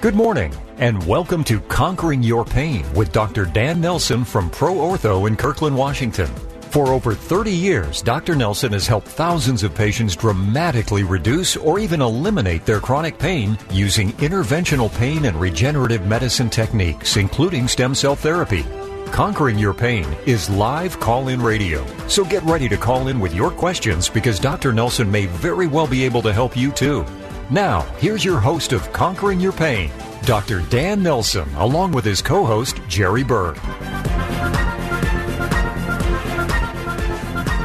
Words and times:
Good 0.00 0.14
morning, 0.14 0.54
and 0.78 1.06
welcome 1.06 1.44
to 1.44 1.60
Conquering 1.60 2.22
Your 2.22 2.42
Pain 2.42 2.90
with 2.94 3.12
Dr. 3.12 3.44
Dan 3.44 3.82
Nelson 3.82 4.24
from 4.24 4.48
Pro 4.48 4.76
Ortho 4.76 5.28
in 5.28 5.36
Kirkland, 5.36 5.76
Washington. 5.76 6.28
For 6.70 6.86
over 6.86 7.12
30 7.12 7.50
years, 7.50 8.00
Dr. 8.00 8.34
Nelson 8.34 8.72
has 8.72 8.86
helped 8.86 9.08
thousands 9.08 9.62
of 9.62 9.74
patients 9.74 10.16
dramatically 10.16 11.02
reduce 11.02 11.54
or 11.54 11.78
even 11.78 12.00
eliminate 12.00 12.64
their 12.64 12.80
chronic 12.80 13.18
pain 13.18 13.58
using 13.70 14.12
interventional 14.12 14.90
pain 14.96 15.26
and 15.26 15.38
regenerative 15.38 16.06
medicine 16.06 16.48
techniques, 16.48 17.18
including 17.18 17.68
stem 17.68 17.94
cell 17.94 18.16
therapy. 18.16 18.64
Conquering 19.12 19.58
Your 19.58 19.74
Pain 19.74 20.06
is 20.24 20.48
live 20.48 20.98
call 20.98 21.28
in 21.28 21.42
radio. 21.42 21.84
So 22.08 22.24
get 22.24 22.42
ready 22.44 22.70
to 22.70 22.78
call 22.78 23.08
in 23.08 23.20
with 23.20 23.34
your 23.34 23.50
questions 23.50 24.08
because 24.08 24.40
Dr. 24.40 24.72
Nelson 24.72 25.10
may 25.10 25.26
very 25.26 25.66
well 25.66 25.86
be 25.86 26.04
able 26.04 26.22
to 26.22 26.32
help 26.32 26.56
you 26.56 26.72
too. 26.72 27.04
Now, 27.50 27.80
here's 27.98 28.24
your 28.24 28.38
host 28.38 28.72
of 28.72 28.92
Conquering 28.92 29.40
Your 29.40 29.50
Pain, 29.50 29.90
Dr. 30.24 30.60
Dan 30.70 31.02
Nelson, 31.02 31.52
along 31.56 31.90
with 31.90 32.04
his 32.04 32.22
co 32.22 32.44
host, 32.44 32.80
Jerry 32.86 33.24
Berg. 33.24 33.58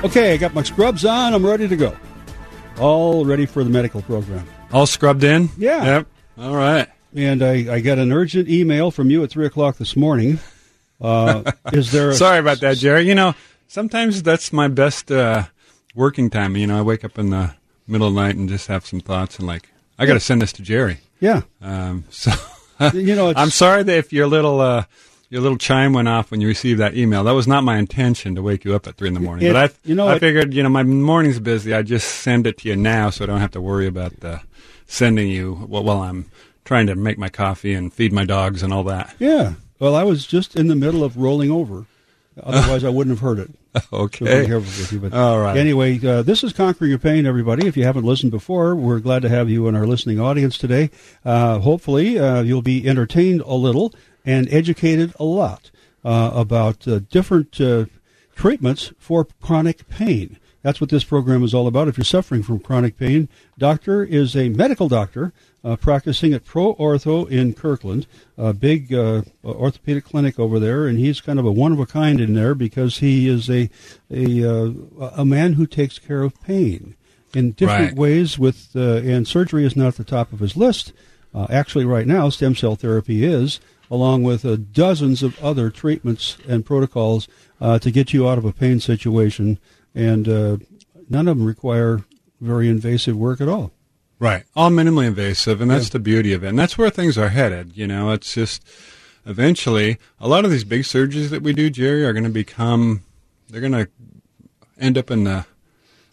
Okay, 0.04 0.34
I 0.34 0.38
got 0.38 0.56
my 0.56 0.64
scrubs 0.64 1.06
on. 1.06 1.36
I'm 1.36 1.46
ready 1.46 1.68
to 1.68 1.76
go. 1.76 1.96
All 2.80 3.26
ready 3.26 3.46
for 3.46 3.64
the 3.64 3.70
medical 3.70 4.02
program. 4.02 4.48
All 4.72 4.88
scrubbed 4.88 5.24
in? 5.24 5.50
Yeah. 5.58 5.84
Yep. 5.84 6.08
All 6.40 6.56
right. 6.56 6.88
And 7.16 7.44
I, 7.44 7.76
I 7.76 7.80
got 7.80 8.00
an 8.00 8.12
urgent 8.12 8.50
email 8.50 8.90
from 8.90 9.12
you 9.12 9.24
at 9.24 9.30
3 9.30 9.46
o'clock 9.46 9.78
this 9.78 9.96
morning. 9.96 10.40
Uh, 11.00 11.52
is 11.74 11.92
there 11.92 12.10
a, 12.10 12.14
Sorry 12.16 12.40
about 12.40 12.60
that, 12.62 12.78
Jerry. 12.78 13.08
You 13.08 13.16
know, 13.16 13.36
sometimes 13.68 14.24
that's 14.24 14.52
my 14.52 14.68
best 14.68 15.12
uh, 15.12 15.44
working 15.94 16.32
time. 16.32 16.58
You 16.58 16.66
know, 16.68 16.80
I 16.80 16.82
wake 16.82 17.04
up 17.04 17.20
in 17.20 17.30
the 17.30 17.54
middle 17.88 18.08
of 18.08 18.16
the 18.16 18.22
night 18.22 18.36
and 18.36 18.50
just 18.50 18.68
have 18.68 18.86
some 18.86 19.00
thoughts 19.00 19.38
and 19.38 19.48
like, 19.48 19.70
I 19.98 20.06
got 20.06 20.14
to 20.16 20.20
send 20.20 20.42
this 20.42 20.52
to 20.54 20.62
Jerry. 20.62 20.98
Yeah. 21.20 21.42
Um, 21.62 22.04
so, 22.10 22.32
You 22.94 23.16
know, 23.16 23.30
it's- 23.30 23.42
I'm 23.42 23.50
sorry 23.50 23.84
that 23.84 23.98
if 23.98 24.12
your 24.14 24.28
little 24.28 24.60
uh, 24.62 24.84
your 25.30 25.42
little 25.42 25.58
chime 25.58 25.94
went 25.94 26.08
off 26.08 26.30
when 26.32 26.42
you 26.42 26.48
received 26.48 26.80
that 26.80 26.96
email. 26.96 27.24
That 27.24 27.32
was 27.32 27.48
not 27.48 27.64
my 27.64 27.78
intention 27.78 28.36
to 28.36 28.42
wake 28.42 28.64
you 28.66 28.76
up 28.76 28.88
at 28.88 28.96
three 28.96 29.08
in 29.08 29.14
the 29.14 29.20
morning. 29.20 29.48
It- 29.48 29.54
but 29.54 29.72
I, 29.72 29.74
you 29.88 29.96
know, 29.96 30.08
I 30.08 30.16
it- 30.16 30.20
figured, 30.20 30.54
you 30.54 30.62
know, 30.64 30.70
my 30.70 30.84
morning's 30.84 31.40
busy. 31.40 31.74
I 31.74 31.82
just 31.82 32.08
send 32.22 32.46
it 32.48 32.58
to 32.60 32.70
you 32.70 32.76
now, 32.76 33.10
so 33.10 33.24
I 33.24 33.28
don't 33.28 33.40
have 33.40 33.52
to 33.52 33.62
worry 33.62 33.88
about 33.88 34.24
uh, 34.24 34.40
sending 34.86 35.30
you 35.30 35.56
while, 35.56 35.84
while 35.84 36.02
I'm 36.02 36.30
trying 36.66 36.88
to 36.88 36.96
make 36.96 37.18
my 37.18 37.30
coffee 37.30 37.74
and 37.74 37.94
feed 37.94 38.12
my 38.14 38.26
dogs 38.26 38.62
and 38.64 38.74
all 38.74 38.84
that. 38.86 39.16
Yeah. 39.20 39.54
Well, 39.80 39.96
I 39.96 40.04
was 40.04 40.26
just 40.26 40.56
in 40.56 40.68
the 40.68 40.76
middle 40.76 41.04
of 41.04 41.18
rolling 41.18 41.52
over. 41.52 41.86
Otherwise, 42.42 42.84
I 42.84 42.90
wouldn't 42.90 43.16
have 43.16 43.22
heard 43.22 43.40
it. 43.40 43.50
Okay. 43.94 44.42
be 44.42 44.48
careful 44.48 44.62
with 44.62 44.92
you. 44.92 45.00
But 45.00 45.14
All 45.14 45.40
right. 45.40 45.58
Anyway, 45.58 46.06
uh, 46.06 46.22
this 46.22 46.44
is 46.44 46.54
Conquering 46.54 46.90
Your 46.90 47.00
Pain, 47.00 47.26
everybody. 47.26 47.68
If 47.68 47.76
you 47.78 47.84
haven't 47.84 48.04
listened 48.04 48.32
before, 48.32 48.76
we're 48.76 49.00
glad 49.00 49.22
to 49.24 49.30
have 49.30 49.50
you 49.50 49.68
in 49.68 49.76
our 49.76 49.86
listening 49.86 50.20
audience 50.20 50.58
today. 50.58 50.90
Uh, 51.24 51.60
hopefully, 51.60 52.18
uh, 52.18 52.42
you'll 52.42 52.62
be 52.62 52.88
entertained 52.88 53.42
a 53.42 53.54
little 53.54 53.94
and 54.26 54.52
educated 54.52 55.14
a 55.20 55.24
lot 55.24 55.72
uh, 56.04 56.32
about 56.34 56.88
uh, 56.88 57.00
different 57.10 57.60
uh, 57.60 57.86
treatments 58.36 58.92
for 58.98 59.28
chronic 59.42 59.88
pain. 59.90 60.38
That's 60.66 60.82
what 60.82 60.90
this 60.90 61.04
program 61.04 61.44
is 61.44 61.54
all 61.54 61.68
about. 61.68 61.88
If 61.88 61.96
you're 61.96 62.04
suffering 62.06 62.42
from 62.42 62.58
chronic 62.60 62.98
pain, 62.98 63.30
doctor 63.56 64.04
is 64.04 64.36
a 64.36 64.50
medical 64.50 64.88
doctor 64.90 65.32
uh, 65.64 65.76
practicing 65.76 66.34
at 66.34 66.44
Pro 66.44 66.74
Ortho 66.74 67.30
in 67.30 67.54
Kirkland, 67.54 68.08
a 68.36 68.52
big 68.52 68.92
uh, 68.92 69.22
orthopedic 69.44 70.06
clinic 70.06 70.40
over 70.40 70.58
there, 70.60 70.88
and 70.88 70.98
he's 70.98 71.22
kind 71.22 71.38
of 71.38 71.46
a 71.46 71.52
one 71.52 71.72
of 71.72 71.80
a 71.80 71.86
kind 71.86 72.20
in 72.20 72.34
there 72.34 72.56
because 72.56 72.98
he 72.98 73.28
is 73.30 73.48
a 73.48 73.70
a 74.10 74.44
uh, 74.44 74.72
a 75.16 75.24
man 75.24 75.54
who 75.54 75.68
takes 75.68 76.00
care 76.00 76.24
of 76.24 76.34
pain 76.42 76.96
in 77.36 77.52
different 77.52 77.92
Right. 77.92 77.96
ways. 77.96 78.40
With 78.40 78.70
uh, 78.76 78.96
and 79.06 79.28
surgery 79.28 79.66
is 79.66 79.76
not 79.76 79.90
at 79.90 79.98
the 79.98 80.04
top 80.04 80.34
of 80.34 80.40
his 80.40 80.58
list. 80.58 80.94
Uh, 81.32 81.46
actually, 81.52 81.86
right 81.86 82.08
now, 82.08 82.30
stem 82.30 82.56
cell 82.56 82.76
therapy 82.76 83.24
is, 83.24 83.60
along 83.92 84.24
with 84.24 84.44
uh, 84.44 84.56
dozens 84.74 85.22
of 85.22 85.38
other 85.44 85.70
treatments 85.70 86.38
and 86.48 86.66
protocols 86.66 87.28
uh, 87.62 87.78
to 87.78 87.92
get 87.92 88.14
you 88.14 88.28
out 88.28 88.40
of 88.40 88.46
a 88.46 88.52
pain 88.54 88.80
situation, 88.80 89.60
and 89.96 90.28
uh, 90.28 90.58
none 91.10 91.28
of 91.28 91.38
them 91.38 91.48
require 91.48 92.04
very 92.42 92.70
invasive 92.70 93.16
work 93.16 93.42
at 93.42 93.48
all. 93.48 93.72
Right. 94.20 94.44
All 94.56 94.70
minimally 94.70 95.08
invasive, 95.08 95.62
and 95.62 95.72
that's 95.72 95.90
the 95.90 96.00
beauty 96.00 96.34
of 96.34 96.44
it. 96.44 96.50
And 96.50 96.60
that's 96.60 96.78
where 96.78 96.90
things 96.90 97.18
are 97.18 97.30
headed. 97.30 97.76
You 97.76 97.88
know, 97.88 98.12
it's 98.12 98.34
just 98.34 98.64
eventually 99.26 99.98
a 100.20 100.28
lot 100.28 100.46
of 100.46 100.52
these 100.52 100.64
big 100.64 100.84
surgeries 100.84 101.30
that 101.30 101.42
we 101.42 101.54
do, 101.54 101.70
Jerry, 101.70 102.06
are 102.06 102.14
going 102.14 102.24
to 102.24 102.30
become, 102.30 103.04
they're 103.50 103.62
going 103.62 103.74
to 103.74 103.90
end 104.80 104.98
up 104.98 105.10
in 105.12 105.24
the 105.24 105.46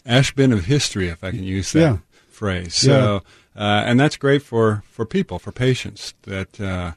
ash 0.07 0.35
bin 0.35 0.53
of 0.53 0.65
history, 0.65 1.09
if 1.09 1.23
I 1.23 1.31
can 1.31 1.45
use 1.45 1.73
that 1.73 1.81
Yeah. 1.81 1.97
phrase. 2.31 2.75
So, 2.75 3.23
uh, 3.55 3.85
and 3.87 4.01
that's 4.01 4.17
great 4.17 4.43
for, 4.43 4.83
for 4.91 5.07
people, 5.07 5.39
for 5.39 5.53
patients 5.53 6.15
that, 6.23 6.61
uh, 6.61 6.93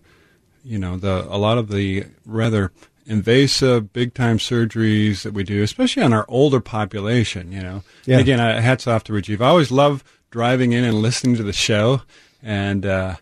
you 0.64 0.80
know, 0.80 0.98
the, 0.98 1.28
a 1.30 1.38
lot 1.38 1.58
of 1.60 1.70
the 1.70 2.06
rather 2.26 2.72
invasive, 3.06 3.94
big 3.94 4.14
time 4.14 4.38
surgeries 4.38 5.24
that 5.24 5.34
we 5.34 5.44
do, 5.44 5.62
especially 5.64 6.04
on 6.04 6.14
our 6.14 6.26
older 6.28 6.60
population, 6.60 7.52
you 7.52 7.62
know. 7.62 7.84
Yeah. 8.06 8.20
Again, 8.20 8.40
uh, 8.40 8.62
hats 8.62 8.88
off 8.88 9.04
to 9.06 9.14
Rajiv. 9.14 9.42
I 9.42 9.48
always 9.48 9.72
love 9.72 10.04
driving 10.32 10.74
in 10.74 10.84
and 10.84 11.02
listening 11.02 11.36
to 11.38 11.44
the 11.44 11.54
show 11.54 12.02
and, 12.44 12.86
uh, 12.86 13.16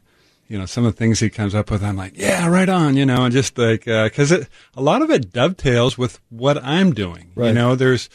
you 0.47 0.57
know, 0.57 0.66
some 0.66 0.85
of 0.85 0.93
the 0.93 0.97
things 0.97 1.19
he 1.19 1.29
comes 1.29 1.55
up 1.55 1.72
with, 1.72 1.83
I'm 1.83 1.95
like, 1.95 2.13
yeah, 2.16 2.47
right 2.47 2.69
on, 2.69 2.95
you 2.97 3.05
know, 3.05 3.23
and 3.25 3.33
just 3.33 3.57
like, 3.57 3.88
uh 3.88 4.09
'cause 4.09 4.31
it, 4.31 4.47
a 4.75 4.81
lot 4.81 5.01
of 5.01 5.09
it 5.09 5.31
dovetails 5.33 5.97
with 5.97 6.19
what 6.29 6.63
I'm 6.63 6.93
doing. 6.93 7.31
You 7.49 7.53
know, 7.53 7.75
there's, 7.75 8.09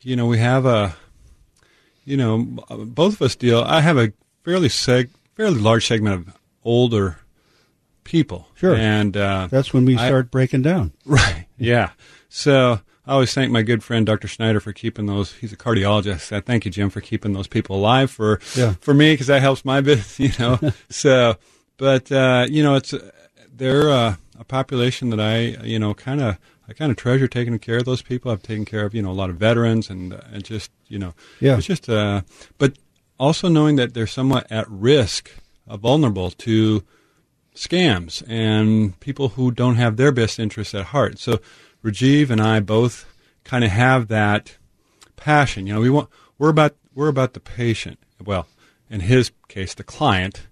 you 0.00 0.16
know, 0.16 0.26
we 0.26 0.38
have 0.38 0.64
a, 0.66 0.96
you 2.04 2.16
know, 2.16 2.38
both 2.68 3.14
of 3.14 3.22
us 3.22 3.36
deal, 3.36 3.60
I 3.62 3.80
have 3.80 3.98
a 3.98 4.12
fairly 4.44 4.68
seg, 4.68 5.10
fairly 5.36 5.60
large 5.60 5.86
segment 5.86 6.14
of 6.28 6.34
older 6.64 7.18
people. 8.04 8.48
Sure. 8.54 8.74
And, 8.74 9.16
uh, 9.16 9.48
That's 9.50 9.72
when 9.72 9.84
we 9.84 9.96
I- 9.96 10.06
start 10.06 10.30
breaking 10.30 10.62
down. 10.62 10.92
Right. 11.06 11.46
Yeah. 11.58 11.90
So 12.28 12.80
I 13.06 13.12
always 13.12 13.32
thank 13.34 13.50
my 13.52 13.62
good 13.62 13.82
friend 13.84 14.06
Dr. 14.06 14.28
Schneider 14.28 14.60
for 14.60 14.72
keeping 14.72 15.06
those. 15.06 15.32
He's 15.34 15.52
a 15.52 15.56
cardiologist. 15.56 16.32
I 16.34 16.40
thank 16.40 16.64
you, 16.64 16.70
Jim, 16.70 16.88
for 16.90 17.00
keeping 17.00 17.32
those 17.32 17.46
people 17.48 17.76
alive 17.76 18.10
for 18.10 18.40
Yeah. 18.56 18.74
for 18.80 18.94
me 18.94 19.12
because 19.12 19.26
that 19.28 19.42
helps 19.42 19.64
my 19.64 19.80
business. 19.88 20.18
You 20.18 20.30
know. 20.38 20.58
so, 20.88 21.36
but 21.76 22.10
uh, 22.12 22.46
you 22.48 22.62
know, 22.62 22.74
it's 22.76 22.94
they're 23.54 23.90
uh, 23.90 24.16
a 24.38 24.44
population 24.44 25.10
that 25.10 25.20
I 25.20 25.62
you 25.64 25.78
know 25.78 25.94
kind 25.94 26.20
of. 26.20 26.38
I 26.68 26.74
kind 26.74 26.92
of 26.92 26.96
treasure 26.96 27.26
taking 27.26 27.58
care 27.58 27.78
of 27.78 27.84
those 27.84 28.02
people. 28.02 28.30
I've 28.30 28.40
taken 28.42 28.64
care 28.64 28.86
of, 28.86 28.94
you 28.94 29.02
know, 29.02 29.10
a 29.10 29.12
lot 29.12 29.30
of 29.30 29.36
veterans 29.36 29.90
and, 29.90 30.14
uh, 30.14 30.20
and 30.32 30.44
just, 30.44 30.70
you 30.86 30.96
know, 30.96 31.12
Yeah. 31.40 31.58
it's 31.58 31.66
just, 31.66 31.88
uh, 31.88 32.22
but 32.56 32.74
also 33.18 33.48
knowing 33.48 33.74
that 33.76 33.94
they're 33.94 34.06
somewhat 34.06 34.46
at 34.50 34.70
risk, 34.70 35.28
uh, 35.66 35.76
vulnerable 35.76 36.30
to 36.30 36.84
scams 37.54 38.22
and 38.28 38.98
people 39.00 39.30
who 39.30 39.50
don't 39.50 39.76
have 39.76 39.96
their 39.96 40.12
best 40.12 40.38
interests 40.38 40.74
at 40.74 40.86
heart. 40.86 41.18
So 41.18 41.38
Rajiv 41.84 42.30
and 42.30 42.40
I 42.40 42.60
both 42.60 43.06
kind 43.44 43.64
of 43.64 43.70
have 43.70 44.08
that 44.08 44.56
passion. 45.16 45.66
You 45.66 45.74
know, 45.74 45.80
we 45.80 45.90
want 45.90 46.08
we're 46.38 46.48
about 46.50 46.74
we're 46.94 47.08
about 47.08 47.34
the 47.34 47.40
patient. 47.40 47.98
Well, 48.24 48.46
in 48.90 49.00
his 49.00 49.30
case, 49.48 49.74
the 49.74 49.84
client. 49.84 50.46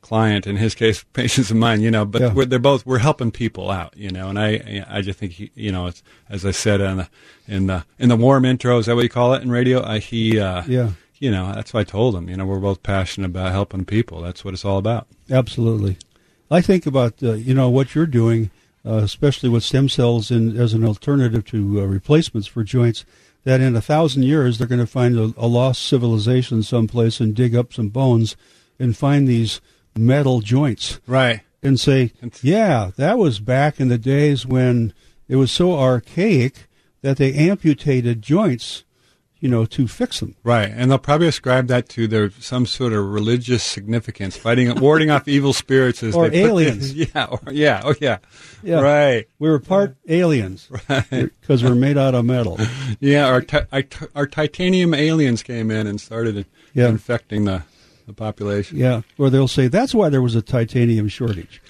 Client, 0.00 0.46
in 0.46 0.56
his 0.56 0.74
case, 0.74 1.04
patients 1.12 1.50
of 1.50 1.56
mine. 1.56 1.80
You 1.82 1.90
know, 1.90 2.04
but 2.04 2.22
Yeah. 2.22 2.32
we're, 2.32 2.44
they're 2.46 2.58
both 2.58 2.86
we're 2.86 2.98
helping 2.98 3.30
people 3.30 3.70
out. 3.70 3.94
You 3.96 4.10
know, 4.10 4.28
and 4.30 4.38
I 4.38 4.84
I 4.88 5.00
just 5.02 5.18
think 5.18 5.32
he, 5.32 5.50
you 5.54 5.72
know, 5.72 5.86
it's, 5.86 6.02
as 6.30 6.46
I 6.46 6.50
said 6.52 6.80
in 6.80 6.96
the 6.98 7.08
in 7.46 7.66
the 7.66 7.84
in 7.98 8.08
the 8.08 8.16
warm 8.16 8.44
intro, 8.44 8.78
is 8.78 8.86
that 8.86 8.94
what 8.94 9.02
you 9.02 9.08
call 9.10 9.34
it 9.34 9.42
in 9.42 9.50
radio? 9.50 9.84
I, 9.84 9.98
he 9.98 10.38
uh, 10.40 10.62
Yeah. 10.66 10.90
you 11.18 11.30
know, 11.30 11.52
that's 11.52 11.74
what 11.74 11.80
I 11.80 11.84
told 11.84 12.14
him. 12.14 12.28
You 12.28 12.36
know, 12.36 12.46
we're 12.46 12.58
both 12.60 12.82
passionate 12.82 13.26
about 13.26 13.52
helping 13.52 13.84
people. 13.84 14.22
That's 14.22 14.44
what 14.44 14.54
it's 14.54 14.64
all 14.64 14.78
about. 14.78 15.08
Absolutely. 15.30 15.98
I 16.50 16.60
think 16.60 16.86
about 16.86 17.22
uh, 17.22 17.32
you 17.34 17.54
know 17.54 17.68
what 17.70 17.94
you're 17.94 18.06
doing, 18.06 18.50
uh, 18.86 18.96
especially 18.96 19.48
with 19.48 19.62
stem 19.64 19.88
cells 19.88 20.30
in, 20.30 20.56
as 20.58 20.72
an 20.74 20.84
alternative 20.84 21.44
to 21.46 21.80
uh, 21.80 21.84
replacements 21.84 22.48
for 22.48 22.64
joints. 22.64 23.04
That 23.44 23.60
in 23.60 23.76
a 23.76 23.80
thousand 23.80 24.24
years 24.24 24.58
they're 24.58 24.66
going 24.66 24.80
to 24.80 24.86
find 24.86 25.16
a, 25.18 25.32
a 25.36 25.46
lost 25.46 25.82
civilization 25.86 26.62
someplace 26.62 27.20
and 27.20 27.34
dig 27.34 27.54
up 27.54 27.72
some 27.72 27.88
bones 27.88 28.36
and 28.78 28.96
find 28.96 29.26
these 29.26 29.60
metal 29.96 30.40
joints 30.40 31.00
Right. 31.06 31.40
and 31.62 31.80
say, 31.80 32.12
yeah, 32.42 32.90
that 32.96 33.16
was 33.18 33.40
back 33.40 33.80
in 33.80 33.88
the 33.88 33.96
days 33.98 34.44
when 34.44 34.92
it 35.28 35.36
was 35.36 35.50
so 35.50 35.78
archaic 35.78 36.66
that 37.00 37.16
they 37.16 37.32
amputated 37.32 38.20
joints, 38.22 38.84
you 39.40 39.48
know, 39.48 39.64
to 39.66 39.86
fix 39.86 40.20
them. 40.20 40.34
Right, 40.42 40.68
and 40.74 40.90
they'll 40.90 40.98
probably 40.98 41.28
ascribe 41.28 41.68
that 41.68 41.88
to 41.90 42.08
their 42.08 42.30
some 42.40 42.66
sort 42.66 42.92
of 42.92 43.04
religious 43.06 43.62
significance, 43.62 44.36
fighting, 44.36 44.74
warding 44.80 45.10
off 45.10 45.28
evil 45.28 45.52
spirits, 45.52 46.02
as 46.02 46.14
Or 46.14 46.28
they 46.28 46.44
aliens. 46.44 46.92
yeah, 47.14 47.26
or, 47.30 47.40
yeah, 47.52 47.82
oh 47.84 47.94
yeah, 48.00 48.18
Yeah. 48.62 48.80
right, 48.80 49.28
We 49.38 49.48
were 49.48 49.58
part 49.60 49.96
aliens 50.08 50.68
because 51.10 51.62
we're 51.62 51.74
made 51.76 51.96
out 51.98 52.14
of 52.14 52.24
metal. 52.24 52.58
yeah. 53.00 53.26
Our 53.26 53.44
our 53.72 53.82
ti- 53.82 54.06
our 54.14 54.26
titanium 54.26 54.92
aliens 54.94 55.42
came 55.42 55.70
in 55.70 55.86
and 55.86 56.00
started 56.00 56.44
Yeah. 56.74 56.88
infecting 56.88 57.44
the 57.44 57.62
the 58.06 58.12
population. 58.14 58.78
Yeah, 58.78 59.02
or 59.18 59.28
they'll 59.30 59.48
say 59.48 59.68
that's 59.68 59.94
why 59.94 60.08
there 60.08 60.22
was 60.22 60.34
a 60.34 60.42
titanium 60.42 61.08
shortage. 61.08 61.60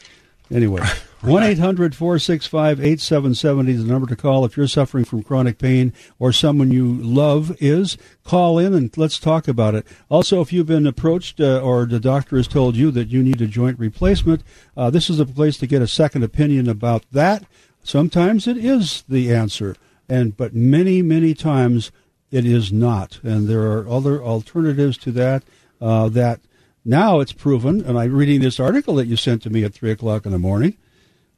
Anyway, 0.50 0.80
1 1.20 1.42
800 1.42 1.96
465 1.96 2.78
8770 2.78 3.72
is 3.72 3.84
the 3.84 3.92
number 3.92 4.06
to 4.06 4.14
call 4.14 4.44
if 4.44 4.56
you're 4.56 4.68
suffering 4.68 5.04
from 5.04 5.24
chronic 5.24 5.58
pain 5.58 5.92
or 6.20 6.30
someone 6.30 6.70
you 6.70 6.94
love 6.94 7.56
is. 7.60 7.98
Call 8.22 8.56
in 8.56 8.72
and 8.72 8.96
let's 8.96 9.18
talk 9.18 9.48
about 9.48 9.74
it. 9.74 9.84
Also, 10.08 10.40
if 10.40 10.52
you've 10.52 10.66
been 10.66 10.86
approached 10.86 11.40
uh, 11.40 11.60
or 11.60 11.86
the 11.86 11.98
doctor 11.98 12.36
has 12.36 12.46
told 12.46 12.76
you 12.76 12.92
that 12.92 13.08
you 13.08 13.20
need 13.20 13.40
a 13.40 13.48
joint 13.48 13.80
replacement, 13.80 14.44
uh, 14.76 14.90
this 14.90 15.10
is 15.10 15.18
a 15.18 15.26
place 15.26 15.56
to 15.58 15.66
get 15.66 15.82
a 15.82 15.88
second 15.88 16.22
opinion 16.22 16.68
about 16.68 17.04
that. 17.10 17.42
Sometimes 17.82 18.46
it 18.46 18.56
is 18.56 19.02
the 19.08 19.34
answer, 19.34 19.74
and 20.08 20.36
but 20.36 20.54
many, 20.54 21.02
many 21.02 21.34
times 21.34 21.90
it 22.30 22.46
is 22.46 22.72
not. 22.72 23.18
And 23.24 23.48
there 23.48 23.62
are 23.72 23.88
other 23.88 24.22
alternatives 24.22 24.96
to 24.98 25.10
that 25.12 25.42
uh, 25.80 26.08
that 26.10 26.40
now 26.84 27.18
it's 27.18 27.32
proven, 27.32 27.80
and 27.84 27.98
I'm 27.98 28.14
reading 28.14 28.40
this 28.40 28.60
article 28.60 28.94
that 28.96 29.08
you 29.08 29.16
sent 29.16 29.42
to 29.42 29.50
me 29.50 29.64
at 29.64 29.74
3 29.74 29.90
o'clock 29.90 30.24
in 30.24 30.30
the 30.30 30.38
morning. 30.38 30.76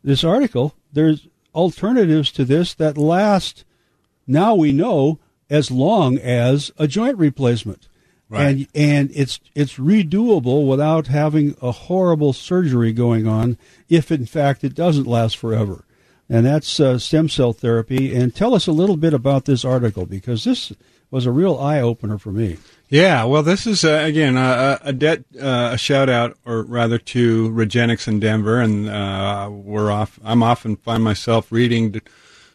This 0.02 0.24
article, 0.24 0.74
there's 0.92 1.28
alternatives 1.54 2.30
to 2.32 2.44
this 2.44 2.74
that 2.74 2.96
last, 2.96 3.64
now 4.26 4.54
we 4.54 4.72
know, 4.72 5.18
as 5.48 5.70
long 5.70 6.16
as 6.18 6.70
a 6.78 6.86
joint 6.86 7.18
replacement. 7.18 7.88
Right. 8.28 8.46
And, 8.46 8.68
and 8.74 9.10
it's, 9.12 9.40
it's 9.56 9.74
redoable 9.74 10.66
without 10.68 11.08
having 11.08 11.56
a 11.60 11.72
horrible 11.72 12.32
surgery 12.32 12.92
going 12.92 13.26
on 13.26 13.58
if, 13.88 14.12
in 14.12 14.24
fact, 14.24 14.62
it 14.62 14.74
doesn't 14.74 15.06
last 15.08 15.36
forever. 15.36 15.84
And 16.28 16.46
that's 16.46 16.78
uh, 16.78 17.00
stem 17.00 17.28
cell 17.28 17.52
therapy. 17.52 18.14
And 18.14 18.32
tell 18.32 18.54
us 18.54 18.68
a 18.68 18.72
little 18.72 18.96
bit 18.96 19.12
about 19.12 19.46
this 19.46 19.64
article 19.64 20.06
because 20.06 20.44
this 20.44 20.72
was 21.10 21.26
a 21.26 21.32
real 21.32 21.58
eye 21.58 21.80
opener 21.80 22.18
for 22.18 22.30
me. 22.30 22.58
Yeah, 22.90 23.22
well, 23.22 23.44
this 23.44 23.68
is 23.68 23.84
uh, 23.84 24.02
again 24.04 24.36
uh, 24.36 24.78
a 24.82 24.92
debt, 24.92 25.22
uh, 25.40 25.70
a 25.74 25.78
shout 25.78 26.08
out, 26.08 26.36
or 26.44 26.64
rather, 26.64 26.98
to 26.98 27.48
Regenexx 27.50 28.08
in 28.08 28.18
Denver, 28.18 28.60
and 28.60 28.88
uh, 28.88 29.48
we're 29.48 29.92
off. 29.92 30.18
I'm 30.24 30.42
often 30.42 30.74
find 30.74 31.04
myself 31.04 31.52
reading 31.52 32.00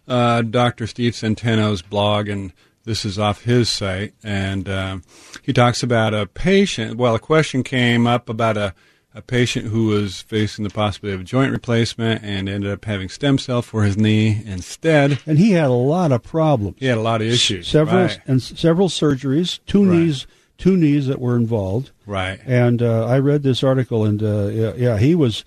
uh, 0.09 0.41
Dr. 0.41 0.87
Steve 0.87 1.13
Centeno's 1.13 1.81
blog, 1.81 2.27
and 2.27 2.51
this 2.83 3.05
is 3.05 3.17
off 3.17 3.43
his 3.43 3.69
site, 3.69 4.13
and 4.25 4.67
uh, 4.67 4.97
he 5.41 5.53
talks 5.53 5.81
about 5.81 6.13
a 6.13 6.25
patient. 6.25 6.97
Well, 6.97 7.15
a 7.15 7.19
question 7.19 7.63
came 7.63 8.05
up 8.05 8.27
about 8.27 8.57
a 8.57 8.73
a 9.15 9.21
patient 9.21 9.67
who 9.67 9.87
was 9.87 10.21
facing 10.21 10.63
the 10.63 10.69
possibility 10.69 11.15
of 11.15 11.21
a 11.21 11.23
joint 11.23 11.51
replacement 11.51 12.21
and 12.21 12.49
ended 12.49 12.69
up 12.69 12.83
having 12.83 13.07
stem 13.07 13.37
cell 13.37 13.61
for 13.61 13.83
his 13.83 13.95
knee 13.97 14.41
instead. 14.45 15.19
And 15.25 15.39
he 15.39 15.51
had 15.51 15.67
a 15.67 15.73
lot 15.73 16.11
of 16.11 16.21
problems. 16.21 16.75
He 16.79 16.85
had 16.87 16.97
a 16.97 17.01
lot 17.01 17.21
of 17.21 17.27
issues. 17.27 17.67
Several 17.67 18.03
right. 18.07 18.19
and 18.27 18.43
several 18.43 18.89
surgeries, 18.89 19.59
two 19.65 19.85
Right. 19.89 19.97
knees, 19.99 20.27
two 20.57 20.75
knees 20.75 21.07
that 21.07 21.19
were 21.19 21.37
involved. 21.37 21.91
Right. 22.05 22.39
And 22.45 22.81
uh, 22.81 23.05
I 23.07 23.19
read 23.19 23.43
this 23.43 23.63
article, 23.63 24.03
and 24.03 24.21
uh, 24.21 24.47
yeah, 24.47 24.73
yeah, 24.75 24.97
he 24.97 25.15
was. 25.15 25.45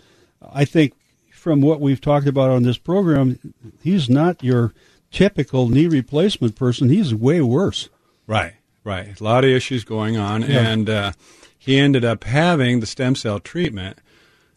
I 0.51 0.65
think 0.65 0.95
from 1.31 1.61
what 1.61 1.81
we've 1.81 2.01
talked 2.01 2.27
about 2.27 2.51
on 2.51 2.63
this 2.63 2.79
program, 2.79 3.39
he's 3.83 4.09
not 4.09 4.43
your 4.43 4.73
typical 5.11 5.69
knee 5.69 5.87
replacement 5.89 6.57
person. 6.57 6.89
He's 6.89 7.15
way 7.15 7.41
worse. 7.43 7.91
Right, 8.27 8.55
right. 8.83 9.19
A 9.21 9.25
lot 9.25 9.45
of 9.45 9.51
issues 9.51 9.85
going 9.85 10.17
on, 10.17 10.41
Yeah. 10.43 10.69
and 10.69 10.89
uh, 10.91 11.13
he 11.59 11.79
ended 11.79 12.05
up 12.05 12.25
having 12.25 12.81
the 12.81 12.87
stem 12.87 13.15
cell 13.15 13.41
treatment 13.41 13.99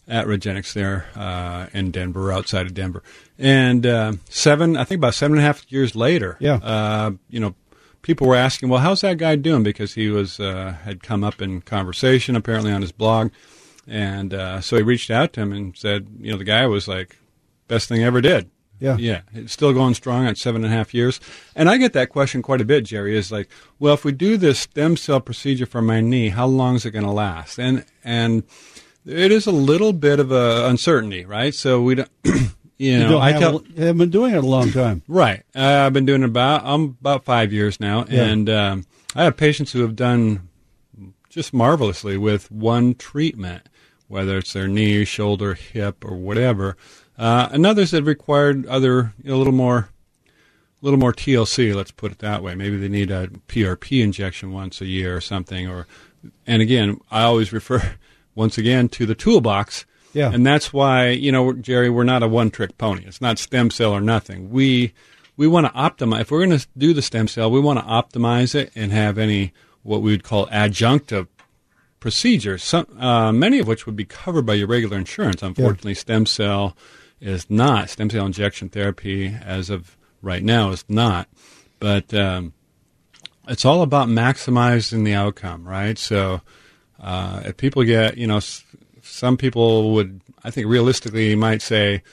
at 0.08 0.26
Regenexx 0.28 0.74
there 0.74 1.06
uh, 1.16 1.68
in 1.74 1.92
Denver, 1.92 2.32
outside 2.32 2.66
of 2.66 2.74
Denver. 2.74 3.02
And 3.38 3.86
uh, 3.86 4.14
seven, 4.30 4.76
I 4.78 4.84
think 4.84 5.00
about 5.00 5.14
seven 5.14 5.38
and 5.38 5.44
a 5.44 5.46
half 5.48 5.70
years 5.72 5.96
later, 5.96 6.38
Yeah. 6.40 6.56
uh, 6.56 7.12
you 7.30 7.40
know, 7.40 7.56
people 8.02 8.28
were 8.28 8.36
asking, 8.36 8.70
well, 8.70 8.80
how's 8.82 9.02
that 9.02 9.18
guy 9.18 9.36
doing? 9.36 9.64
Because 9.64 9.94
he 9.94 10.10
was 10.10 10.40
uh, 10.40 10.76
had 10.84 11.02
come 11.04 11.24
up 11.24 11.42
in 11.42 11.62
conversation 11.62 12.36
apparently 12.36 12.72
on 12.72 12.82
his 12.82 12.92
blog, 12.92 13.32
and 13.88 14.34
uh, 14.34 14.60
so 14.62 14.76
he 14.78 14.84
reached 14.84 15.10
out 15.12 15.34
to 15.34 15.42
him 15.42 15.52
and 15.54 15.78
said, 15.78 16.08
you 16.20 16.32
know, 16.32 16.38
the 16.38 16.44
guy 16.44 16.66
was 16.68 16.88
like, 16.88 17.18
best 17.68 17.88
thing 17.88 18.02
I 18.04 18.08
ever 18.08 18.22
did. 18.22 18.50
Yeah. 18.82 18.98
Yeah. 18.98 19.22
It's 19.34 19.54
still 19.54 19.72
going 19.74 19.94
strong 19.94 20.26
at 20.26 20.38
seven 20.38 20.66
and 20.66 20.74
a 20.74 20.76
half 20.76 20.94
years. 20.94 21.20
And 21.56 21.70
I 21.70 21.78
get 21.78 21.94
that 21.94 22.10
question 22.10 22.42
quite 22.42 22.60
a 22.62 22.66
bit, 22.66 22.84
Jerry, 22.84 23.16
is 23.16 23.32
like, 23.32 23.48
well, 23.80 23.94
if 23.94 24.04
we 24.04 24.12
do 24.12 24.36
this 24.38 24.60
stem 24.60 24.98
cell 24.98 25.22
procedure 25.22 25.66
for 25.68 25.82
my 25.82 26.02
knee, 26.02 26.30
how 26.30 26.48
long 26.48 26.76
is 26.76 26.86
it 26.86 26.92
going 26.92 27.06
to 27.06 27.12
last? 27.12 27.60
And, 27.60 27.86
and 28.04 28.44
it 29.06 29.32
is 29.32 29.46
a 29.48 29.52
little 29.52 29.94
bit 29.94 30.20
of 30.20 30.32
a 30.32 30.66
uncertainty, 30.68 31.26
right? 31.26 31.54
So 31.54 31.82
we 31.82 31.96
don't, 31.96 32.10
you 32.78 32.98
know, 33.00 33.10
don't 33.12 33.22
I 33.22 33.32
have, 33.34 33.40
tell, 33.40 33.64
have 33.78 33.98
been 33.98 34.10
doing 34.10 34.34
it 34.34 34.44
a 34.44 34.48
long 34.48 34.72
time. 34.72 35.04
Right. 35.08 35.44
Uh, 35.56 35.84
I've 35.86 35.94
been 35.94 36.06
doing 36.08 36.24
it 36.24 36.26
about 36.30 36.64
I'm 36.66 36.98
about 37.00 37.24
five 37.24 37.54
years 37.54 37.80
now, 37.80 38.06
Yeah. 38.10 38.24
and 38.24 38.50
um, 38.50 38.86
I 39.16 39.26
have 39.26 39.38
patients 39.38 39.72
who 39.72 39.82
have 39.82 39.96
done 39.96 40.50
just 41.30 41.54
marvelously 41.54 42.18
with 42.18 42.52
one 42.52 42.96
treatment, 42.96 43.70
whether 44.08 44.38
it's 44.40 44.54
their 44.54 44.68
knee, 44.68 45.06
shoulder, 45.06 45.54
hip, 45.54 46.04
or 46.04 46.16
whatever. 46.18 46.76
Uh, 47.22 47.50
and 47.52 47.68
others 47.68 47.92
that 47.92 48.02
required 48.02 48.66
other 48.66 49.14
you 49.22 49.30
know, 49.30 49.36
a 49.36 49.38
little 49.38 49.54
more, 49.54 49.90
a 50.26 50.32
little 50.82 50.98
more 50.98 51.14
TLC. 51.14 51.76
Let's 51.76 51.92
put 51.92 52.12
it 52.12 52.18
that 52.18 52.42
way. 52.42 52.56
Maybe 52.56 52.78
they 52.78 52.90
need 52.90 53.12
a 53.12 53.28
PRP 53.28 54.04
injection 54.04 54.52
once 54.52 54.82
a 54.82 54.88
year 54.88 55.18
or 55.18 55.22
something. 55.22 55.70
Or, 55.70 55.86
and 56.48 56.64
again, 56.64 57.00
I 57.12 57.22
always 57.22 57.54
refer 57.54 57.94
once 58.34 58.58
again 58.58 58.90
to 58.90 59.06
the 59.06 59.14
toolbox. 59.14 59.86
Yeah. 60.14 60.32
And 60.34 60.44
that's 60.44 60.74
why, 60.74 61.10
you 61.10 61.32
know, 61.32 61.54
Jerry, 61.54 61.92
we're 61.92 62.06
not 62.06 62.24
a 62.24 62.28
one 62.28 62.50
trick 62.50 62.76
pony. 62.80 63.04
It's 63.06 63.22
not 63.22 63.38
stem 63.38 63.70
cell 63.70 63.92
or 63.92 64.02
nothing. 64.02 64.50
We 64.50 64.92
we 65.38 65.48
want 65.48 65.68
to 65.68 65.74
optimize 65.74 66.22
if 66.22 66.32
we're 66.32 66.44
going 66.44 66.58
to 66.58 66.68
do 66.76 66.92
the 66.92 67.04
stem 67.04 67.28
cell, 67.28 67.52
we 67.52 67.60
want 67.60 67.78
to 67.78 67.86
optimize 67.86 68.56
it 68.56 68.72
and 68.74 68.92
have 68.92 69.20
any 69.20 69.54
what 69.84 70.02
we 70.02 70.10
would 70.10 70.24
call 70.24 70.48
adjunctive 70.48 71.28
procedures, 72.00 72.64
some, 72.64 72.88
uh, 73.00 73.32
many 73.32 73.60
of 73.60 73.68
which 73.68 73.86
would 73.86 73.96
be 73.96 74.06
covered 74.06 74.46
by 74.46 74.56
your 74.56 74.68
regular 74.68 74.98
insurance. 74.98 75.44
Unfortunately, 75.44 75.94
stem 75.94 76.26
cell 76.26 76.76
is 77.22 77.50
not. 77.50 77.90
Stem 77.90 78.10
cell 78.10 78.26
injection 78.26 78.68
therapy, 78.68 79.28
as 79.28 79.70
of 79.70 79.96
right 80.22 80.44
now, 80.44 80.72
is 80.72 80.84
not. 80.90 81.30
But 81.80 82.14
um, 82.14 82.54
it's 83.48 83.64
all 83.64 83.82
about 83.84 84.08
maximizing 84.08 85.06
the 85.06 85.14
outcome, 85.14 85.68
right? 85.68 85.98
So 85.98 86.42
uh, 87.00 87.44
if 87.46 87.58
people 87.58 87.84
get, 87.84 88.18
you 88.18 88.28
know, 88.28 88.38
s- 88.38 88.64
some 89.02 89.38
people 89.38 89.94
would, 89.94 90.22
I 90.44 90.52
think 90.52 90.68
realistically, 90.68 91.36
might 91.36 91.62
say 91.62 92.04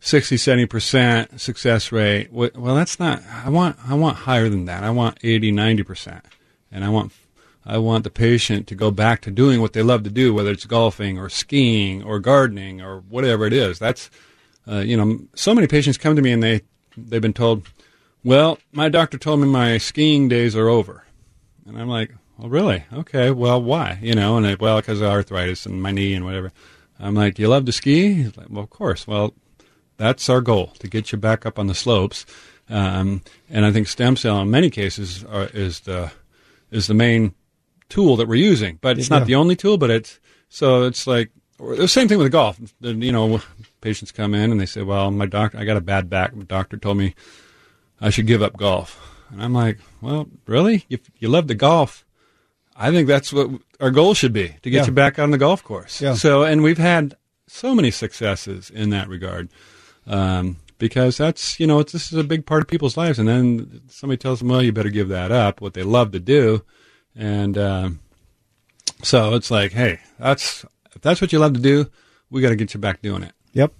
60, 0.00 0.36
70% 0.36 1.38
success 1.38 1.92
rate. 1.92 2.32
Well, 2.32 2.74
that's 2.74 2.98
not, 2.98 3.22
I 3.44 3.48
want, 3.48 3.76
I 3.86 3.94
want 3.94 4.18
higher 4.18 4.48
than 4.48 4.64
that. 4.66 4.82
I 4.82 4.90
want 4.90 5.18
80, 5.22 5.52
90%. 5.52 6.22
And 6.70 6.84
I 6.84 6.88
want, 6.88 7.12
I 7.64 7.78
want 7.78 8.02
the 8.02 8.10
patient 8.10 8.66
to 8.68 8.74
go 8.74 8.90
back 8.90 9.20
to 9.22 9.30
doing 9.30 9.60
what 9.60 9.72
they 9.72 9.82
love 9.82 10.02
to 10.04 10.10
do, 10.10 10.34
whether 10.34 10.50
it's 10.50 10.64
golfing 10.64 11.18
or 11.18 11.28
skiing 11.28 12.02
or 12.02 12.18
gardening 12.18 12.80
or 12.80 13.00
whatever 13.00 13.46
it 13.46 13.52
is. 13.52 13.78
That's, 13.78 14.10
uh, 14.68 14.78
you 14.78 14.96
know, 14.96 15.18
so 15.34 15.54
many 15.54 15.66
patients 15.66 15.98
come 15.98 16.16
to 16.16 16.22
me 16.22 16.32
and 16.32 16.42
they, 16.42 16.60
they've 16.96 17.22
been 17.22 17.32
told, 17.32 17.66
well, 18.24 18.58
my 18.72 18.88
doctor 18.88 19.18
told 19.18 19.40
me 19.40 19.46
my 19.48 19.78
skiing 19.78 20.28
days 20.28 20.54
are 20.56 20.68
over. 20.68 21.04
And 21.66 21.78
I'm 21.78 21.88
like, 21.88 22.12
well, 22.38 22.48
really? 22.48 22.84
Okay. 22.92 23.30
Well, 23.30 23.62
why? 23.62 23.98
You 24.02 24.14
know, 24.14 24.36
and 24.36 24.44
they, 24.46 24.54
well, 24.54 24.76
because 24.76 25.00
of 25.00 25.08
arthritis 25.10 25.66
and 25.66 25.82
my 25.82 25.90
knee 25.92 26.14
and 26.14 26.24
whatever. 26.24 26.52
I'm 27.00 27.14
like, 27.14 27.34
do 27.34 27.42
you 27.42 27.48
love 27.48 27.64
to 27.66 27.72
ski? 27.72 28.14
He's 28.14 28.36
like, 28.36 28.48
well, 28.50 28.64
of 28.64 28.70
course. 28.70 29.06
Well, 29.06 29.34
that's 29.96 30.28
our 30.28 30.40
goal 30.40 30.68
to 30.78 30.88
get 30.88 31.12
you 31.12 31.18
back 31.18 31.44
up 31.46 31.58
on 31.58 31.66
the 31.66 31.74
slopes. 31.74 32.24
Um, 32.68 33.22
and 33.50 33.66
I 33.66 33.72
think 33.72 33.88
stem 33.88 34.16
cell, 34.16 34.40
in 34.40 34.50
many 34.50 34.70
cases, 34.70 35.24
are, 35.24 35.46
is 35.52 35.80
the 35.80 36.10
is 36.70 36.86
the 36.86 36.94
main 36.94 37.34
tool 37.88 38.16
that 38.16 38.28
we're 38.28 38.36
using. 38.36 38.78
But 38.80 38.98
it's 38.98 39.10
Yeah. 39.10 39.18
not 39.18 39.26
the 39.26 39.34
only 39.34 39.56
tool. 39.56 39.76
But 39.78 39.90
it's 39.90 40.20
so 40.48 40.84
it's 40.84 41.06
like 41.06 41.30
the 41.58 41.88
same 41.88 42.08
thing 42.08 42.18
with 42.18 42.30
golf. 42.32 42.58
You 42.80 43.12
know, 43.12 43.40
patients 43.82 44.10
come 44.12 44.32
in 44.34 44.50
and 44.50 44.58
they 44.58 44.66
say, 44.66 44.80
"Well, 44.82 45.10
my 45.10 45.26
doctor, 45.26 45.58
I 45.58 45.64
got 45.66 45.76
a 45.76 45.82
bad 45.82 46.08
back. 46.08 46.34
My 46.34 46.44
doctor 46.44 46.78
told 46.78 46.96
me 46.96 47.14
I 48.00 48.08
should 48.08 48.26
give 48.26 48.42
up 48.42 48.56
golf." 48.56 48.98
And 49.30 49.42
I'm 49.42 49.52
like, 49.52 49.78
"Well, 50.00 50.28
really? 50.46 50.86
If 50.88 51.00
you 51.18 51.28
love 51.28 51.48
the 51.48 51.54
golf, 51.54 52.06
I 52.74 52.90
think 52.90 53.06
that's 53.08 53.32
what 53.32 53.50
our 53.80 53.90
goal 53.90 54.14
should 54.14 54.32
be 54.32 54.56
to 54.62 54.70
get 54.70 54.78
Yeah. 54.82 54.86
you 54.86 54.92
back 54.92 55.18
on 55.18 55.30
the 55.30 55.38
golf 55.38 55.62
course." 55.62 56.00
Yeah. 56.00 56.14
So, 56.14 56.42
and 56.44 56.62
we've 56.62 56.78
had 56.78 57.14
so 57.46 57.74
many 57.74 57.90
successes 57.90 58.70
in 58.70 58.88
that 58.90 59.08
regard. 59.08 59.50
Um, 60.06 60.56
because 60.78 61.16
that's 61.16 61.60
you 61.60 61.66
know 61.68 61.78
it's, 61.78 61.92
this 61.92 62.10
is 62.12 62.18
a 62.18 62.24
big 62.24 62.44
part 62.44 62.60
of 62.62 62.66
people's 62.66 62.96
lives, 62.96 63.18
and 63.20 63.28
then 63.28 63.82
somebody 63.88 64.16
tells 64.16 64.40
them, 64.40 64.48
well, 64.48 64.60
you 64.62 64.72
better 64.72 64.88
give 64.90 65.08
that 65.10 65.30
up, 65.30 65.60
what 65.60 65.74
they 65.74 65.84
love 65.84 66.10
to 66.10 66.18
do, 66.18 66.64
and 67.14 67.56
um, 67.56 68.00
so 69.02 69.34
it's 69.34 69.48
like, 69.48 69.70
hey, 69.72 70.00
that's 70.18 70.64
if 70.94 71.00
that's 71.00 71.20
what 71.20 71.32
you 71.32 71.38
love 71.38 71.54
to 71.54 71.60
do, 71.60 71.88
we 72.30 72.42
got 72.42 72.48
to 72.48 72.56
get 72.56 72.74
you 72.74 72.80
back 72.80 73.00
doing 73.00 73.22
it. 73.22 73.32
Yep. 73.52 73.72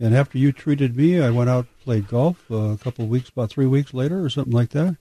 And 0.00 0.14
after 0.16 0.36
you 0.38 0.52
treated 0.52 0.96
me, 0.96 1.20
I 1.20 1.30
went 1.30 1.48
out 1.50 1.66
played 1.84 2.08
golf 2.08 2.50
uh, 2.50 2.56
a 2.56 2.76
couple 2.78 3.04
of 3.04 3.10
weeks, 3.10 3.28
about 3.28 3.50
three 3.50 3.66
weeks 3.66 3.92
later 3.94 4.24
or 4.24 4.28
something 4.30 4.52
like 4.52 4.70
that. 4.70 4.96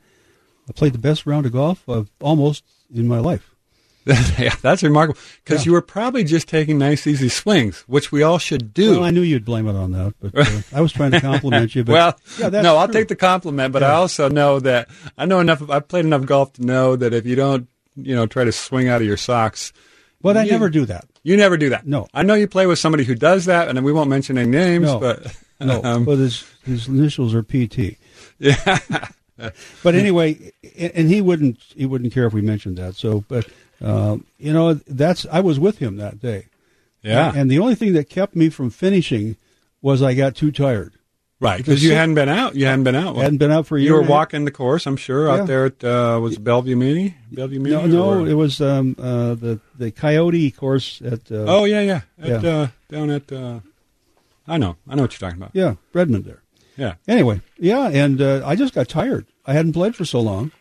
I 0.69 0.73
played 0.73 0.93
the 0.93 0.99
best 0.99 1.25
round 1.25 1.45
of 1.45 1.51
golf 1.53 1.87
of 1.87 2.09
almost 2.21 2.63
in 2.93 3.07
my 3.07 3.19
life. 3.19 3.47
yeah, 4.05 4.55
that's 4.63 4.81
remarkable 4.81 5.19
because 5.43 5.61
Yeah. 5.63 5.69
you 5.69 5.71
were 5.73 5.81
probably 5.81 6.23
just 6.23 6.47
taking 6.47 6.79
nice, 6.79 7.05
easy 7.05 7.29
swings, 7.29 7.81
which 7.87 8.11
we 8.11 8.23
all 8.23 8.39
should 8.39 8.73
do. 8.73 8.91
Well, 8.91 9.03
I 9.03 9.11
knew 9.11 9.21
you'd 9.21 9.45
blame 9.45 9.67
it 9.67 9.75
on 9.75 9.91
that, 9.91 10.15
but 10.19 10.35
uh, 10.35 10.61
I 10.73 10.81
was 10.81 10.91
trying 10.91 11.11
to 11.11 11.21
compliment 11.21 11.75
you. 11.75 11.83
But 11.85 11.93
well, 11.93 12.19
yeah, 12.39 12.61
no, 12.61 12.77
I'll 12.77 12.87
true. 12.87 12.93
take 12.93 13.09
the 13.09 13.15
compliment, 13.15 13.71
but 13.73 13.83
I 13.83 13.91
also 13.91 14.27
know 14.27 14.59
that 14.59 14.89
I 15.19 15.25
know 15.25 15.39
enough. 15.39 15.67
I've 15.69 15.87
played 15.87 16.05
enough 16.05 16.25
golf 16.25 16.53
to 16.53 16.65
know 16.65 16.95
that 16.95 17.13
if 17.13 17.27
you 17.27 17.35
don't, 17.35 17.67
you 17.95 18.15
know, 18.15 18.25
try 18.25 18.43
to 18.43 18.51
swing 18.51 18.87
out 18.87 19.01
of 19.01 19.07
your 19.07 19.17
socks, 19.17 19.71
But 20.19 20.35
I 20.35 20.45
never 20.45 20.69
do 20.69 20.85
that. 20.85 21.05
You 21.23 21.37
never 21.37 21.55
do 21.57 21.69
that. 21.69 21.85
No. 21.85 22.07
I 22.13 22.23
know 22.23 22.33
you 22.33 22.47
play 22.47 22.65
with 22.65 22.79
somebody 22.79 23.03
who 23.03 23.13
does 23.15 23.45
that, 23.45 23.67
and 23.67 23.83
we 23.85 23.91
won't 23.93 24.09
mention 24.09 24.37
any 24.37 24.49
names, 24.49 24.85
No. 24.85 24.99
but 24.99 25.35
No, 25.59 25.81
um, 25.83 26.05
but 26.05 26.17
his 26.17 26.43
his 26.63 26.87
initials 26.87 27.33
are 27.35 27.43
PT. 27.43 27.97
yeah, 28.39 28.79
But 29.83 29.95
anyway, 29.95 30.51
and 30.77 31.09
he 31.09 31.21
wouldn't 31.21 31.59
he 31.75 31.85
wouldn't 31.85 32.13
care 32.13 32.25
if 32.25 32.33
we 32.33 32.41
mentioned 32.41 32.77
that. 32.77 32.95
So, 32.95 33.23
but 33.27 33.47
um, 33.81 34.25
you 34.39 34.53
know, 34.53 34.73
that's 34.73 35.25
I 35.31 35.39
was 35.41 35.59
with 35.59 35.77
him 35.79 35.97
that 35.97 36.19
day. 36.19 36.45
yeah, 37.03 37.31
And 37.35 37.49
the 37.49 37.59
only 37.59 37.75
thing 37.75 37.93
that 37.93 38.09
kept 38.09 38.35
me 38.35 38.49
from 38.49 38.69
finishing 38.69 39.35
was 39.81 40.01
I 40.03 40.13
got 40.13 40.35
too 40.35 40.51
tired. 40.51 40.93
Right. 41.41 41.57
because 41.57 41.83
you 41.83 41.93
hadn't 41.93 42.15
been 42.15 42.29
out. 42.29 42.55
You 42.55 42.65
hadn't 42.67 42.85
been 42.85 42.95
out. 42.95 43.17
hadn't 43.17 43.37
been 43.39 43.51
out 43.51 43.67
for 43.67 43.75
a 43.77 43.81
year. 43.81 43.87
you 43.89 43.93
were 43.95 43.99
and 44.01 44.09
a 44.09 44.13
half. 44.13 44.19
walking 44.19 44.45
the 44.45 44.51
course, 44.51 44.85
I'm 44.87 44.95
sure, 44.95 45.27
Yeah. 45.27 45.33
out 45.41 45.47
there 45.47 45.65
at 45.65 45.83
uh, 45.83 46.19
was 46.21 46.35
it 46.37 46.43
Bellevue 46.43 46.75
Muni, 46.77 47.15
Bellevue 47.31 47.59
Muni. 47.59 47.75
No, 47.75 47.85
no, 47.87 48.21
or- 48.21 48.27
it 48.27 48.35
was 48.35 48.61
um, 48.61 48.95
uh, 48.97 49.33
the 49.35 49.59
the 49.77 49.91
Coyote 49.91 50.49
course 50.51 51.01
at 51.03 51.29
uh, 51.31 51.43
oh 51.47 51.65
yeah, 51.65 51.81
yeah, 51.81 52.01
at, 52.21 52.43
Yeah. 52.43 52.49
Uh, 52.49 52.67
down 52.89 53.09
at. 53.09 53.29
Uh, 53.31 53.59
I 54.47 54.57
know, 54.57 54.77
I 54.89 54.95
know 54.95 55.03
what 55.03 55.11
you're 55.13 55.29
talking 55.29 55.41
about. 55.41 55.51
yeah 55.53 55.75
Redmond 55.93 56.25
there. 56.25 56.41
Yeah, 56.77 56.95
Anyway, 57.07 57.41
yeah, 57.59 57.89
and 57.89 58.21
uh, 58.21 58.41
I 58.45 58.55
just 58.55 58.73
got 58.73 58.87
tired. 58.87 59.25
I 59.45 59.53
hadn't 59.53 59.73
played 59.73 59.95
for 59.95 60.05
so 60.05 60.19
long. 60.21 60.51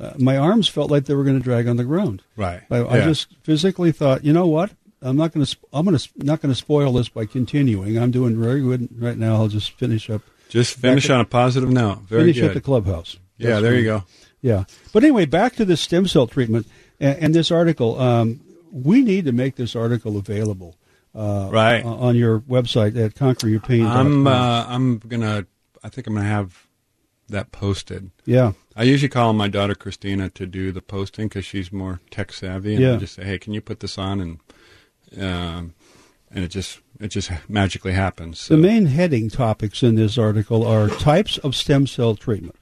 Uh, 0.00 0.12
my 0.18 0.36
arms 0.36 0.68
felt 0.68 0.90
like 0.90 1.04
they 1.04 1.14
were 1.14 1.22
going 1.24 1.38
to 1.38 1.42
drag 1.44 1.68
on 1.68 1.76
the 1.76 1.84
ground. 1.84 2.22
right. 2.36 2.62
I, 2.70 2.84
I 2.84 3.00
just 3.00 3.28
physically 3.42 3.92
thought, 3.92 4.24
you 4.24 4.32
know 4.32 4.46
what? 4.46 4.70
I'm 5.02 5.16
not 5.16 5.32
going 5.32 5.44
to. 5.44 5.56
I'm 5.72 5.84
going 5.84 5.96
to 5.98 6.08
not 6.18 6.40
going 6.40 6.52
to 6.54 6.58
spoil 6.58 6.92
this 6.92 7.08
by 7.08 7.26
continuing. 7.26 7.98
I'm 7.98 8.10
doing 8.10 8.40
very 8.40 8.60
good 8.62 8.88
right 9.00 9.16
now. 9.18 9.34
I'll 9.34 9.48
just 9.48 9.72
finish 9.72 10.08
up. 10.08 10.22
just 10.48 10.74
finish 10.74 11.10
on 11.10 11.20
a 11.20 11.24
positive 11.24 11.70
note. 11.70 11.98
Very 12.02 12.22
finish 12.32 12.36
good. 12.36 12.44
at 12.50 12.54
the 12.54 12.60
clubhouse. 12.60 13.16
yeah, 13.38 13.60
there 13.60 13.74
you 13.74 13.84
go. 13.84 14.04
Yeah, 14.40 14.64
but 14.92 15.02
anyway, 15.04 15.24
back 15.26 15.54
to 15.56 15.64
the 15.64 15.76
stem 15.76 16.06
cell 16.08 16.26
treatment 16.26 16.66
and, 17.00 17.18
and 17.18 17.34
this 17.34 17.50
article. 17.50 18.00
Um, 18.00 18.40
we 18.72 19.02
need 19.02 19.26
to 19.26 19.32
make 19.32 19.56
this 19.56 19.76
article 19.76 20.16
available. 20.16 20.76
Uh, 21.14 21.48
Right. 21.52 21.84
on 21.84 22.16
your 22.16 22.40
website 22.40 22.96
at 22.96 23.14
conqueryourpain.com. 23.14 23.86
I'm 23.96 24.26
uh, 24.26 24.64
I'm 24.68 24.98
gonna. 24.98 25.46
I 25.84 25.88
think 25.90 26.06
I'm 26.06 26.14
gonna 26.14 26.26
have 26.26 26.66
that 27.28 27.52
posted. 27.52 28.10
yeah, 28.24 28.52
I 28.76 28.82
usually 28.84 29.08
call 29.08 29.32
my 29.32 29.48
daughter 29.48 29.74
Christina 29.74 30.28
to 30.30 30.46
do 30.46 30.70
the 30.72 30.80
posting 30.82 31.28
because 31.28 31.44
she's 31.44 31.70
more 31.72 32.00
tech 32.10 32.32
savvy, 32.32 32.74
and 32.74 32.82
Yeah. 32.82 32.94
I 32.94 32.96
just 32.96 33.14
say, 33.14 33.24
"Hey, 33.24 33.38
can 33.38 33.52
you 33.52 33.60
put 33.60 33.80
this 33.80 33.98
on?" 33.98 34.20
and 34.20 34.38
um, 35.18 35.74
and 36.30 36.44
it 36.44 36.48
just 36.48 36.80
it 37.00 37.08
just 37.08 37.30
magically 37.48 37.92
happens. 37.92 38.38
So. 38.40 38.54
The 38.54 38.62
main 38.62 38.86
heading 38.86 39.28
topics 39.28 39.82
in 39.82 39.96
this 39.96 40.16
article 40.16 40.66
are 40.66 40.88
types 40.88 41.38
of 41.38 41.56
stem 41.56 41.86
cell 41.86 42.14
treatment. 42.14 42.56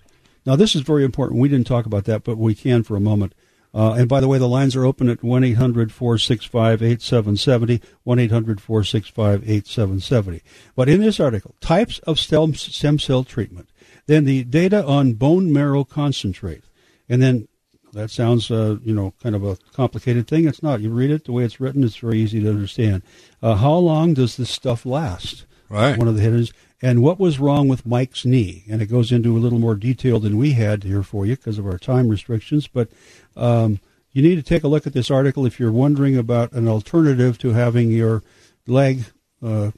Now, 0.46 0.56
this 0.56 0.74
is 0.74 0.80
very 0.80 1.04
important. 1.04 1.40
We 1.40 1.48
didn't 1.48 1.66
talk 1.66 1.86
about 1.86 2.04
that, 2.04 2.24
but 2.24 2.38
we 2.38 2.54
can 2.54 2.82
for 2.82 2.96
a 2.96 3.00
moment. 3.00 3.34
Uh, 3.72 3.92
and 3.92 4.08
by 4.08 4.20
the 4.20 4.26
way, 4.26 4.38
the 4.38 4.48
lines 4.48 4.74
are 4.74 4.84
open 4.84 5.08
at 5.08 5.22
1 5.22 5.44
800 5.44 5.92
465 5.92 6.82
8770, 6.82 7.80
1 8.02 8.18
800 8.18 8.60
465 8.60 9.42
8770. 9.42 10.42
But 10.74 10.88
in 10.88 11.00
this 11.00 11.20
article, 11.20 11.54
types 11.60 12.00
of 12.00 12.18
stem, 12.18 12.54
stem 12.54 12.98
cell 12.98 13.22
treatment, 13.22 13.68
then 14.06 14.24
the 14.24 14.42
data 14.42 14.84
on 14.84 15.12
bone 15.12 15.52
marrow 15.52 15.84
concentrate, 15.84 16.64
and 17.08 17.22
then 17.22 17.46
that 17.92 18.10
sounds, 18.10 18.50
uh, 18.50 18.76
you 18.82 18.94
know, 18.94 19.14
kind 19.22 19.34
of 19.34 19.44
a 19.44 19.56
complicated 19.72 20.26
thing. 20.28 20.46
It's 20.46 20.62
not. 20.62 20.80
You 20.80 20.90
read 20.90 21.10
it 21.10 21.24
the 21.24 21.32
way 21.32 21.44
it's 21.44 21.60
written; 21.60 21.84
it's 21.84 21.96
very 21.96 22.18
easy 22.18 22.40
to 22.40 22.50
understand. 22.50 23.02
Uh, 23.42 23.56
how 23.56 23.74
long 23.74 24.14
does 24.14 24.36
this 24.36 24.50
stuff 24.50 24.86
last? 24.86 25.44
Right. 25.68 25.96
One 25.96 26.08
of 26.08 26.16
the 26.16 26.22
hitters. 26.22 26.52
And 26.82 27.02
what 27.02 27.20
was 27.20 27.38
wrong 27.38 27.68
with 27.68 27.86
Mike's 27.86 28.24
knee? 28.24 28.64
And 28.68 28.80
it 28.80 28.86
goes 28.86 29.12
into 29.12 29.36
a 29.36 29.38
little 29.38 29.58
more 29.58 29.74
detail 29.74 30.18
than 30.18 30.38
we 30.38 30.52
had 30.52 30.82
here 30.82 31.02
for 31.02 31.26
you 31.26 31.36
because 31.36 31.58
of 31.58 31.66
our 31.66 31.78
time 31.78 32.08
restrictions. 32.08 32.66
But 32.66 32.88
um, 33.36 33.80
you 34.12 34.22
need 34.22 34.36
to 34.36 34.42
take 34.42 34.64
a 34.64 34.68
look 34.68 34.86
at 34.86 34.94
this 34.94 35.10
article 35.10 35.44
if 35.44 35.60
you're 35.60 35.70
wondering 35.70 36.16
about 36.16 36.52
an 36.52 36.66
alternative 36.68 37.38
to 37.38 37.50
having 37.50 37.90
your 37.90 38.22
leg 38.66 39.04
uh, 39.42 39.72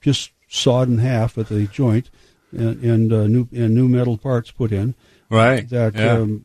just 0.00 0.32
sawed 0.48 0.88
in 0.88 0.98
half 0.98 1.38
at 1.38 1.48
the 1.48 1.66
joint 1.66 2.10
and, 2.52 2.82
and 2.82 3.12
uh, 3.12 3.26
new 3.26 3.48
and 3.52 3.74
new 3.74 3.88
metal 3.88 4.18
parts 4.18 4.50
put 4.50 4.70
in 4.70 4.94
right. 5.30 5.68
that 5.70 5.94
yeah. 5.94 6.12
um, 6.12 6.44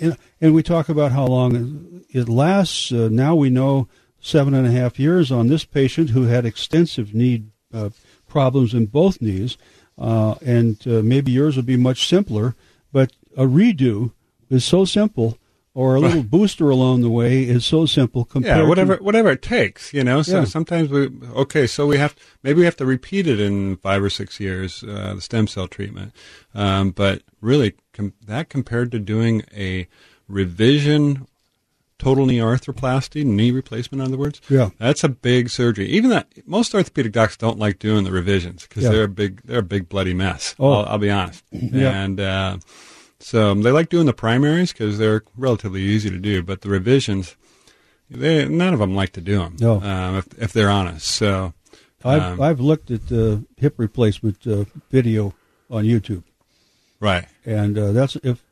and, 0.00 0.16
and 0.40 0.54
we 0.54 0.62
talk 0.62 0.88
about 0.88 1.12
how 1.12 1.26
long 1.26 2.04
it 2.10 2.28
lasts. 2.28 2.92
Uh, 2.92 3.08
now 3.10 3.34
we 3.34 3.50
know 3.50 3.88
seven 4.20 4.54
and 4.54 4.66
a 4.66 4.70
half 4.70 4.98
years 4.98 5.30
on 5.30 5.48
this 5.48 5.64
patient 5.64 6.10
who 6.10 6.22
had 6.24 6.44
extensive 6.44 7.14
knee 7.14 7.44
uh, 7.72 7.90
problems 8.28 8.74
in 8.74 8.86
both 8.86 9.20
knees, 9.20 9.56
uh, 9.98 10.34
and 10.44 10.76
uh, 10.86 11.02
maybe 11.02 11.32
yours 11.32 11.56
would 11.56 11.66
be 11.66 11.76
much 11.76 12.06
simpler. 12.08 12.54
But 12.92 13.12
a 13.36 13.44
redo 13.44 14.12
is 14.50 14.64
so 14.64 14.84
simple, 14.84 15.38
or 15.74 15.94
a 15.94 16.00
little 16.00 16.22
booster 16.22 16.70
along 16.70 17.02
the 17.02 17.10
way 17.10 17.42
is 17.42 17.66
so 17.66 17.84
simple 17.86 18.24
compared. 18.24 18.56
yeah, 18.56 18.62
to- 18.62 18.68
whatever 18.68 18.96
whatever 18.96 19.30
it 19.30 19.42
takes, 19.42 19.92
you 19.92 20.02
know. 20.02 20.22
So 20.22 20.38
Yeah. 20.40 20.44
sometimes 20.44 20.88
we 20.88 21.10
okay, 21.34 21.66
so 21.66 21.86
we 21.86 21.98
have 21.98 22.14
maybe 22.42 22.60
we 22.60 22.64
have 22.64 22.76
to 22.76 22.86
repeat 22.86 23.26
it 23.26 23.38
in 23.40 23.76
five 23.76 24.02
or 24.02 24.08
six 24.10 24.40
years, 24.40 24.82
uh, 24.82 25.12
the 25.14 25.20
stem 25.20 25.46
cell 25.46 25.68
treatment. 25.68 26.12
Um, 26.54 26.90
but 26.92 27.22
really, 27.42 27.74
com- 27.96 28.12
that 28.26 28.48
compared 28.48 28.90
to 28.92 28.98
doing 28.98 29.42
a 29.56 29.88
revision, 30.28 31.26
total 31.98 32.26
knee 32.26 32.38
arthroplasty, 32.38 33.24
knee 33.24 33.50
replacement, 33.50 34.00
in 34.02 34.06
other 34.08 34.18
words, 34.18 34.40
Yeah. 34.48 34.70
that's 34.78 35.02
a 35.02 35.08
big 35.08 35.48
surgery. 35.50 35.86
Even 35.88 36.10
that 36.10 36.28
most 36.46 36.74
orthopedic 36.74 37.12
docs 37.12 37.36
don't 37.36 37.58
like 37.58 37.78
doing 37.78 38.04
the 38.04 38.12
revisions 38.12 38.66
because 38.66 38.84
Yeah. 38.84 38.90
they're 38.90 39.04
a 39.04 39.08
big 39.08 39.40
they're 39.44 39.60
a 39.60 39.62
big 39.62 39.88
bloody 39.88 40.14
mess. 40.14 40.54
Oh. 40.58 40.72
I'll, 40.72 40.86
I'll 40.86 40.98
be 40.98 41.10
honest. 41.10 41.42
Yeah. 41.50 42.02
And 42.04 42.20
uh, 42.20 42.58
so 43.18 43.54
they 43.54 43.70
like 43.72 43.88
doing 43.88 44.06
the 44.06 44.12
primaries 44.12 44.72
because 44.72 44.98
they're 44.98 45.22
relatively 45.36 45.80
easy 45.82 46.10
to 46.10 46.18
do, 46.18 46.42
but 46.42 46.60
the 46.60 46.68
revisions, 46.68 47.34
they 48.10 48.46
none 48.46 48.74
of 48.74 48.80
them 48.80 48.94
like 48.94 49.12
to 49.12 49.20
do 49.20 49.38
them. 49.38 49.56
No. 49.58 49.80
um, 49.80 50.16
if 50.16 50.26
if 50.38 50.52
they're 50.52 50.70
honest. 50.70 51.06
So 51.06 51.54
I've 52.04 52.22
um, 52.22 52.40
I've 52.42 52.60
looked 52.60 52.90
at 52.90 53.08
the 53.08 53.44
hip 53.56 53.74
replacement 53.78 54.46
uh, 54.46 54.64
video 54.90 55.34
on 55.70 55.84
YouTube. 55.84 56.22
Right, 57.00 57.26
and 57.44 57.78
uh, 57.78 57.92
that's 57.92 58.16
if 58.16 58.42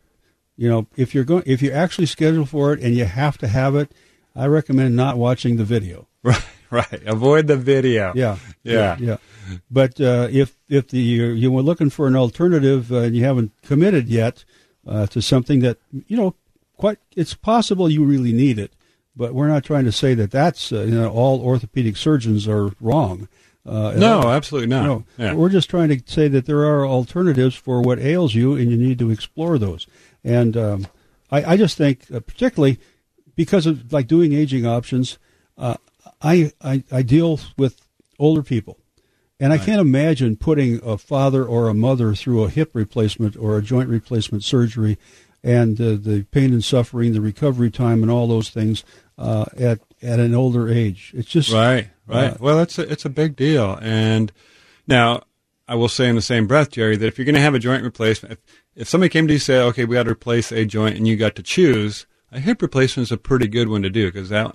you 0.56 0.68
know 0.68 0.86
if 0.96 1.14
you're 1.14 1.24
going 1.24 1.42
if 1.46 1.62
you 1.62 1.70
actually 1.70 2.06
schedule 2.06 2.46
for 2.46 2.72
it 2.72 2.80
and 2.80 2.94
you 2.94 3.04
have 3.04 3.36
to 3.38 3.48
have 3.48 3.74
it 3.74 3.90
i 4.36 4.46
recommend 4.46 4.94
not 4.94 5.16
watching 5.18 5.56
the 5.56 5.64
video 5.64 6.06
right, 6.22 6.44
right. 6.70 7.02
Avoid 7.06 7.48
the 7.48 7.56
video. 7.56 8.12
yeah 8.14 8.36
Yeah. 8.62 8.96
yeah 9.00 9.16
but 9.70 10.00
uh, 10.00 10.28
if 10.30 10.56
if 10.68 10.88
the 10.88 10.98
you 11.00 11.26
you 11.26 11.50
were 11.50 11.62
looking 11.62 11.90
for 11.90 12.06
an 12.06 12.14
alternative 12.16 12.92
uh, 12.92 12.98
and 12.98 13.16
you 13.16 13.24
haven't 13.24 13.50
committed 13.62 14.08
yet 14.08 14.44
uh, 14.86 15.06
to 15.08 15.20
something 15.20 15.60
that 15.60 15.78
you 16.06 16.16
know 16.16 16.34
quite 16.76 16.98
it's 17.16 17.34
possible 17.34 17.90
you 17.90 18.04
really 18.04 18.32
need 18.32 18.58
it 18.58 18.72
but 19.16 19.34
we're 19.34 19.48
not 19.48 19.64
trying 19.64 19.84
to 19.84 19.92
say 19.92 20.14
that 20.14 20.30
that's 20.30 20.72
uh, 20.72 20.82
you 20.82 20.94
know 20.94 21.10
all 21.10 21.40
orthopedic 21.42 21.96
surgeons 21.96 22.46
are 22.48 22.70
wrong 22.80 23.28
uh, 23.66 23.94
No, 23.96 24.20
all. 24.20 24.30
absolutely 24.30 24.68
not. 24.68 24.84
No, 24.84 25.04
Yeah. 25.18 25.34
we're 25.34 25.48
just 25.48 25.70
trying 25.70 25.88
to 25.88 26.00
say 26.06 26.28
that 26.28 26.46
there 26.46 26.60
are 26.64 26.86
alternatives 26.86 27.54
for 27.54 27.80
what 27.82 27.98
ails 27.98 28.34
you, 28.34 28.54
and 28.54 28.70
you 28.70 28.76
need 28.76 28.98
to 28.98 29.10
explore 29.10 29.58
those. 29.58 29.86
And 30.22 30.56
um, 30.56 30.86
I, 31.30 31.52
I 31.52 31.56
just 31.56 31.76
think, 31.76 32.02
uh, 32.12 32.20
particularly 32.20 32.78
because 33.36 33.66
of 33.66 33.92
like 33.92 34.06
doing 34.06 34.32
aging 34.32 34.66
options, 34.66 35.18
uh, 35.58 35.76
I, 36.22 36.52
I 36.62 36.84
I 36.90 37.02
deal 37.02 37.40
with 37.58 37.80
older 38.18 38.42
people, 38.42 38.78
and 39.40 39.52
I 39.52 39.58
can't 39.58 39.80
imagine 39.80 40.36
putting 40.36 40.80
a 40.84 40.96
father 40.96 41.44
or 41.44 41.68
a 41.68 41.74
mother 41.74 42.14
through 42.14 42.44
a 42.44 42.48
hip 42.50 42.70
replacement 42.74 43.36
or 43.36 43.56
a 43.58 43.62
joint 43.62 43.88
replacement 43.88 44.44
surgery, 44.44 44.96
and 45.42 45.78
uh, 45.80 45.96
the 46.00 46.26
pain 46.30 46.52
and 46.52 46.64
suffering, 46.64 47.12
the 47.12 47.20
recovery 47.20 47.70
time, 47.70 48.02
and 48.02 48.10
all 48.10 48.26
those 48.26 48.48
things 48.50 48.84
uh, 49.18 49.44
at 49.58 49.80
at 50.02 50.20
an 50.20 50.34
older 50.34 50.68
age. 50.68 51.12
It's 51.14 51.28
just 51.28 51.52
Right, 51.52 51.88
right. 52.06 52.40
Well, 52.40 52.60
it's 52.60 52.78
a, 52.78 52.90
it's 52.90 53.04
a 53.04 53.10
big 53.10 53.36
deal. 53.36 53.78
And 53.80 54.32
now, 54.86 55.22
I 55.66 55.74
will 55.76 55.88
say 55.88 56.08
in 56.08 56.16
the 56.16 56.22
same 56.22 56.46
breath, 56.46 56.70
Jerry, 56.70 56.96
that 56.96 57.06
if 57.06 57.18
you're 57.18 57.24
going 57.24 57.34
to 57.36 57.40
have 57.40 57.54
a 57.54 57.58
joint 57.58 57.82
replacement, 57.82 58.32
if, 58.34 58.38
if 58.76 58.88
somebody 58.88 59.08
came 59.08 59.26
to 59.26 59.32
you 59.32 59.36
and 59.36 59.42
say, 59.42 59.58
okay, 59.58 59.84
we 59.84 59.94
got 59.94 60.02
to 60.04 60.10
replace 60.10 60.52
a 60.52 60.64
joint, 60.66 60.96
and 60.96 61.08
you 61.08 61.16
got 61.16 61.34
to 61.36 61.42
choose, 61.42 62.06
a 62.30 62.40
hip 62.40 62.60
replacement 62.60 63.08
is 63.08 63.12
a 63.12 63.16
pretty 63.16 63.48
good 63.48 63.68
one 63.68 63.82
to 63.82 63.90
do 63.90 64.10
because 64.10 64.28
that. 64.28 64.54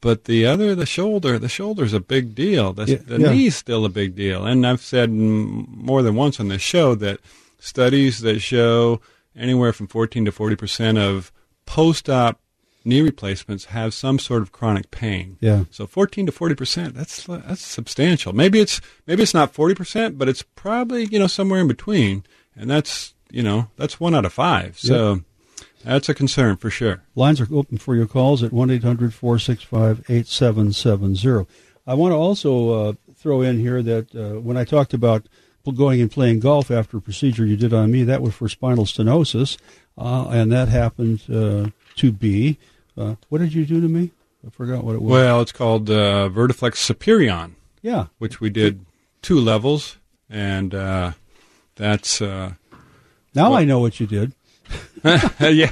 But 0.00 0.24
the 0.24 0.46
other, 0.46 0.74
the 0.74 0.86
shoulder, 0.86 1.38
the 1.38 1.48
shoulder's 1.48 1.92
a 1.92 2.00
big 2.00 2.34
deal. 2.34 2.72
The, 2.72 2.86
Yeah, 2.86 2.96
the 3.04 3.20
yeah. 3.20 3.30
knee's 3.32 3.56
still 3.56 3.84
a 3.84 3.88
big 3.88 4.14
deal. 4.14 4.44
And 4.46 4.66
I've 4.66 4.80
said 4.80 5.10
more 5.10 6.02
than 6.02 6.14
once 6.14 6.38
on 6.38 6.48
this 6.48 6.62
show 6.62 6.94
that 6.96 7.20
studies 7.58 8.20
that 8.20 8.40
show 8.40 9.00
anywhere 9.36 9.72
from 9.72 9.88
14 9.88 10.24
to 10.24 10.32
40 10.32 10.56
percent 10.56 10.98
of 10.98 11.32
post-op 11.66 12.40
knee 12.84 13.02
replacements 13.02 13.66
have 13.66 13.92
some 13.92 14.18
sort 14.18 14.42
of 14.42 14.52
chronic 14.52 14.90
pain. 14.90 15.36
Yeah. 15.40 15.64
So 15.70 15.86
14 15.86 16.26
to 16.26 16.32
40 16.32 16.54
percent. 16.54 16.94
That's 16.94 17.24
that's 17.24 17.60
substantial. 17.60 18.32
Maybe 18.32 18.60
it's 18.60 18.80
maybe 19.06 19.22
it's 19.22 19.34
not 19.34 19.52
40 19.54 19.74
percent, 19.74 20.18
but 20.18 20.28
it's 20.28 20.42
probably 20.42 21.04
you 21.06 21.18
know 21.18 21.26
somewhere 21.26 21.60
in 21.60 21.68
between, 21.68 22.24
and 22.56 22.70
that's 22.70 23.14
you 23.30 23.42
know 23.42 23.70
that's 23.76 24.00
one 24.00 24.14
out 24.14 24.24
of 24.24 24.32
five. 24.32 24.78
So 24.78 25.22
that's 25.84 26.08
a 26.08 26.14
concern 26.14 26.56
for 26.56 26.70
sure. 26.70 27.02
Lines 27.14 27.40
are 27.40 27.48
open 27.52 27.78
for 27.78 27.94
your 27.94 28.06
calls 28.06 28.42
at 28.42 28.52
1 28.52 28.70
800 28.70 29.14
465 29.14 30.04
8770. 30.08 31.46
I 31.86 31.94
want 31.94 32.12
to 32.12 32.16
also 32.16 32.70
uh, 32.70 32.92
throw 33.16 33.40
in 33.40 33.58
here 33.58 33.82
that 33.82 34.14
uh, 34.14 34.40
when 34.40 34.56
I 34.56 34.64
talked 34.64 34.92
about 34.92 35.26
going 35.74 36.00
and 36.00 36.10
playing 36.10 36.40
golf 36.40 36.70
after 36.70 36.96
a 36.96 37.00
procedure 37.00 37.44
you 37.44 37.56
did 37.56 37.74
on 37.74 37.90
me, 37.90 38.02
that 38.04 38.22
was 38.22 38.34
for 38.34 38.48
spinal 38.48 38.84
stenosis, 38.84 39.58
uh, 39.96 40.28
and 40.28 40.50
that 40.50 40.68
happened 40.68 41.22
uh, 41.30 41.68
to 41.98 42.12
be. 42.12 42.58
Uh, 42.96 43.14
what 43.28 43.38
did 43.38 43.54
you 43.54 43.64
do 43.64 43.80
to 43.80 43.88
me? 43.88 44.10
I 44.46 44.50
forgot 44.50 44.84
what 44.84 44.94
it 44.94 45.02
was. 45.02 45.10
Well, 45.10 45.40
it's 45.40 45.52
called 45.52 45.90
uh, 45.90 46.28
Vertiflex 46.28 46.76
Superion, 46.76 47.52
yeah. 47.82 48.06
which 48.18 48.40
we 48.40 48.50
did 48.50 48.84
two 49.22 49.38
levels, 49.40 49.98
and 50.30 50.74
uh, 50.74 51.12
that's 51.76 52.20
uh, 52.22 52.54
Now 53.34 53.50
Well- 53.50 53.58
I 53.58 53.64
know 53.64 53.80
what 53.80 54.00
you 54.00 54.06
did. 54.06 54.32
yeah. 55.04 55.70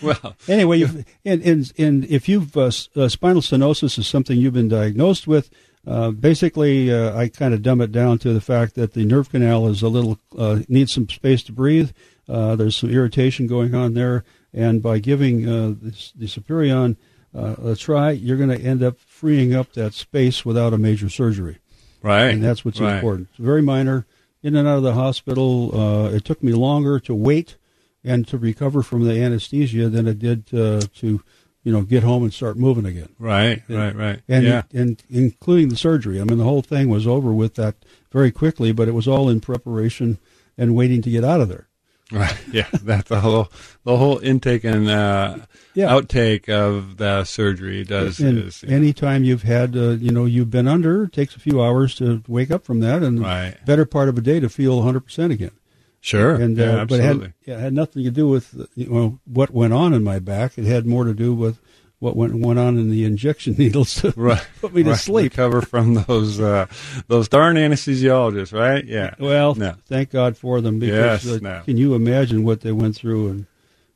Well, 0.00 0.36
Anyway, 0.48 0.78
you've, 0.78 1.04
and, 1.24 1.42
and, 1.42 1.72
and 1.76 2.04
if 2.06 2.28
you've 2.28 2.56
uh, 2.56 2.70
uh, 2.96 3.08
spinal 3.08 3.42
stenosis 3.42 3.98
is 3.98 4.06
something 4.06 4.38
you've 4.38 4.54
been 4.54 4.68
diagnosed 4.68 5.26
with, 5.26 5.50
uh, 5.86 6.10
basically, 6.12 6.92
uh, 6.92 7.16
I 7.16 7.28
kind 7.28 7.52
of 7.52 7.60
dumb 7.62 7.80
it 7.82 7.92
down 7.92 8.18
to 8.20 8.32
the 8.32 8.40
fact 8.40 8.74
that 8.76 8.94
the 8.94 9.04
nerve 9.04 9.30
canal 9.30 9.66
is 9.68 9.82
a 9.82 9.88
little 9.88 10.18
uh, 10.38 10.60
needs 10.68 10.94
some 10.94 11.08
space 11.08 11.42
to 11.44 11.52
breathe. 11.52 11.90
Uh, 12.28 12.56
there's 12.56 12.76
some 12.76 12.90
irritation 12.90 13.46
going 13.46 13.74
on 13.74 13.92
there, 13.94 14.24
and 14.54 14.80
by 14.80 14.98
giving 15.00 15.48
uh, 15.48 15.74
this, 15.82 16.12
the 16.14 16.26
Superion 16.26 16.96
uh, 17.36 17.56
a 17.72 17.76
try, 17.76 18.12
you're 18.12 18.36
going 18.36 18.56
to 18.56 18.60
end 18.64 18.82
up 18.82 18.98
freeing 19.00 19.54
up 19.54 19.72
that 19.72 19.92
space 19.92 20.44
without 20.44 20.72
a 20.72 20.78
major 20.78 21.08
surgery. 21.08 21.58
right, 22.02 22.26
and 22.32 22.42
that's 22.42 22.64
what's 22.64 22.80
right. 22.80 22.94
important. 22.94 23.28
It's 23.30 23.38
very 23.44 23.62
minor. 23.62 24.06
In 24.42 24.54
and 24.56 24.68
out 24.68 24.76
of 24.76 24.82
the 24.82 24.94
hospital, 24.94 25.78
uh, 25.78 26.08
it 26.10 26.24
took 26.24 26.42
me 26.42 26.52
longer 26.52 27.00
to 27.00 27.14
wait 27.14 27.56
and 28.04 28.28
to 28.28 28.36
recover 28.38 28.82
from 28.82 29.04
the 29.04 29.20
anesthesia 29.20 29.88
than 29.88 30.06
it 30.06 30.18
did 30.18 30.44
uh, 30.52 30.82
to, 30.96 31.22
you 31.62 31.72
know, 31.72 31.80
get 31.82 32.02
home 32.02 32.22
and 32.22 32.32
start 32.34 32.58
moving 32.58 32.84
again. 32.84 33.08
Right, 33.18 33.62
Yeah. 33.66 33.78
right, 33.78 33.96
right. 33.96 34.20
And 34.28 34.44
yeah, 34.44 34.62
and 34.74 35.02
including 35.08 35.70
the 35.70 35.76
surgery. 35.76 36.20
I 36.20 36.24
mean, 36.24 36.36
the 36.36 36.44
whole 36.44 36.60
thing 36.60 36.90
was 36.90 37.06
over 37.06 37.32
with 37.32 37.54
that 37.54 37.76
very 38.12 38.30
quickly, 38.30 38.70
but 38.72 38.86
it 38.86 38.92
was 38.92 39.08
all 39.08 39.30
in 39.30 39.40
preparation 39.40 40.18
and 40.58 40.76
waiting 40.76 41.00
to 41.02 41.10
get 41.10 41.24
out 41.24 41.40
of 41.40 41.48
there. 41.48 41.68
Right. 42.12 42.36
Yeah, 42.52 42.66
that's 42.82 43.08
the 43.08 43.20
whole 43.20 43.48
the 43.84 43.96
whole 43.96 44.18
intake 44.18 44.64
and 44.64 44.88
uh, 44.88 45.38
Yeah. 45.74 45.88
outtake 45.90 46.48
of 46.48 46.96
the 46.98 47.24
surgery 47.24 47.82
does 47.84 48.20
and 48.20 48.38
is 48.38 48.62
anytime 48.64 49.24
you've 49.24 49.42
had, 49.42 49.76
uh, 49.76 49.90
you 49.90 50.10
know, 50.12 50.24
you've 50.24 50.50
been 50.50 50.68
under, 50.68 51.04
it 51.04 51.12
takes 51.12 51.34
a 51.36 51.40
few 51.40 51.62
hours 51.62 51.94
to 51.96 52.22
wake 52.28 52.50
up 52.50 52.64
from 52.64 52.80
that, 52.80 53.02
and 53.02 53.20
Right. 53.20 53.56
better 53.66 53.84
part 53.84 54.08
of 54.08 54.16
a 54.18 54.20
day 54.20 54.38
to 54.40 54.48
feel 54.48 54.80
100% 54.82 55.32
again. 55.32 55.50
sure. 56.00 56.34
and 56.34 56.56
yeah, 56.58 56.82
uh, 56.82 56.84
but 56.84 57.00
it 57.00 57.02
had, 57.02 57.32
yeah, 57.46 57.54
it 57.56 57.60
had 57.60 57.72
nothing 57.72 58.04
to 58.04 58.10
do 58.10 58.28
with 58.28 58.54
you 58.76 58.86
know 58.90 59.18
what 59.24 59.50
went 59.50 59.72
on 59.72 59.92
in 59.94 60.04
my 60.04 60.18
back. 60.18 60.58
It 60.58 60.64
had 60.66 60.86
more 60.86 61.04
to 61.04 61.14
do 61.14 61.32
with 61.34 61.58
what 61.98 62.16
went 62.16 62.34
went 62.34 62.58
on 62.58 62.78
in 62.78 62.90
the 62.90 63.04
injection 63.04 63.54
needles 63.58 63.94
to 63.96 64.12
right, 64.16 64.46
put 64.60 64.74
me 64.74 64.82
to 64.82 64.90
right. 64.90 64.98
sleep. 64.98 65.32
Recover 65.32 65.62
from 65.62 65.94
those 65.94 66.40
uh, 66.40 66.66
those 67.08 67.28
darn 67.28 67.56
anesthesiologists, 67.56 68.52
right? 68.58 68.84
Yeah. 68.84 69.14
Well, 69.18 69.54
No. 69.54 69.74
thank 69.86 70.10
God 70.10 70.36
for 70.36 70.60
them 70.60 70.78
because 70.78 71.24
Yes, 71.24 71.36
uh, 71.36 71.38
no. 71.40 71.62
can 71.64 71.76
you 71.76 71.94
imagine 71.94 72.44
what 72.44 72.60
they 72.60 72.72
went 72.72 72.96
through 72.96 73.28
and 73.28 73.46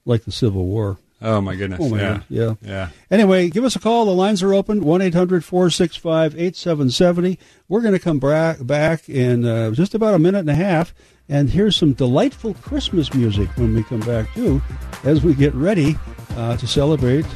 like 0.04 0.24
the 0.24 0.32
Civil 0.32 0.64
War? 0.66 0.98
Oh 1.20 1.40
my 1.40 1.56
goodness. 1.56 1.80
Oh 1.82 1.88
my 1.88 1.98
yeah. 2.00 2.08
God, 2.12 2.24
yeah. 2.28 2.54
Yeah. 2.62 2.88
Anyway, 3.10 3.50
give 3.50 3.64
us 3.64 3.74
a 3.74 3.80
call. 3.80 4.04
The 4.04 4.12
lines 4.12 4.40
are 4.42 4.54
open 4.54 4.84
1 4.84 5.02
800 5.02 5.44
465 5.44 6.34
8770. 6.34 7.38
We're 7.68 7.80
going 7.80 7.94
to 7.94 7.98
come 7.98 8.20
bra- 8.20 8.54
back 8.60 9.08
in 9.08 9.44
uh, 9.44 9.72
just 9.72 9.94
about 9.96 10.14
a 10.14 10.18
minute 10.20 10.38
and 10.38 10.50
a 10.50 10.54
half 10.54 10.94
and 11.28 11.50
here's 11.50 11.76
some 11.76 11.92
delightful 11.92 12.54
Christmas 12.54 13.12
music 13.12 13.48
when 13.58 13.74
we 13.74 13.82
come 13.82 14.00
back, 14.00 14.32
too, 14.34 14.62
as 15.04 15.22
we 15.22 15.34
get 15.34 15.54
ready 15.54 15.94
uh, 16.36 16.56
to 16.56 16.66
celebrate 16.66 17.26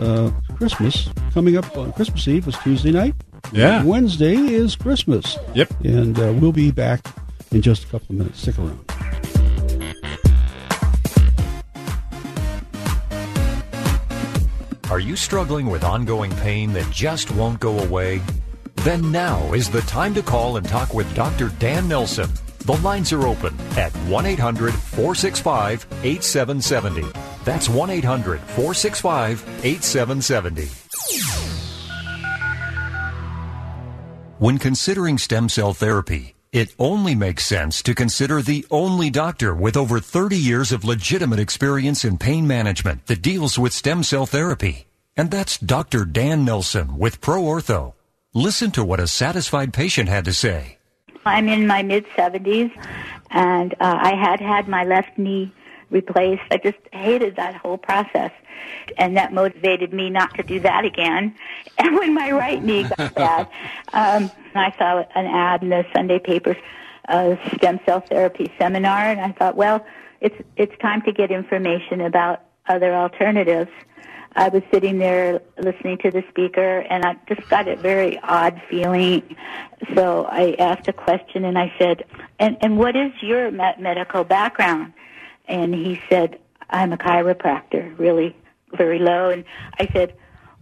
uh, 0.00 0.30
Christmas. 0.56 1.08
Coming 1.32 1.56
up 1.56 1.76
on 1.76 1.92
Christmas 1.92 2.26
Eve 2.28 2.46
was 2.46 2.58
Tuesday 2.58 2.92
night. 2.92 3.14
Yeah. 3.52 3.82
Wednesday 3.84 4.34
is 4.34 4.76
Christmas. 4.76 5.38
Yep. 5.54 5.70
And 5.84 6.18
uh, 6.18 6.32
we'll 6.38 6.52
be 6.52 6.70
back 6.70 7.06
in 7.50 7.62
just 7.62 7.84
a 7.84 7.86
couple 7.88 8.06
of 8.10 8.18
minutes. 8.18 8.40
Stick 8.40 8.58
around. 8.58 8.80
Are 14.90 15.00
you 15.00 15.16
struggling 15.16 15.70
with 15.70 15.84
ongoing 15.84 16.30
pain 16.36 16.74
that 16.74 16.90
just 16.90 17.30
won't 17.30 17.60
go 17.60 17.78
away? 17.78 18.20
Then 18.76 19.10
now 19.10 19.52
is 19.54 19.70
the 19.70 19.80
time 19.82 20.12
to 20.14 20.22
call 20.22 20.58
and 20.58 20.68
talk 20.68 20.92
with 20.92 21.12
Dr. 21.14 21.48
Dan 21.58 21.88
Nelson. 21.88 22.28
The 22.58 22.74
lines 22.74 23.12
are 23.12 23.26
open 23.26 23.58
at 23.78 23.90
1 23.92 24.26
800 24.26 24.74
465 24.74 25.86
8770. 26.02 27.21
That's 27.44 27.68
1 27.68 27.90
800 27.90 28.40
465 28.40 29.42
8770. 29.64 30.68
When 34.38 34.58
considering 34.58 35.18
stem 35.18 35.48
cell 35.48 35.72
therapy, 35.72 36.34
it 36.52 36.74
only 36.78 37.14
makes 37.14 37.46
sense 37.46 37.82
to 37.84 37.94
consider 37.94 38.42
the 38.42 38.66
only 38.70 39.08
doctor 39.08 39.54
with 39.54 39.76
over 39.76 40.00
30 40.00 40.36
years 40.36 40.72
of 40.72 40.84
legitimate 40.84 41.38
experience 41.38 42.04
in 42.04 42.18
pain 42.18 42.46
management 42.46 43.06
that 43.06 43.22
deals 43.22 43.58
with 43.58 43.72
stem 43.72 44.02
cell 44.02 44.26
therapy. 44.26 44.86
And 45.16 45.30
that's 45.30 45.58
Dr. 45.58 46.04
Dan 46.04 46.44
Nelson 46.44 46.98
with 46.98 47.20
ProOrtho. 47.20 47.94
Listen 48.34 48.70
to 48.72 48.84
what 48.84 49.00
a 49.00 49.06
satisfied 49.06 49.72
patient 49.72 50.08
had 50.08 50.24
to 50.24 50.32
say. 50.32 50.78
I'm 51.24 51.48
in 51.48 51.66
my 51.66 51.82
mid 51.82 52.04
70s, 52.16 52.72
and 53.30 53.74
uh, 53.74 53.76
I 53.80 54.14
had 54.14 54.40
had 54.40 54.68
my 54.68 54.84
left 54.84 55.16
knee 55.16 55.54
replaced. 55.92 56.42
I 56.50 56.56
just 56.56 56.78
hated 56.92 57.36
that 57.36 57.54
whole 57.54 57.78
process, 57.78 58.32
and 58.96 59.16
that 59.16 59.32
motivated 59.32 59.92
me 59.92 60.10
not 60.10 60.34
to 60.34 60.42
do 60.42 60.58
that 60.60 60.84
again. 60.84 61.34
And 61.78 61.96
when 61.96 62.14
my 62.14 62.30
right 62.30 62.62
knee 62.62 62.84
got 62.84 63.14
bad, 63.14 63.48
um, 63.92 64.30
I 64.54 64.72
saw 64.78 65.04
an 65.14 65.26
ad 65.26 65.62
in 65.62 65.70
the 65.70 65.84
Sunday 65.92 66.18
papers, 66.18 66.56
a 67.08 67.36
stem 67.56 67.80
cell 67.84 68.00
therapy 68.00 68.52
seminar, 68.58 68.98
and 68.98 69.20
I 69.20 69.32
thought, 69.32 69.56
well, 69.56 69.84
it's 70.20 70.36
it's 70.56 70.76
time 70.78 71.02
to 71.02 71.12
get 71.12 71.30
information 71.30 72.00
about 72.00 72.42
other 72.68 72.94
alternatives. 72.94 73.70
I 74.34 74.48
was 74.48 74.62
sitting 74.72 74.98
there 74.98 75.42
listening 75.58 75.98
to 75.98 76.10
the 76.10 76.22
speaker, 76.30 76.80
and 76.88 77.04
I 77.04 77.16
just 77.28 77.48
got 77.48 77.68
a 77.68 77.76
very 77.76 78.18
odd 78.20 78.62
feeling. 78.70 79.36
So 79.94 80.24
I 80.24 80.54
asked 80.58 80.88
a 80.88 80.92
question, 80.92 81.44
and 81.44 81.58
I 81.58 81.72
said, 81.78 82.04
"And 82.38 82.56
and 82.60 82.78
what 82.78 82.94
is 82.96 83.12
your 83.20 83.50
me- 83.50 83.74
medical 83.78 84.24
background?" 84.24 84.92
And 85.46 85.74
he 85.74 86.00
said, 86.08 86.38
"I'm 86.70 86.92
a 86.92 86.96
chiropractor, 86.96 87.98
really 87.98 88.36
very 88.72 88.98
low." 88.98 89.30
And 89.30 89.44
I 89.78 89.88
said, 89.92 90.14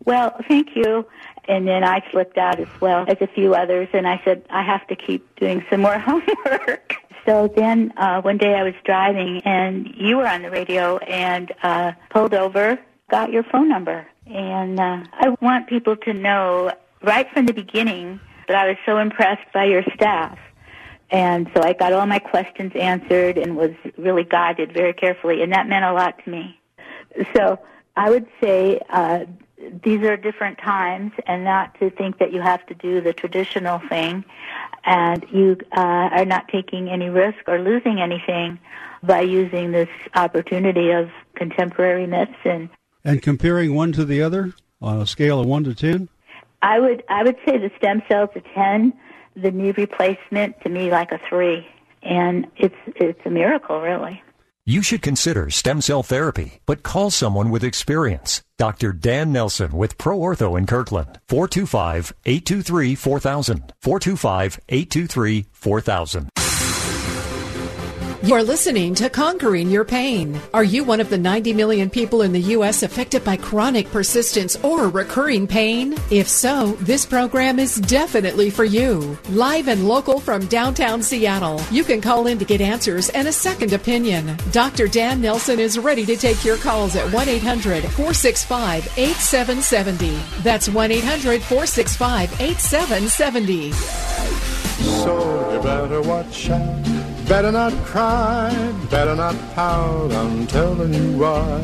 "Well, 0.05 0.37
thank 0.49 0.75
you." 0.75 1.07
And 1.49 1.67
then 1.67 1.85
I 1.85 2.03
slipped 2.11 2.39
out 2.39 2.61
as 2.61 2.69
well 2.81 3.05
as 3.09 3.17
a 3.21 3.27
few 3.27 3.55
others, 3.55 3.89
and 3.93 4.07
I 4.07 4.21
said, 4.25 4.45
"I 4.51 4.63
have 4.63 4.87
to 4.89 4.97
keep 4.97 5.35
doing 5.37 5.65
some 5.71 5.81
more 5.81 5.99
homework." 6.09 6.95
So 7.27 7.49
then 7.55 7.93
uh, 7.97 8.23
one 8.23 8.39
day 8.39 8.55
I 8.55 8.63
was 8.63 8.75
driving, 8.85 9.43
and 9.45 9.93
you 9.97 10.17
were 10.17 10.27
on 10.27 10.43
the 10.43 10.51
radio, 10.51 10.99
and 10.99 11.53
uh, 11.63 11.93
pulled 12.11 12.35
over 12.35 12.79
got 13.11 13.33
your 13.33 13.43
phone 13.43 13.69
number. 13.69 14.07
And 14.27 14.79
uh, 14.79 15.05
I 15.13 15.37
want 15.41 15.69
people 15.69 15.97
to 15.97 16.13
know 16.13 16.73
right 17.03 17.29
from 17.33 17.47
the 17.47 17.53
beginning 17.53 18.21
that 18.49 18.57
I 18.57 18.69
was 18.69 18.77
so 18.87 18.99
impressed 18.99 19.53
by 19.53 19.65
your 19.65 19.83
staff. 19.95 20.39
And 21.11 21.51
so 21.55 21.63
I 21.63 21.73
got 21.73 21.93
all 21.93 22.07
my 22.07 22.21
questions 22.21 22.73
answered 22.75 23.37
and 23.37 23.57
was 23.57 23.73
really 23.97 24.25
guided 24.25 24.73
very 24.73 24.93
carefully, 24.93 25.43
and 25.43 25.53
that 25.53 25.69
meant 25.69 25.85
a 25.85 25.93
lot 25.93 26.23
to 26.25 26.31
me. 26.31 26.61
So 27.35 27.59
I 27.97 28.11
would 28.11 28.27
say 28.41 28.81
uh, 28.89 29.25
these 29.83 30.03
are 30.03 30.17
different 30.17 30.59
times, 30.59 31.13
and 31.27 31.45
not 31.45 31.79
to 31.81 31.91
think 31.91 32.19
that 32.19 32.33
you 32.33 32.41
have 32.41 32.65
to 32.67 32.75
do 32.75 33.01
the 33.01 33.13
traditional 33.13 33.81
thing, 33.89 34.25
and 34.85 35.27
you 35.33 35.57
uh, 35.77 35.81
are 35.81 36.25
not 36.25 36.49
taking 36.49 36.89
any 36.89 37.09
risk 37.09 37.39
or 37.49 37.59
losing 37.59 38.01
anything 38.01 38.59
by 39.03 39.23
using 39.23 39.73
this 39.73 39.89
opportunity 40.15 40.91
of 40.91 41.11
contemporary 41.35 42.07
medicine 42.07 42.71
And 43.03 43.23
comparing 43.23 43.75
one 43.75 43.93
to 43.93 44.05
the 44.05 44.23
other 44.23 44.53
on 44.81 45.01
a 45.01 45.07
scale 45.07 45.41
of 45.41 45.47
1 45.47 45.65
to 45.65 45.75
10? 45.75 46.09
I 46.63 46.79
would 46.79 47.03
I 47.09 47.23
would 47.23 47.37
say 47.47 47.57
the 47.57 47.71
stem 47.79 48.03
cells 48.09 48.31
a 48.35 48.41
ten, 48.41 48.93
the 49.35 49.51
knee 49.51 49.73
replacement 49.73 50.61
to 50.63 50.69
me 50.69 50.91
like 50.91 51.11
a 51.13 51.21
three, 51.29 51.67
and 52.03 52.47
it's 52.57 52.75
it's 52.87 53.21
a 53.25 53.31
miracle 53.31 53.81
really. 53.81 54.23
You 54.67 54.83
should 54.83 55.01
consider 55.03 55.51
stem 55.51 55.81
cell 55.81 56.03
therapy, 56.03 56.61
but 56.67 56.83
call 56.83 57.11
someone 57.11 57.51
with 57.51 57.65
experience. 57.65 58.43
Dr. 58.59 58.93
Dan 58.93 59.33
Nelson 59.33 59.73
with 59.73 59.97
ProOrtho 59.99 60.59
in 60.59 60.67
Kirkland. 60.67 61.19
425-823-4000. 61.29 63.71
425-823-4000. 63.83 66.50
You're 68.23 68.43
listening 68.43 68.95
to 68.97 69.09
Conquering 69.09 69.71
Your 69.71 69.87
Pain. 69.87 70.39
Are 70.53 70.63
you 70.63 70.85
one 70.85 71.01
of 71.01 71.09
the 71.09 71.17
90 71.17 71.55
million 71.55 71.89
people 71.89 72.21
in 72.21 72.33
the 72.33 72.53
U.S. 72.53 72.83
affected 72.83 73.25
by 73.25 73.39
chronic 73.39 73.91
persistence 73.91 74.57
or 74.57 74.91
recurring 74.91 75.47
pain? 75.47 75.97
If 76.11 76.29
so, 76.29 76.73
this 76.81 77.07
program 77.07 77.59
is 77.59 77.77
definitely 77.77 78.51
for 78.51 78.65
you. 78.65 79.17
Live 79.31 79.69
and 79.69 79.89
local 79.89 80.21
from 80.21 80.45
downtown 80.49 81.03
Seattle, 81.03 81.63
you 81.71 81.83
can 81.83 82.03
call 82.03 82.27
in 82.27 82.39
to 82.41 82.45
get 82.45 82.61
answers 82.61 83.09
and 83.09 83.27
a 83.27 83.33
second 83.33 83.73
opinion. 83.73 84.37
Dr. 84.53 84.87
Dan 84.87 85.23
Nelson 85.23 85.59
is 85.59 85.79
ready 85.79 86.05
to 86.05 86.15
take 86.15 86.45
your 86.45 86.59
calls 86.59 86.97
at 86.97 87.11
1 87.11 87.27
800 87.27 87.85
465 87.85 88.87
8770. 88.99 90.43
That's 90.43 90.69
1 90.69 90.91
800 90.93 91.41
465 91.41 92.39
8770. 92.39 93.73
So 95.03 95.55
you 95.55 95.63
better 95.63 96.03
watch 96.03 96.51
out. 96.51 97.10
Better 97.31 97.53
not 97.53 97.73
cry, 97.85 98.51
better 98.91 99.15
not 99.15 99.37
pout. 99.55 100.11
I'm 100.11 100.49
telling 100.49 100.93
you 100.93 101.17
why. 101.17 101.63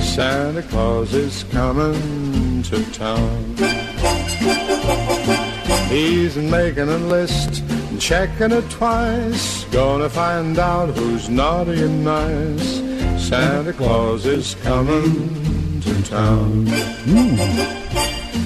Santa 0.00 0.64
Claus 0.64 1.14
is 1.14 1.44
coming 1.44 2.64
to 2.64 2.84
town. 2.90 3.54
He's 5.88 6.36
making 6.36 6.88
a 6.88 6.98
list 6.98 7.60
and 7.60 8.00
checking 8.00 8.50
it 8.50 8.68
twice. 8.68 9.62
Gonna 9.66 10.08
find 10.08 10.58
out 10.58 10.88
who's 10.96 11.28
naughty 11.28 11.84
and 11.84 12.04
nice. 12.04 13.28
Santa 13.28 13.72
Claus 13.72 14.26
is 14.26 14.56
coming 14.64 15.80
to 15.82 16.02
town. 16.02 16.66
Hmm. 16.66 18.45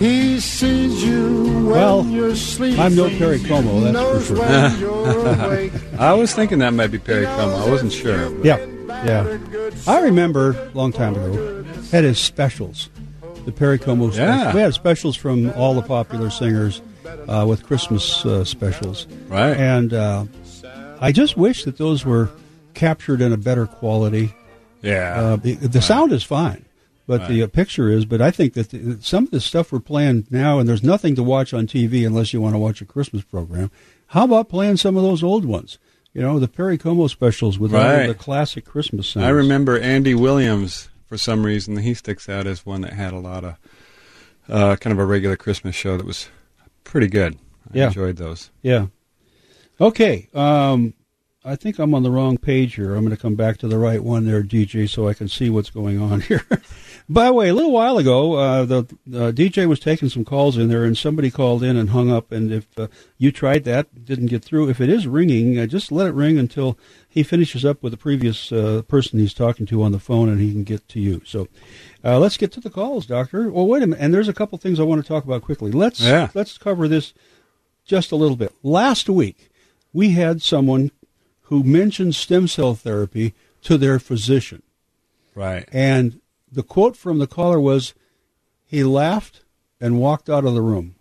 He 0.00 0.40
sees 0.40 1.04
you 1.04 1.44
when 1.44 1.66
Well, 1.66 2.04
you're 2.06 2.34
sleeping. 2.34 2.80
I'm 2.80 2.96
no 2.96 3.08
Perry 3.10 3.38
Como, 3.38 3.80
that's 3.80 4.28
for 4.28 4.34
sure. 4.36 4.38
when 4.46 4.80
you're 4.80 5.44
awake. 5.44 5.72
I 5.98 6.14
was 6.14 6.32
thinking 6.34 6.58
that 6.60 6.72
might 6.72 6.86
be 6.88 6.98
Perry 6.98 7.26
Como. 7.26 7.54
I 7.56 7.68
wasn't 7.70 7.92
sure. 7.92 8.30
but- 8.30 8.44
Yeah, 8.44 8.56
yeah. 9.04 9.38
I 9.86 10.00
remember 10.00 10.52
a 10.52 10.70
long 10.76 10.92
time 10.92 11.14
ago 11.14 11.64
had 11.92 12.04
his 12.04 12.18
specials, 12.18 12.88
the 13.44 13.52
Perry 13.52 13.78
Como 13.78 14.10
specials. 14.10 14.40
Yeah. 14.40 14.54
We 14.54 14.60
had 14.60 14.72
specials 14.74 15.16
from 15.16 15.50
all 15.52 15.74
the 15.74 15.82
popular 15.82 16.30
singers 16.30 16.80
uh, 17.28 17.44
with 17.46 17.64
Christmas 17.66 18.24
uh, 18.24 18.44
specials. 18.44 19.06
Right. 19.28 19.54
And 19.56 19.92
uh, 19.92 20.24
I 21.00 21.12
just 21.12 21.36
wish 21.36 21.64
that 21.64 21.76
those 21.76 22.06
were 22.06 22.30
captured 22.74 23.20
in 23.20 23.32
a 23.32 23.36
better 23.36 23.66
quality. 23.66 24.34
Yeah. 24.82 25.20
Uh, 25.20 25.36
the 25.36 25.54
the 25.56 25.82
sound 25.82 26.12
is 26.12 26.22
fine, 26.22 26.64
but 27.06 27.28
the 27.28 27.42
uh, 27.42 27.46
picture 27.48 27.90
is. 27.90 28.04
But 28.04 28.20
I 28.22 28.30
think 28.30 28.54
that 28.54 28.70
the, 28.70 28.98
some 29.00 29.24
of 29.24 29.30
the 29.30 29.40
stuff 29.40 29.72
we're 29.72 29.80
playing 29.80 30.26
now, 30.30 30.58
and 30.58 30.68
there's 30.68 30.82
nothing 30.82 31.14
to 31.16 31.22
watch 31.22 31.52
on 31.52 31.66
TV 31.66 32.06
unless 32.06 32.32
you 32.32 32.40
want 32.40 32.54
to 32.54 32.58
watch 32.58 32.80
a 32.80 32.84
Christmas 32.84 33.22
program. 33.24 33.70
How 34.08 34.24
about 34.24 34.48
playing 34.48 34.76
some 34.76 34.96
of 34.96 35.02
those 35.02 35.22
old 35.22 35.44
ones? 35.44 35.78
You 36.12 36.22
know, 36.22 36.38
the 36.40 36.48
Perry 36.48 36.76
Como 36.78 37.06
specials 37.06 37.58
with 37.58 37.72
all 37.74 37.80
Right. 37.80 38.02
of 38.02 38.08
the 38.08 38.14
classic 38.14 38.64
Christmas 38.64 39.08
songs. 39.08 39.24
I 39.24 39.28
remember 39.28 39.78
Andy 39.78 40.14
Williams 40.14 40.88
for 41.06 41.16
some 41.16 41.46
reason. 41.46 41.76
He 41.78 41.94
sticks 41.94 42.28
out 42.28 42.46
as 42.48 42.66
one 42.66 42.80
that 42.80 42.92
had 42.94 43.12
a 43.12 43.18
lot 43.18 43.44
of 43.44 43.56
uh, 44.48 44.74
kind 44.76 44.92
of 44.92 44.98
a 44.98 45.04
regular 45.04 45.36
Christmas 45.36 45.76
show 45.76 45.96
that 45.96 46.04
was 46.06 46.28
pretty 46.82 47.06
good. 47.06 47.36
I 47.72 47.78
Yeah. 47.78 47.86
enjoyed 47.88 48.16
those. 48.16 48.50
Yeah. 48.62 48.86
Okay. 49.80 50.28
Um, 50.34 50.94
I 51.42 51.56
think 51.56 51.78
I'm 51.78 51.94
on 51.94 52.02
the 52.02 52.10
wrong 52.10 52.36
page 52.36 52.74
here. 52.74 52.94
I'm 52.94 53.02
going 53.02 53.16
to 53.16 53.20
come 53.20 53.34
back 53.34 53.56
to 53.58 53.68
the 53.68 53.78
right 53.78 54.04
one 54.04 54.26
there, 54.26 54.42
DJ, 54.42 54.86
so 54.86 55.08
I 55.08 55.14
can 55.14 55.26
see 55.26 55.48
what's 55.48 55.70
going 55.70 55.98
on 55.98 56.20
here. 56.30 56.44
By 57.08 57.26
the 57.26 57.32
way, 57.32 57.48
a 57.48 57.54
little 57.54 57.72
while 57.72 57.96
ago, 57.96 58.34
uh, 58.34 58.64
the 58.66 58.78
uh, 58.80 59.32
DJ 59.32 59.66
was 59.66 59.80
taking 59.80 60.10
some 60.10 60.22
calls 60.22 60.58
in 60.58 60.68
there, 60.68 60.84
and 60.84 60.98
somebody 60.98 61.30
called 61.30 61.62
in 61.62 61.78
and 61.78 61.90
hung 61.90 62.10
up. 62.10 62.30
And 62.30 62.52
if 62.52 62.66
uh, 62.78 62.88
you 63.16 63.32
tried 63.32 63.64
that, 63.64 64.04
didn't 64.04 64.26
get 64.26 64.44
through, 64.44 64.68
if 64.68 64.82
it 64.82 64.90
is 64.90 65.06
ringing, 65.06 65.58
uh, 65.58 65.64
just 65.64 65.90
let 65.90 66.06
it 66.06 66.12
ring 66.12 66.38
until 66.38 66.78
he 67.08 67.22
finishes 67.22 67.64
up 67.64 67.82
with 67.82 67.92
the 67.92 67.96
previous 67.96 68.52
uh, 68.52 68.82
person 68.86 69.18
he's 69.18 69.32
talking 69.32 69.64
to 69.64 69.82
on 69.82 69.92
the 69.92 69.98
phone, 69.98 70.28
and 70.28 70.40
he 70.42 70.52
can 70.52 70.62
get 70.62 70.86
to 70.90 71.00
you. 71.00 71.22
So, 71.24 71.48
uh, 72.04 72.18
let's 72.18 72.36
get 72.36 72.52
to 72.52 72.60
the 72.60 72.68
calls, 72.70 73.06
Doctor. 73.06 73.50
Well, 73.50 73.66
wait 73.66 73.82
a 73.82 73.86
minute. 73.86 74.04
And 74.04 74.12
there's 74.12 74.28
a 74.28 74.34
couple 74.34 74.58
things 74.58 74.78
I 74.78 74.82
want 74.82 75.00
to 75.02 75.08
talk 75.08 75.24
about 75.24 75.40
quickly. 75.40 75.72
Let's 75.72 76.02
Yeah. 76.02 76.28
let's 76.34 76.58
cover 76.58 76.86
this 76.86 77.14
just 77.86 78.12
a 78.12 78.16
little 78.16 78.36
bit. 78.36 78.52
Last 78.62 79.08
week, 79.08 79.50
we 79.94 80.10
had 80.10 80.42
someone 80.42 80.90
who 81.50 81.62
mentioned 81.62 82.14
stem 82.14 82.48
cell 82.48 82.74
therapy 82.74 83.34
to 83.62 83.76
their 83.76 83.98
physician. 83.98 84.62
Right. 85.34 85.68
And 85.70 86.20
the 86.50 86.62
quote 86.62 86.96
from 86.96 87.18
the 87.18 87.26
caller 87.26 87.60
was, 87.60 87.92
he 88.64 88.82
laughed 88.84 89.42
and 89.80 90.00
walked 90.00 90.30
out 90.30 90.44
of 90.44 90.54
the 90.54 90.62
room. 90.62 90.94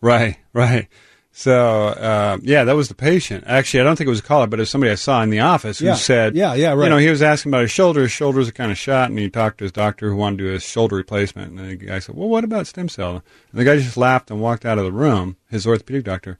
Right. 0.00 0.38
Right. 0.52 0.88
So 1.32 1.88
uh, 1.88 2.38
yeah, 2.40 2.64
that 2.64 2.76
was 2.76 2.88
the 2.88 2.94
patient. 2.94 3.44
Actually, 3.46 3.80
I 3.80 3.84
don't 3.84 3.96
think 3.96 4.06
it 4.06 4.10
was 4.10 4.20
a 4.20 4.22
caller, 4.22 4.46
but 4.46 4.58
it 4.58 4.62
was 4.62 4.70
somebody 4.70 4.90
I 4.90 4.94
saw 4.94 5.22
in 5.22 5.28
the 5.30 5.40
office 5.40 5.80
who 5.80 5.86
Yeah. 5.86 5.94
said, 5.96 6.34
Yeah, 6.34 6.54
yeah, 6.54 6.72
right. 6.72 6.84
You 6.84 6.90
know, 6.90 6.96
he 6.96 7.10
was 7.10 7.20
asking 7.20 7.50
about 7.50 7.60
his 7.62 7.70
shoulder. 7.70 8.00
His 8.02 8.12
shoulders 8.12 8.48
are 8.48 8.52
kind 8.52 8.70
of 8.72 8.78
shot, 8.78 9.10
and 9.10 9.18
he 9.18 9.28
talked 9.28 9.58
to 9.58 9.64
his 9.64 9.72
doctor 9.72 10.08
who 10.08 10.16
wanted 10.16 10.38
to 10.38 10.44
do 10.44 10.54
a 10.54 10.60
shoulder 10.60 10.96
replacement. 10.96 11.50
And 11.58 11.68
the 11.68 11.76
guy 11.76 11.98
said, 11.98 12.14
"Well, 12.14 12.28
what 12.30 12.44
about 12.44 12.66
stem 12.66 12.88
cell?" 12.88 13.16
And 13.16 13.60
the 13.60 13.64
guy 13.64 13.76
just 13.76 13.98
laughed 13.98 14.30
and 14.30 14.40
walked 14.40 14.64
out 14.64 14.78
of 14.78 14.84
the 14.84 14.92
room. 14.92 15.36
His 15.50 15.66
orthopedic 15.66 16.04
doctor. 16.04 16.38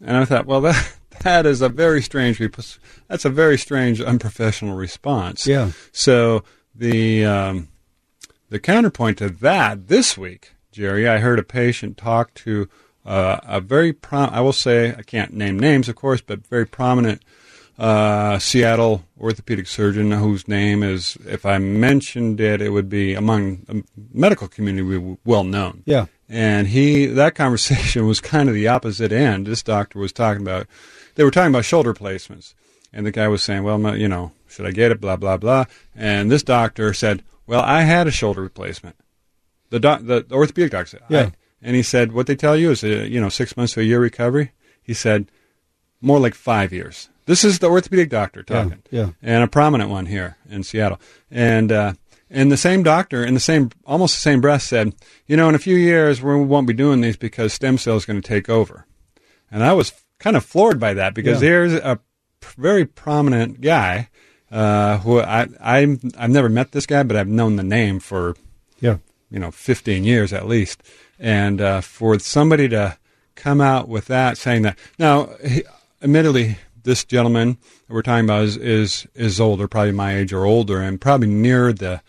And 0.00 0.16
I 0.16 0.24
thought, 0.26 0.46
well, 0.46 0.60
that 0.60 0.92
that 1.20 1.46
is 1.46 1.62
a 1.62 1.68
very 1.68 2.02
strange. 2.02 2.38
That's 3.08 3.24
a 3.24 3.30
very 3.30 3.58
strange, 3.58 4.00
unprofessional 4.00 4.74
response. 4.74 5.46
Yeah. 5.46 5.72
So 5.92 6.44
the 6.74 7.24
um, 7.24 7.68
the 8.48 8.58
counterpoint 8.58 9.18
to 9.18 9.28
that 9.28 9.88
this 9.88 10.16
week, 10.16 10.54
Jerry, 10.72 11.08
I 11.08 11.18
heard 11.18 11.38
a 11.38 11.44
patient 11.44 11.96
talk 11.96 12.34
to 12.34 12.68
uh, 13.04 13.38
a 13.44 13.60
very 13.60 13.92
prom- 13.92 14.30
I 14.32 14.40
will 14.40 14.52
say 14.52 14.94
I 14.96 15.02
can't 15.02 15.32
name 15.32 15.58
names, 15.58 15.88
of 15.88 15.96
course, 15.96 16.20
but 16.20 16.46
very 16.46 16.66
prominent 16.66 17.22
uh, 17.78 18.38
Seattle 18.38 19.04
orthopedic 19.20 19.66
surgeon 19.66 20.10
whose 20.10 20.48
name 20.48 20.82
is, 20.82 21.16
if 21.26 21.44
I 21.44 21.58
mentioned 21.58 22.40
it, 22.40 22.62
it 22.62 22.70
would 22.70 22.88
be 22.88 23.14
among 23.14 23.58
the 23.66 23.84
medical 24.12 24.48
community 24.48 25.18
well 25.24 25.44
known. 25.44 25.82
Yeah. 25.84 26.06
And 26.28 26.66
he 26.66 27.06
that 27.06 27.34
conversation 27.34 28.06
was 28.08 28.20
kind 28.20 28.48
of 28.48 28.54
the 28.54 28.68
opposite 28.68 29.12
end. 29.12 29.46
This 29.46 29.62
doctor 29.62 29.98
was 29.98 30.12
talking 30.12 30.42
about 30.42 30.66
they 31.16 31.24
were 31.24 31.30
talking 31.32 31.50
about 31.52 31.64
shoulder 31.64 31.92
placements, 31.92 32.54
and 32.92 33.04
the 33.04 33.10
guy 33.10 33.26
was 33.28 33.42
saying, 33.42 33.62
"Well, 33.64 33.78
my- 33.78 33.96
you 33.96 34.08
know, 34.08 34.32
should 34.48 34.64
I 34.66 34.70
get 34.70 34.92
it?" 34.92 35.00
Blah 35.00 35.16
blah 35.16 35.36
blah. 35.36 35.64
And 35.94 36.30
this 36.30 36.42
doctor 36.42 36.94
said, 36.94 37.22
"Well, 37.46 37.60
I 37.62 37.82
had 37.82 38.06
a 38.06 38.10
shoulder 38.12 38.40
replacement." 38.42 38.96
The 39.70 39.80
doc, 39.80 40.00
the 40.04 40.24
orthopedic 40.30 40.70
doctor 40.70 40.90
said, 40.90 41.00
Yeah. 41.08 41.20
I- 41.22 41.32
and 41.60 41.74
he 41.74 41.82
said, 41.82 42.12
"What 42.12 42.26
they 42.28 42.36
tell 42.36 42.56
you 42.56 42.70
is, 42.70 42.82
you 42.84 43.20
know, 43.20 43.28
six 43.28 43.56
months 43.56 43.72
to 43.74 43.80
a 43.80 43.84
year 43.84 43.98
recovery." 43.98 44.52
He 44.82 44.94
said, 44.94 45.26
"More 46.00 46.20
like 46.20 46.34
five 46.34 46.72
years." 46.72 47.08
This 47.26 47.42
is 47.44 47.58
the 47.58 47.68
orthopedic 47.68 48.08
doctor 48.08 48.44
Yeah, 48.48 48.62
talking, 48.62 48.82
yeah. 48.90 49.08
and 49.20 49.42
a 49.42 49.48
prominent 49.48 49.90
one 49.90 50.06
here 50.06 50.36
in 50.48 50.62
Seattle. 50.62 51.00
And 51.30 51.72
uh, 51.72 51.94
and 52.30 52.52
the 52.52 52.56
same 52.56 52.82
doctor, 52.84 53.24
in 53.24 53.34
the 53.34 53.40
same 53.40 53.70
almost 53.84 54.14
the 54.14 54.20
same 54.20 54.40
breath, 54.40 54.62
said, 54.62 54.94
"You 55.26 55.36
know, 55.36 55.48
in 55.48 55.54
a 55.56 55.58
few 55.60 55.76
years 55.76 56.22
we 56.22 56.36
won't 56.36 56.66
be 56.68 56.72
doing 56.72 57.00
these 57.00 57.16
because 57.16 57.52
stem 57.52 57.78
cells 57.78 58.04
going 58.04 58.20
to 58.20 58.28
take 58.28 58.48
over." 58.48 58.86
And 59.50 59.64
I 59.64 59.72
was 59.72 59.92
kind 60.26 60.36
of 60.36 60.44
floored 60.44 60.80
by 60.80 60.92
that 60.92 61.14
because 61.14 61.40
Yeah. 61.40 61.48
there's 61.50 61.72
a 61.74 62.00
very 62.58 62.84
prominent 62.84 63.60
guy 63.60 64.08
uh, 64.50 64.98
who 64.98 65.20
I 65.20 65.46
I 65.60 65.96
I've 66.18 66.30
never 66.30 66.48
met 66.48 66.72
this 66.72 66.84
guy, 66.86 67.04
but 67.04 67.16
I've 67.16 67.28
known 67.28 67.54
the 67.54 67.62
name 67.62 68.00
for 68.00 68.34
Yeah. 68.80 68.96
you 69.30 69.38
know 69.38 69.52
15 69.52 70.02
years 70.02 70.32
at 70.32 70.48
least 70.48 70.82
and 71.20 71.60
uh, 71.60 71.80
for 71.80 72.18
somebody 72.18 72.68
to 72.70 72.96
come 73.36 73.60
out 73.60 73.88
with 73.88 74.06
that 74.06 74.36
saying 74.36 74.62
that 74.62 74.76
now 74.98 75.30
he, 75.46 75.62
admittedly 76.02 76.56
this 76.82 77.04
gentleman 77.04 77.58
that 77.86 77.94
we're 77.94 78.02
talking 78.02 78.24
about 78.24 78.42
is, 78.44 78.56
is 78.56 79.06
is 79.14 79.40
older 79.40 79.68
probably 79.68 79.92
my 79.92 80.16
age 80.16 80.32
or 80.32 80.44
older 80.44 80.80
and 80.82 81.00
probably 81.00 81.28
near 81.28 81.72
the 81.72 82.00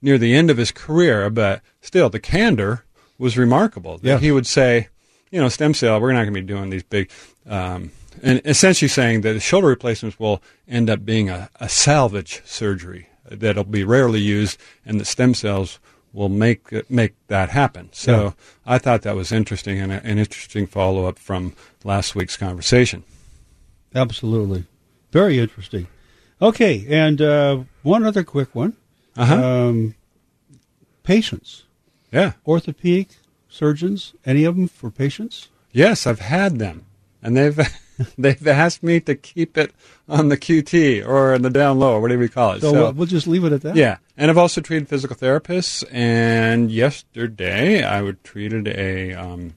near 0.00 0.18
the 0.18 0.34
end 0.36 0.50
of 0.50 0.56
his 0.56 0.70
career 0.70 1.30
but 1.30 1.62
still 1.80 2.08
the 2.10 2.20
candor 2.20 2.84
was 3.18 3.36
remarkable 3.36 3.98
that 3.98 4.08
Yeah. 4.08 4.18
he 4.18 4.30
would 4.30 4.46
say 4.46 4.88
you 5.30 5.40
know 5.40 5.48
stem 5.48 5.74
cell 5.74 6.00
we're 6.00 6.12
not 6.12 6.22
going 6.22 6.34
to 6.34 6.40
be 6.40 6.46
doing 6.46 6.70
these 6.70 6.82
big 6.82 7.10
um, 7.46 7.90
and 8.22 8.40
essentially 8.44 8.88
saying 8.88 9.20
that 9.22 9.32
the 9.34 9.40
shoulder 9.40 9.68
replacements 9.68 10.18
will 10.18 10.42
end 10.68 10.88
up 10.88 11.04
being 11.04 11.28
a, 11.28 11.50
a 11.60 11.68
salvage 11.68 12.42
surgery 12.44 13.08
that'll 13.30 13.64
be 13.64 13.84
rarely 13.84 14.20
used 14.20 14.58
and 14.84 15.00
the 15.00 15.04
stem 15.04 15.34
cells 15.34 15.78
will 16.12 16.28
make 16.30 16.90
make 16.90 17.14
that 17.28 17.50
happen. 17.50 17.90
So 17.92 18.12
Yeah. 18.12 18.32
I 18.64 18.78
thought 18.78 19.02
that 19.02 19.14
was 19.14 19.32
interesting 19.32 19.78
and 19.78 19.92
a, 19.92 20.02
an 20.02 20.18
interesting 20.18 20.66
follow 20.66 21.04
up 21.04 21.18
from 21.18 21.54
last 21.84 22.14
week's 22.14 22.36
conversation. 22.38 23.04
Absolutely. 23.94 24.64
Very 25.12 25.38
interesting. 25.38 25.88
Okay, 26.40 26.86
and 26.88 27.20
uh, 27.20 27.58
one 27.82 28.04
other 28.04 28.24
quick 28.24 28.54
one. 28.54 28.76
Uh-huh. 29.16 29.34
Um, 29.34 29.94
patients, 31.02 31.64
yeah. 32.12 32.32
orthopedic 32.46 33.08
surgeons, 33.56 34.12
any 34.24 34.44
of 34.44 34.56
them 34.56 34.68
for 34.68 34.90
patients? 34.90 35.48
Yes, 35.72 36.06
I've 36.06 36.20
had 36.20 36.58
them, 36.58 36.86
and 37.22 37.36
they've 37.36 37.58
they've 38.18 38.46
asked 38.46 38.82
me 38.82 39.00
to 39.00 39.14
keep 39.14 39.56
it 39.56 39.72
on 40.08 40.28
the 40.28 40.36
QT 40.36 41.06
or 41.06 41.34
in 41.34 41.42
the 41.42 41.50
down 41.50 41.78
low, 41.78 41.94
or 41.94 42.00
whatever 42.00 42.22
you 42.22 42.28
call 42.28 42.52
it. 42.52 42.60
So, 42.60 42.88
uh, 42.88 42.92
we'll 42.92 43.06
just 43.06 43.26
leave 43.26 43.44
it 43.44 43.52
at 43.52 43.62
that. 43.62 43.76
Yeah, 43.76 43.98
and 44.16 44.30
I've 44.30 44.38
also 44.38 44.60
treated 44.60 44.88
physical 44.88 45.16
therapists. 45.16 45.84
And 45.90 46.70
yesterday, 46.70 47.82
I 47.82 48.02
would 48.02 48.22
treated 48.22 48.68
a 48.68 49.14
um, 49.14 49.54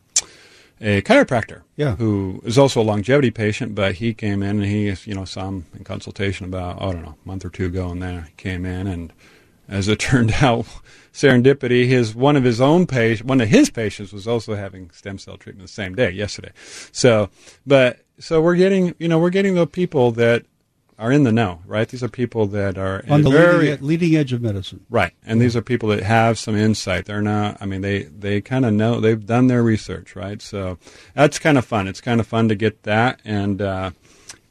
a 0.81 1.01
chiropractor. 1.01 1.61
Yeah. 1.75 1.95
who 1.95 2.41
is 2.43 2.57
also 2.57 2.81
a 2.81 2.83
longevity 2.83 3.31
patient, 3.31 3.75
but 3.75 3.95
he 3.95 4.13
came 4.13 4.43
in 4.43 4.61
and 4.61 4.65
he, 4.65 4.93
you 5.05 5.15
know, 5.15 5.25
saw 5.25 5.47
him 5.47 5.65
in 5.77 5.83
consultation 5.83 6.45
about 6.45 6.81
I 6.81 6.91
don't 6.91 7.03
know 7.03 7.15
a 7.23 7.27
month 7.27 7.45
or 7.45 7.49
two 7.49 7.65
ago, 7.65 7.89
and 7.89 8.01
then 8.01 8.23
he 8.23 8.31
came 8.37 8.65
in 8.65 8.87
and. 8.87 9.13
As 9.69 9.87
it 9.87 9.99
turned 9.99 10.33
out, 10.41 10.65
serendipity, 11.13 11.87
his 11.87 12.15
one 12.15 12.35
of 12.35 12.43
his 12.43 12.59
own 12.59 12.87
patient, 12.87 13.27
one 13.29 13.41
of 13.41 13.49
his 13.49 13.69
patients 13.69 14.11
was 14.11 14.27
also 14.27 14.55
having 14.55 14.89
stem 14.91 15.17
cell 15.17 15.37
treatment 15.37 15.67
the 15.67 15.73
same 15.73 15.95
day, 15.95 16.11
yesterday. 16.11 16.51
So, 16.91 17.29
but 17.65 17.99
so 18.19 18.41
we're 18.41 18.55
getting, 18.55 18.95
you 18.99 19.07
know, 19.07 19.19
we're 19.19 19.29
getting 19.29 19.55
the 19.55 19.67
people 19.67 20.11
that 20.13 20.45
are 20.99 21.13
in 21.13 21.23
the 21.23 21.31
know, 21.31 21.61
right? 21.65 21.87
These 21.87 22.03
are 22.03 22.09
people 22.09 22.45
that 22.47 22.77
are 22.77 23.03
On 23.09 23.21
the 23.21 23.29
very 23.29 23.69
leading, 23.69 23.87
leading 23.87 24.15
edge 24.17 24.33
of 24.33 24.41
medicine. 24.41 24.85
Right, 24.89 25.13
and 25.25 25.41
these 25.41 25.55
are 25.55 25.61
people 25.61 25.87
that 25.89 26.03
have 26.03 26.37
some 26.37 26.55
insight. 26.57 27.05
They're 27.05 27.21
not. 27.21 27.57
I 27.61 27.65
mean, 27.65 27.81
they 27.81 28.03
they 28.03 28.41
kind 28.41 28.65
of 28.65 28.73
know. 28.73 28.99
They've 28.99 29.25
done 29.25 29.47
their 29.47 29.63
research, 29.63 30.15
right? 30.15 30.41
So 30.41 30.77
that's 31.15 31.39
kind 31.39 31.57
of 31.57 31.65
fun. 31.65 31.87
It's 31.87 32.01
kind 32.01 32.19
of 32.19 32.27
fun 32.27 32.49
to 32.49 32.55
get 32.55 32.83
that, 32.83 33.21
and 33.23 33.61
uh, 33.61 33.91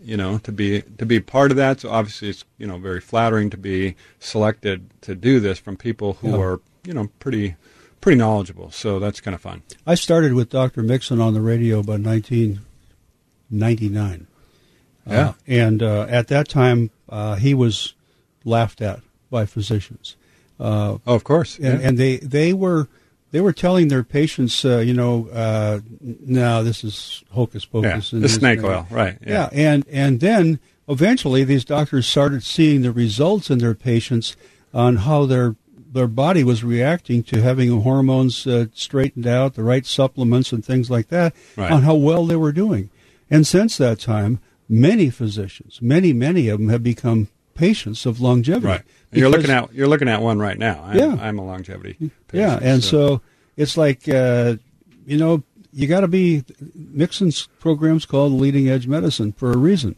you 0.00 0.16
know, 0.16 0.38
to 0.38 0.52
be 0.52 0.82
to 0.98 1.06
be 1.06 1.20
part 1.20 1.50
of 1.50 1.56
that. 1.56 1.80
So 1.80 1.90
obviously, 1.90 2.28
it's 2.30 2.44
you 2.58 2.66
know 2.66 2.78
very 2.78 3.00
flattering 3.00 3.50
to 3.50 3.56
be 3.56 3.96
selected 4.20 4.88
to 5.02 5.14
do 5.14 5.40
this 5.40 5.58
from 5.58 5.76
people 5.76 6.14
who 6.14 6.30
Yeah. 6.30 6.36
are 6.38 6.60
you 6.84 6.94
know 6.94 7.08
pretty 7.18 7.56
pretty 8.00 8.16
knowledgeable. 8.18 8.70
So 8.70 8.98
that's 9.00 9.20
kind 9.20 9.34
of 9.34 9.40
fun. 9.40 9.62
I 9.86 9.94
started 9.96 10.34
with 10.34 10.50
Dr. 10.50 10.82
Mixon 10.82 11.20
on 11.20 11.34
the 11.34 11.40
radio 11.40 11.80
about 11.80 12.00
1999. 12.00 14.26
Yeah. 15.06 15.28
Uh, 15.28 15.32
and 15.46 15.82
uh, 15.82 16.06
at 16.08 16.28
that 16.28 16.48
time, 16.48 16.90
uh, 17.08 17.36
he 17.36 17.54
was 17.54 17.94
laughed 18.44 18.80
at 18.82 19.00
by 19.30 19.46
physicians. 19.46 20.16
Uh, 20.60 20.98
Oh, 21.06 21.14
of 21.14 21.24
course. 21.24 21.56
and, 21.58 21.80
Yeah. 21.80 21.88
and 21.88 21.98
they, 21.98 22.16
they 22.18 22.52
were 22.52 22.88
they 23.30 23.40
were 23.40 23.52
telling 23.52 23.88
their 23.88 24.02
patients, 24.04 24.64
uh, 24.64 24.78
you 24.78 24.94
know, 24.94 25.28
uh, 25.28 25.80
no, 26.00 26.64
this 26.64 26.82
is 26.84 27.22
hocus 27.30 27.64
yeah. 27.64 27.80
pocus. 27.92 28.12
and 28.12 28.22
The 28.22 28.28
snake 28.28 28.62
oil, 28.62 28.86
right? 28.90 29.18
Yeah. 29.26 29.48
and 29.52 29.84
and 29.90 30.20
then 30.20 30.58
eventually 30.88 31.44
these 31.44 31.64
doctors 31.64 32.06
started 32.06 32.42
seeing 32.42 32.82
the 32.82 32.92
results 32.92 33.50
in 33.50 33.58
their 33.58 33.74
patients 33.74 34.36
on 34.72 34.96
how 34.96 35.26
their 35.26 35.56
their 35.90 36.06
body 36.06 36.44
was 36.44 36.62
reacting 36.62 37.22
to 37.24 37.40
having 37.40 37.80
hormones 37.80 38.46
uh, 38.46 38.66
straightened 38.74 39.26
out, 39.26 39.54
the 39.54 39.62
right 39.62 39.86
supplements 39.86 40.52
and 40.52 40.62
things 40.64 40.90
like 40.90 41.08
that, 41.08 41.34
Right. 41.56 41.70
on 41.72 41.82
how 41.82 41.94
well 41.94 42.26
they 42.26 42.36
were 42.36 42.52
doing. 42.52 42.90
And 43.30 43.46
since 43.46 43.78
that 43.78 43.98
time, 43.98 44.38
many 44.68 45.08
physicians, 45.10 45.80
many 45.82 46.12
many 46.12 46.48
of 46.48 46.58
them 46.58 46.68
have 46.68 46.82
become 46.82 47.28
patients 47.54 48.06
of 48.06 48.20
longevity. 48.20 48.66
Right. 48.66 48.82
And 49.10 49.20
you're 49.20 49.30
looking 49.30 49.50
at 49.50 49.72
you're 49.72 49.88
looking 49.88 50.08
at 50.08 50.20
one 50.20 50.38
right 50.38 50.58
now. 50.58 50.82
I'm, 50.84 50.98
Yeah. 50.98 51.16
I'm 51.20 51.38
a 51.38 51.44
longevity. 51.44 51.94
Patient, 51.94 52.12
yeah, 52.32 52.58
and 52.60 52.84
so, 52.84 53.22
it's 53.56 53.76
like 53.76 54.08
uh, 54.08 54.56
you 55.06 55.16
know 55.16 55.42
you 55.72 55.86
got 55.86 56.00
to 56.00 56.08
be 56.08 56.44
Mixon's 56.74 57.46
program's 57.58 58.04
called 58.06 58.32
Leading 58.32 58.68
Edge 58.68 58.86
Medicine 58.86 59.32
for 59.32 59.52
a 59.52 59.56
reason, 59.56 59.96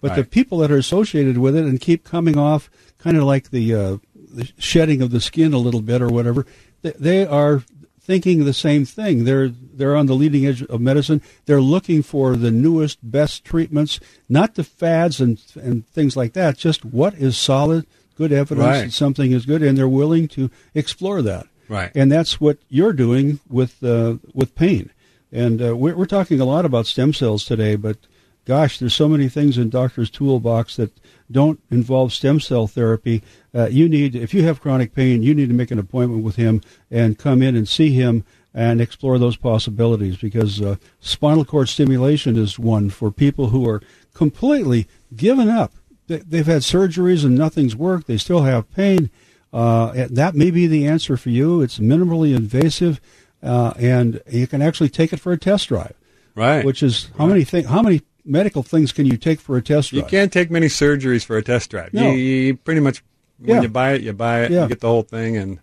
but 0.00 0.16
the 0.16 0.24
people 0.24 0.58
that 0.58 0.70
are 0.70 0.76
associated 0.76 1.38
with 1.38 1.56
it 1.56 1.64
and 1.64 1.80
keep 1.80 2.04
coming 2.04 2.36
off 2.36 2.70
kind 2.98 3.16
of 3.16 3.24
like 3.24 3.50
the, 3.50 3.74
uh, 3.74 3.96
the 4.14 4.50
shedding 4.58 5.00
of 5.02 5.10
the 5.10 5.20
skin 5.20 5.52
a 5.52 5.58
little 5.58 5.80
bit 5.80 6.02
or 6.02 6.08
whatever, 6.08 6.46
they, 6.82 6.92
they 6.98 7.26
are 7.26 7.62
thinking 8.00 8.44
the 8.44 8.52
same 8.52 8.84
thing. 8.84 9.24
They're 9.24 9.48
they're 9.48 9.96
on 9.96 10.06
the 10.06 10.14
leading 10.14 10.46
edge 10.46 10.62
of 10.62 10.80
medicine. 10.80 11.22
They're 11.46 11.60
looking 11.60 12.02
for 12.02 12.36
the 12.36 12.50
newest, 12.50 12.98
best 13.02 13.44
treatments, 13.44 14.00
not 14.28 14.54
the 14.54 14.64
fads 14.64 15.20
and 15.20 15.40
and 15.54 15.86
things 15.88 16.16
like 16.16 16.32
that. 16.34 16.58
Just 16.58 16.84
what 16.84 17.14
is 17.14 17.36
solid, 17.36 17.86
good 18.16 18.32
evidence 18.32 18.66
Right. 18.66 18.84
that 18.84 18.92
something 18.92 19.32
is 19.32 19.46
good, 19.46 19.62
and 19.62 19.76
they're 19.76 19.88
willing 19.88 20.28
to 20.28 20.50
explore 20.74 21.22
that. 21.22 21.46
Right. 21.68 21.90
And 21.94 22.10
that's 22.12 22.40
what 22.40 22.58
you're 22.68 22.92
doing 22.92 23.40
with 23.48 23.82
uh, 23.82 24.16
with 24.34 24.54
pain. 24.54 24.90
And 25.30 25.62
uh, 25.62 25.76
we're, 25.76 25.96
we're 25.96 26.04
talking 26.06 26.40
a 26.40 26.44
lot 26.44 26.64
about 26.66 26.86
stem 26.86 27.12
cells 27.14 27.44
today, 27.44 27.76
but 27.76 27.96
gosh, 28.44 28.78
there's 28.78 28.94
so 28.94 29.08
many 29.08 29.28
things 29.28 29.56
in 29.56 29.70
doctor's 29.70 30.10
toolbox 30.10 30.76
that 30.76 30.92
don't 31.30 31.60
involve 31.70 32.12
stem 32.12 32.40
cell 32.40 32.66
therapy. 32.66 33.22
Uh, 33.54 33.68
you 33.70 33.88
need, 33.88 34.14
if 34.14 34.34
you 34.34 34.42
have 34.42 34.60
chronic 34.60 34.94
pain, 34.94 35.22
you 35.22 35.34
need 35.34 35.48
to 35.48 35.54
make 35.54 35.70
an 35.70 35.78
appointment 35.78 36.22
with 36.22 36.36
him 36.36 36.60
and 36.90 37.18
come 37.18 37.40
in 37.40 37.56
and 37.56 37.66
see 37.66 37.92
him 37.92 38.24
and 38.52 38.82
explore 38.82 39.18
those 39.18 39.36
possibilities 39.36 40.18
because 40.18 40.60
uh, 40.60 40.76
spinal 41.00 41.44
cord 41.46 41.70
stimulation 41.70 42.36
is 42.36 42.58
one 42.58 42.90
for 42.90 43.10
people 43.10 43.48
who 43.48 43.66
are 43.66 43.80
completely 44.12 44.86
given 45.16 45.48
up. 45.48 45.72
They, 46.08 46.18
they've 46.18 46.46
had 46.46 46.62
surgeries 46.62 47.24
and 47.24 47.36
nothing's 47.36 47.76
worked. 47.76 48.06
They 48.06 48.18
still 48.18 48.42
have 48.42 48.70
pain. 48.72 49.10
Uh, 49.52 50.06
that 50.10 50.34
may 50.34 50.50
be 50.50 50.66
the 50.66 50.86
answer 50.86 51.16
for 51.16 51.28
you. 51.30 51.60
It's 51.60 51.78
minimally 51.78 52.34
invasive, 52.34 53.00
uh, 53.42 53.74
and 53.78 54.20
you 54.30 54.46
can 54.46 54.62
actually 54.62 54.88
take 54.88 55.12
it 55.12 55.20
for 55.20 55.32
a 55.32 55.38
test 55.38 55.68
drive. 55.68 55.94
right. 56.34 56.64
Which 56.64 56.82
is 56.82 57.10
how 57.18 57.26
many 57.26 57.44
thing, 57.44 57.64
how 57.64 57.82
many 57.82 58.00
medical 58.24 58.62
things 58.62 58.92
can 58.92 59.04
you 59.04 59.16
take 59.18 59.40
for 59.40 59.56
a 59.56 59.62
test 59.62 59.90
drive? 59.90 60.02
you 60.04 60.08
can't 60.08 60.32
take 60.32 60.50
many 60.50 60.68
surgeries 60.68 61.24
for 61.24 61.36
a 61.36 61.42
test 61.42 61.70
drive. 61.70 61.92
No. 61.92 62.10
You, 62.10 62.16
you 62.18 62.56
pretty 62.56 62.80
much 62.80 63.02
when 63.38 63.56
Yeah. 63.56 63.62
you 63.62 63.68
buy 63.68 63.92
it, 63.92 64.00
you 64.02 64.12
buy 64.14 64.44
it. 64.44 64.50
Yeah. 64.52 64.62
You 64.62 64.68
get 64.68 64.80
the 64.80 64.88
whole 64.88 65.02
thing, 65.02 65.36
and 65.36 65.58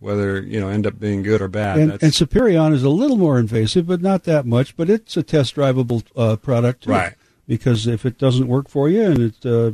whether 0.00 0.40
you 0.40 0.58
know 0.60 0.68
end 0.68 0.86
up 0.86 0.98
being 0.98 1.22
good 1.22 1.42
or 1.42 1.48
bad. 1.48 1.78
and, 1.78 1.90
and 1.92 2.12
Superion 2.12 2.72
is 2.72 2.82
a 2.82 2.88
little 2.88 3.16
more 3.18 3.38
invasive, 3.38 3.86
but 3.86 4.00
not 4.00 4.24
that 4.24 4.46
much. 4.46 4.74
But 4.76 4.88
it's 4.88 5.16
a 5.18 5.22
test 5.22 5.54
drivable 5.56 6.02
uh, 6.16 6.36
product, 6.36 6.84
too. 6.84 6.90
Right. 6.90 7.14
Because 7.46 7.86
if 7.86 8.06
it 8.06 8.16
doesn't 8.16 8.48
work 8.48 8.68
for 8.70 8.88
you 8.88 9.02
and 9.02 9.18
it 9.18 9.44
uh, 9.46 9.72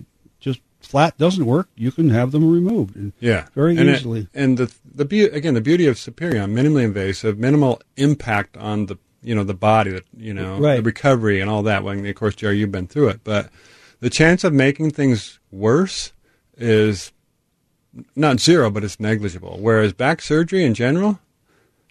flat 0.90 1.16
doesn't 1.18 1.46
work, 1.46 1.68
you 1.76 1.90
can 1.92 2.10
have 2.10 2.32
them 2.32 2.50
removed. 2.50 2.96
And 2.96 3.12
Yeah, 3.20 3.46
very 3.54 3.76
and 3.76 3.88
it- 3.88 3.96
easily. 3.98 4.28
and 4.34 4.58
the 4.58 4.70
the 4.94 5.04
beau- 5.04 5.32
again 5.32 5.54
the 5.54 5.60
beauty 5.60 5.86
of 5.86 5.96
Superion, 5.96 6.52
minimally 6.52 6.82
invasive, 6.84 7.38
minimal 7.38 7.80
impact 7.96 8.56
on 8.56 8.86
the 8.86 8.96
you 9.22 9.34
know 9.34 9.44
the 9.44 9.54
body, 9.54 9.90
that 9.92 10.04
you 10.16 10.34
know 10.34 10.58
Right. 10.58 10.76
the 10.76 10.82
recovery 10.82 11.40
and 11.40 11.48
all 11.50 11.62
that. 11.64 11.84
Well, 11.84 12.04
of 12.04 12.14
course, 12.14 12.34
Jerry, 12.34 12.58
you've 12.58 12.72
been 12.72 12.86
through 12.88 13.08
it, 13.10 13.20
but 13.24 13.50
the 14.00 14.10
chance 14.10 14.44
of 14.44 14.52
making 14.52 14.90
things 14.92 15.38
worse 15.52 16.12
is 16.56 17.12
not 18.16 18.40
zero, 18.40 18.70
but 18.70 18.84
it's 18.84 18.98
negligible. 19.00 19.58
Whereas 19.60 19.92
back 19.92 20.22
surgery 20.22 20.64
in 20.64 20.74
general, 20.74 21.18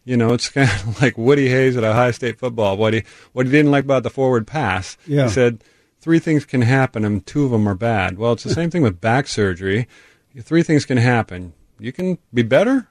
you 0.05 0.17
know, 0.17 0.33
it's 0.33 0.49
kind 0.57 0.69
of 0.69 1.01
like 1.01 1.17
Woody 1.17 1.49
Hayes 1.49 1.77
at 1.77 1.83
Ohio 1.83 2.11
State 2.11 2.39
football. 2.39 2.77
What 2.77 2.93
he 2.93 3.03
what 3.33 3.45
he 3.45 3.51
didn't 3.51 3.71
like 3.71 3.83
about 3.83 4.03
the 4.03 4.09
forward 4.09 4.47
pass, 4.47 4.97
Yeah. 5.07 5.25
he 5.27 5.29
said 5.29 5.63
three 5.99 6.19
things 6.19 6.45
can 6.45 6.61
happen, 6.61 7.03
and 7.05 7.25
two 7.25 7.45
of 7.45 7.51
them 7.51 7.67
are 7.67 7.75
bad. 7.75 8.17
Well, 8.17 8.33
it's 8.33 8.43
the 8.43 8.53
same 8.53 8.69
thing 8.71 8.81
with 8.83 9.01
back 9.01 9.27
surgery. 9.27 9.87
Three 10.41 10.63
things 10.63 10.85
can 10.85 10.97
happen. 10.97 11.53
You 11.79 11.91
can 11.91 12.17
be 12.33 12.43
better, 12.43 12.87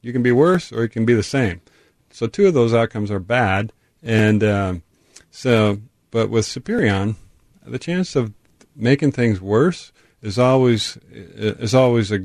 you 0.00 0.12
can 0.12 0.22
be 0.22 0.32
worse, 0.32 0.72
or 0.72 0.82
you 0.82 0.88
can 0.88 1.04
be 1.04 1.14
the 1.14 1.22
same. 1.22 1.60
So 2.10 2.26
two 2.26 2.46
of 2.46 2.54
those 2.54 2.72
outcomes 2.72 3.10
are 3.10 3.18
bad, 3.20 3.72
and 4.02 4.42
um, 4.44 4.82
so. 5.30 5.80
But 6.10 6.30
with 6.30 6.44
Superion, 6.46 7.16
the 7.66 7.78
chance 7.78 8.14
of 8.14 8.32
making 8.76 9.10
things 9.12 9.40
worse 9.40 9.90
is 10.22 10.38
always 10.38 10.96
is 11.10 11.74
always 11.74 12.12
a 12.12 12.20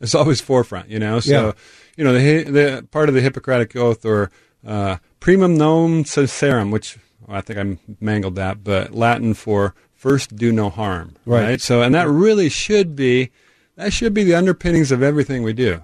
is 0.00 0.14
always 0.14 0.42
forefront. 0.42 0.90
You 0.90 0.98
know, 0.98 1.20
so 1.20 1.30
Yeah. 1.46 1.52
you 1.96 2.04
know 2.04 2.12
the 2.12 2.42
the 2.50 2.86
part 2.90 3.08
of 3.08 3.14
the 3.14 3.22
Hippocratic 3.22 3.74
Oath 3.76 4.04
or 4.04 4.30
uh, 4.66 4.98
primum 5.20 5.56
non 5.56 6.04
sincerum, 6.04 6.70
which 6.70 6.98
I 7.28 7.40
think 7.40 7.58
I 7.58 7.94
mangled 8.00 8.36
that, 8.36 8.64
but 8.64 8.94
Latin 8.94 9.34
for 9.34 9.74
first 9.94 10.36
do 10.36 10.52
no 10.52 10.70
harm. 10.70 11.16
Right. 11.24 11.60
So, 11.60 11.82
and 11.82 11.94
that 11.94 12.08
really 12.08 12.48
should 12.48 12.94
be 12.94 13.30
that 13.76 13.92
should 13.92 14.14
be 14.14 14.24
the 14.24 14.34
underpinnings 14.34 14.92
of 14.92 15.02
everything 15.02 15.42
we 15.42 15.52
do. 15.52 15.82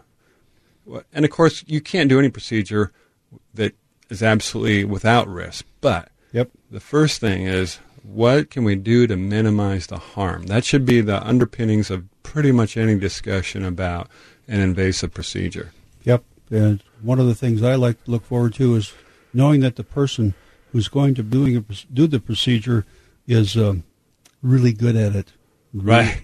And 1.12 1.24
of 1.24 1.30
course, 1.30 1.64
you 1.66 1.80
can't 1.80 2.08
do 2.08 2.18
any 2.18 2.28
procedure 2.28 2.92
that 3.54 3.74
is 4.08 4.22
absolutely 4.22 4.84
without 4.84 5.28
risk, 5.28 5.64
but 5.80 6.10
Yep. 6.32 6.50
the 6.70 6.80
first 6.80 7.20
thing 7.20 7.46
is 7.46 7.78
what 8.02 8.50
can 8.50 8.64
we 8.64 8.76
do 8.76 9.06
to 9.06 9.16
minimize 9.16 9.86
the 9.86 9.98
harm? 9.98 10.44
That 10.44 10.64
should 10.64 10.84
be 10.84 11.00
the 11.00 11.24
underpinnings 11.26 11.90
of 11.90 12.04
pretty 12.22 12.52
much 12.52 12.76
any 12.76 12.98
discussion 12.98 13.64
about 13.64 14.08
an 14.48 14.60
invasive 14.60 15.12
procedure. 15.12 15.72
Yep. 16.04 16.24
And 16.50 16.82
one 17.02 17.18
of 17.20 17.26
the 17.26 17.34
things 17.34 17.62
I 17.62 17.74
like 17.74 18.02
to 18.04 18.10
look 18.10 18.24
forward 18.24 18.54
to 18.54 18.74
is 18.76 18.92
knowing 19.32 19.60
that 19.60 19.76
the 19.76 19.84
person 19.84 20.34
who's 20.72 20.88
going 20.88 21.14
to 21.14 21.22
doing 21.22 21.56
a, 21.56 21.64
do 21.92 22.06
the 22.06 22.20
procedure 22.20 22.84
is 23.26 23.56
um, 23.56 23.84
really 24.42 24.72
good 24.72 24.96
at 24.96 25.14
it. 25.14 25.32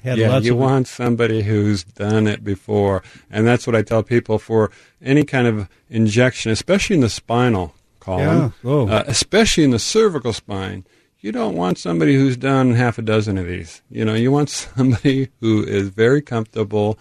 Had 0.03 0.19
yeah, 0.19 0.39
you 0.39 0.57
want 0.57 0.89
somebody 0.89 1.43
who's 1.43 1.85
done 1.85 2.27
it 2.27 2.43
before. 2.43 3.03
And 3.31 3.47
that's 3.47 3.65
what 3.67 3.77
I 3.77 3.83
tell 3.83 4.03
people 4.03 4.39
for 4.41 4.73
any 5.01 5.23
kind 5.25 5.47
of 5.47 5.69
injection, 5.89 6.51
especially 6.51 6.97
in 6.97 7.03
the 7.03 7.09
spinal 7.09 7.73
column, 8.01 8.53
Yeah. 8.65 8.71
Oh. 8.71 8.89
uh, 8.89 9.05
especially 9.07 9.63
in 9.63 9.71
the 9.71 9.79
cervical 9.79 10.33
spine. 10.33 10.85
You 11.21 11.33
don't 11.33 11.57
want 11.57 11.79
somebody 11.79 12.15
who's 12.17 12.37
done 12.37 12.73
half 12.75 12.99
a 12.99 13.03
dozen 13.03 13.39
of 13.39 13.47
these. 13.47 13.83
You 13.89 14.05
know, 14.05 14.15
you 14.15 14.33
want 14.33 14.51
somebody 14.51 15.29
who 15.41 15.63
is 15.65 15.89
very 15.91 16.23
comfortable 16.23 16.99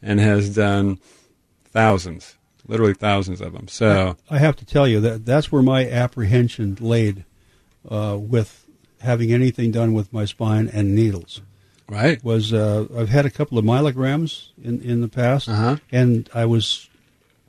and 0.00 0.20
has 0.20 0.54
done 0.54 0.98
thousands, 1.64 2.37
literally 2.68 2.94
thousands 2.94 3.40
of 3.40 3.52
them. 3.52 3.66
So, 3.68 4.16
I 4.30 4.38
have 4.38 4.54
to 4.56 4.64
tell 4.64 4.86
you 4.86 5.00
that 5.00 5.24
that's 5.26 5.50
where 5.50 5.62
my 5.62 5.88
apprehension 5.90 6.76
laid 6.80 7.24
uh, 7.90 8.16
with 8.20 8.64
having 9.00 9.32
anything 9.32 9.70
done 9.72 9.92
with 9.94 10.12
my 10.12 10.24
spine 10.24 10.68
and 10.72 10.94
needles. 10.94 11.40
right? 11.88 12.22
Was 12.22 12.52
uh, 12.52 12.86
I've 12.96 13.08
had 13.08 13.26
a 13.26 13.30
couple 13.30 13.58
of 13.58 13.64
myelograms 13.64 14.48
in 14.62 14.80
in 14.82 15.00
the 15.00 15.08
past, 15.08 15.48
Uh-huh. 15.48 15.76
and 15.90 16.28
I 16.34 16.44
was 16.46 16.88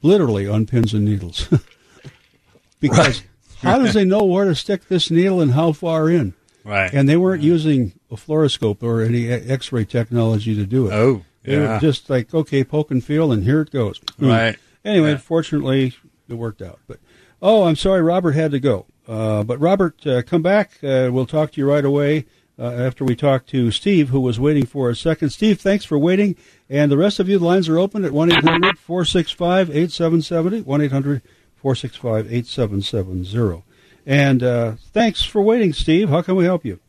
literally 0.01 0.47
on 0.47 0.65
pins 0.65 0.93
and 0.93 1.03
needles 1.05 1.47
because 2.79 3.21
how 3.61 3.77
does 3.79 3.93
they 3.93 4.05
know 4.05 4.23
where 4.23 4.45
to 4.45 4.55
stick 4.55 4.87
this 4.87 5.11
needle 5.11 5.41
and 5.41 5.51
how 5.51 5.71
far 5.73 6.09
in? 6.09 6.33
Right. 6.63 6.93
And 6.93 7.09
they 7.09 7.17
weren't 7.17 7.41
using 7.43 7.93
a 8.11 8.15
fluoroscope 8.15 8.83
or 8.83 9.01
any 9.01 9.27
X-ray 9.29 9.85
technology 9.85 10.55
to 10.55 10.65
do 10.65 10.87
it. 10.87 10.93
oh, 10.93 11.25
They 11.43 11.57
were 11.57 11.79
just 11.79 12.09
like, 12.09 12.33
okay, 12.33 12.63
poke 12.63 12.91
and 12.91 13.03
feel, 13.03 13.31
and 13.31 13.43
here 13.43 13.61
it 13.61 13.71
goes. 13.71 13.99
Right. 14.19 14.57
Anyway, 14.89 15.11
Yeah. 15.11 15.17
fortunately, 15.17 15.93
it 16.27 16.33
worked 16.33 16.61
out. 16.61 16.79
But 16.87 16.99
oh, 17.41 17.63
I'm 17.63 17.75
sorry, 17.75 18.01
Robert 18.01 18.31
had 18.31 18.51
to 18.51 18.59
go. 18.59 18.85
Uh, 19.07 19.43
but 19.43 19.59
Robert, 19.59 20.05
uh, 20.05 20.21
come 20.21 20.41
back. 20.41 20.71
Uh, 20.83 21.09
we'll 21.11 21.25
talk 21.25 21.51
to 21.53 21.61
you 21.61 21.67
right 21.69 21.83
away 21.85 22.25
uh, 22.59 22.63
after 22.63 23.03
we 23.03 23.15
talk 23.15 23.45
to 23.47 23.71
Steve, 23.71 24.09
who 24.09 24.19
was 24.19 24.39
waiting 24.39 24.65
for 24.65 24.89
a 24.89 24.95
second. 24.95 25.29
Steve, 25.31 25.59
thanks 25.59 25.83
for 25.85 25.97
waiting. 25.97 26.35
And 26.69 26.91
the 26.91 26.97
rest 26.97 27.19
of 27.19 27.27
you, 27.29 27.39
the 27.39 27.45
lines 27.45 27.67
are 27.69 27.79
open 27.79 28.05
at 28.05 28.11
one 28.11 28.29
465 28.29 29.69
8770 29.69 30.61
one 30.61 31.21
465 31.55 32.31
8770 32.31 33.63
And 34.05 34.43
uh, 34.43 34.73
thanks 34.93 35.23
for 35.23 35.41
waiting, 35.41 35.73
Steve. 35.73 36.09
How 36.09 36.21
can 36.21 36.35
we 36.35 36.43
help 36.45 36.63
you? 36.65 36.79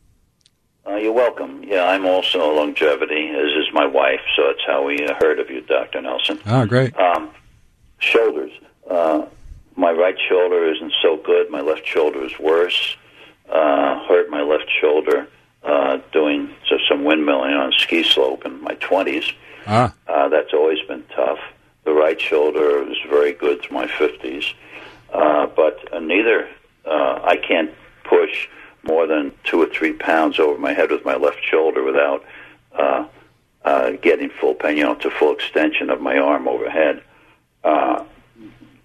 Uh, 0.86 0.96
you're 0.96 1.12
welcome. 1.12 1.62
Yeah, 1.64 1.84
I'm 1.84 2.04
also 2.04 2.52
longevity, 2.54 3.28
as 3.30 3.52
is 3.52 3.72
my 3.72 3.86
wife, 3.86 4.20
so 4.36 4.42
that's 4.48 4.64
how 4.66 4.84
we 4.84 4.98
uh, 5.06 5.14
heard 5.20 5.38
of 5.38 5.48
you, 5.50 5.60
Dr. 5.62 6.00
Nelson. 6.02 6.40
oh, 6.46 6.66
great. 6.66 6.94
Um, 6.98 7.30
shoulders. 8.00 8.52
uh, 8.90 9.26
my 9.76 9.92
right 9.92 10.16
shoulder 10.28 10.70
isn't 10.74 10.92
so 11.00 11.16
good. 11.18 11.48
My 11.50 11.60
left 11.60 11.86
shoulder 11.86 12.22
is 12.24 12.38
worse. 12.38 12.96
Uh, 13.48 14.06
hurt 14.06 14.28
my 14.28 14.42
left 14.42 14.68
shoulder 14.80 15.26
uh, 15.62 15.98
doing 16.12 16.50
so 16.68 16.76
some 16.88 17.02
windmilling 17.04 17.58
on 17.58 17.72
a 17.72 17.78
ski 17.78 18.02
slope 18.02 18.44
in 18.44 18.60
my 18.62 18.74
20s. 18.76 19.32
Ah, 19.66 19.94
Uh, 20.08 20.28
that's 20.28 20.52
always 20.52 20.80
been 20.88 21.04
tough. 21.14 21.38
The 21.84 21.92
right 21.92 22.20
shoulder 22.20 22.82
is 22.90 22.98
very 23.08 23.32
good 23.32 23.62
through 23.62 23.76
my 23.78 23.86
50s. 23.86 24.52
Uh, 25.12 25.46
but 25.46 25.78
uh, 25.94 25.98
neither, 26.00 26.48
uh, 26.84 27.20
I 27.24 27.36
can't 27.36 27.70
push 28.04 28.48
more 28.82 29.06
than 29.06 29.32
two 29.44 29.62
or 29.62 29.66
three 29.66 29.92
pounds 29.92 30.38
over 30.38 30.58
my 30.58 30.72
head 30.72 30.90
with 30.90 31.04
my 31.04 31.14
left 31.16 31.42
shoulder 31.42 31.82
without 31.82 32.24
uh, 32.78 33.06
uh, 33.64 33.90
getting 34.02 34.30
full 34.30 34.54
pain, 34.54 34.76
you 34.76 34.84
know, 34.84 34.94
to 34.96 35.10
full 35.10 35.32
extension 35.32 35.90
of 35.90 36.00
my 36.00 36.18
arm 36.18 36.48
overhead. 36.48 37.02
Uh, 37.64 38.04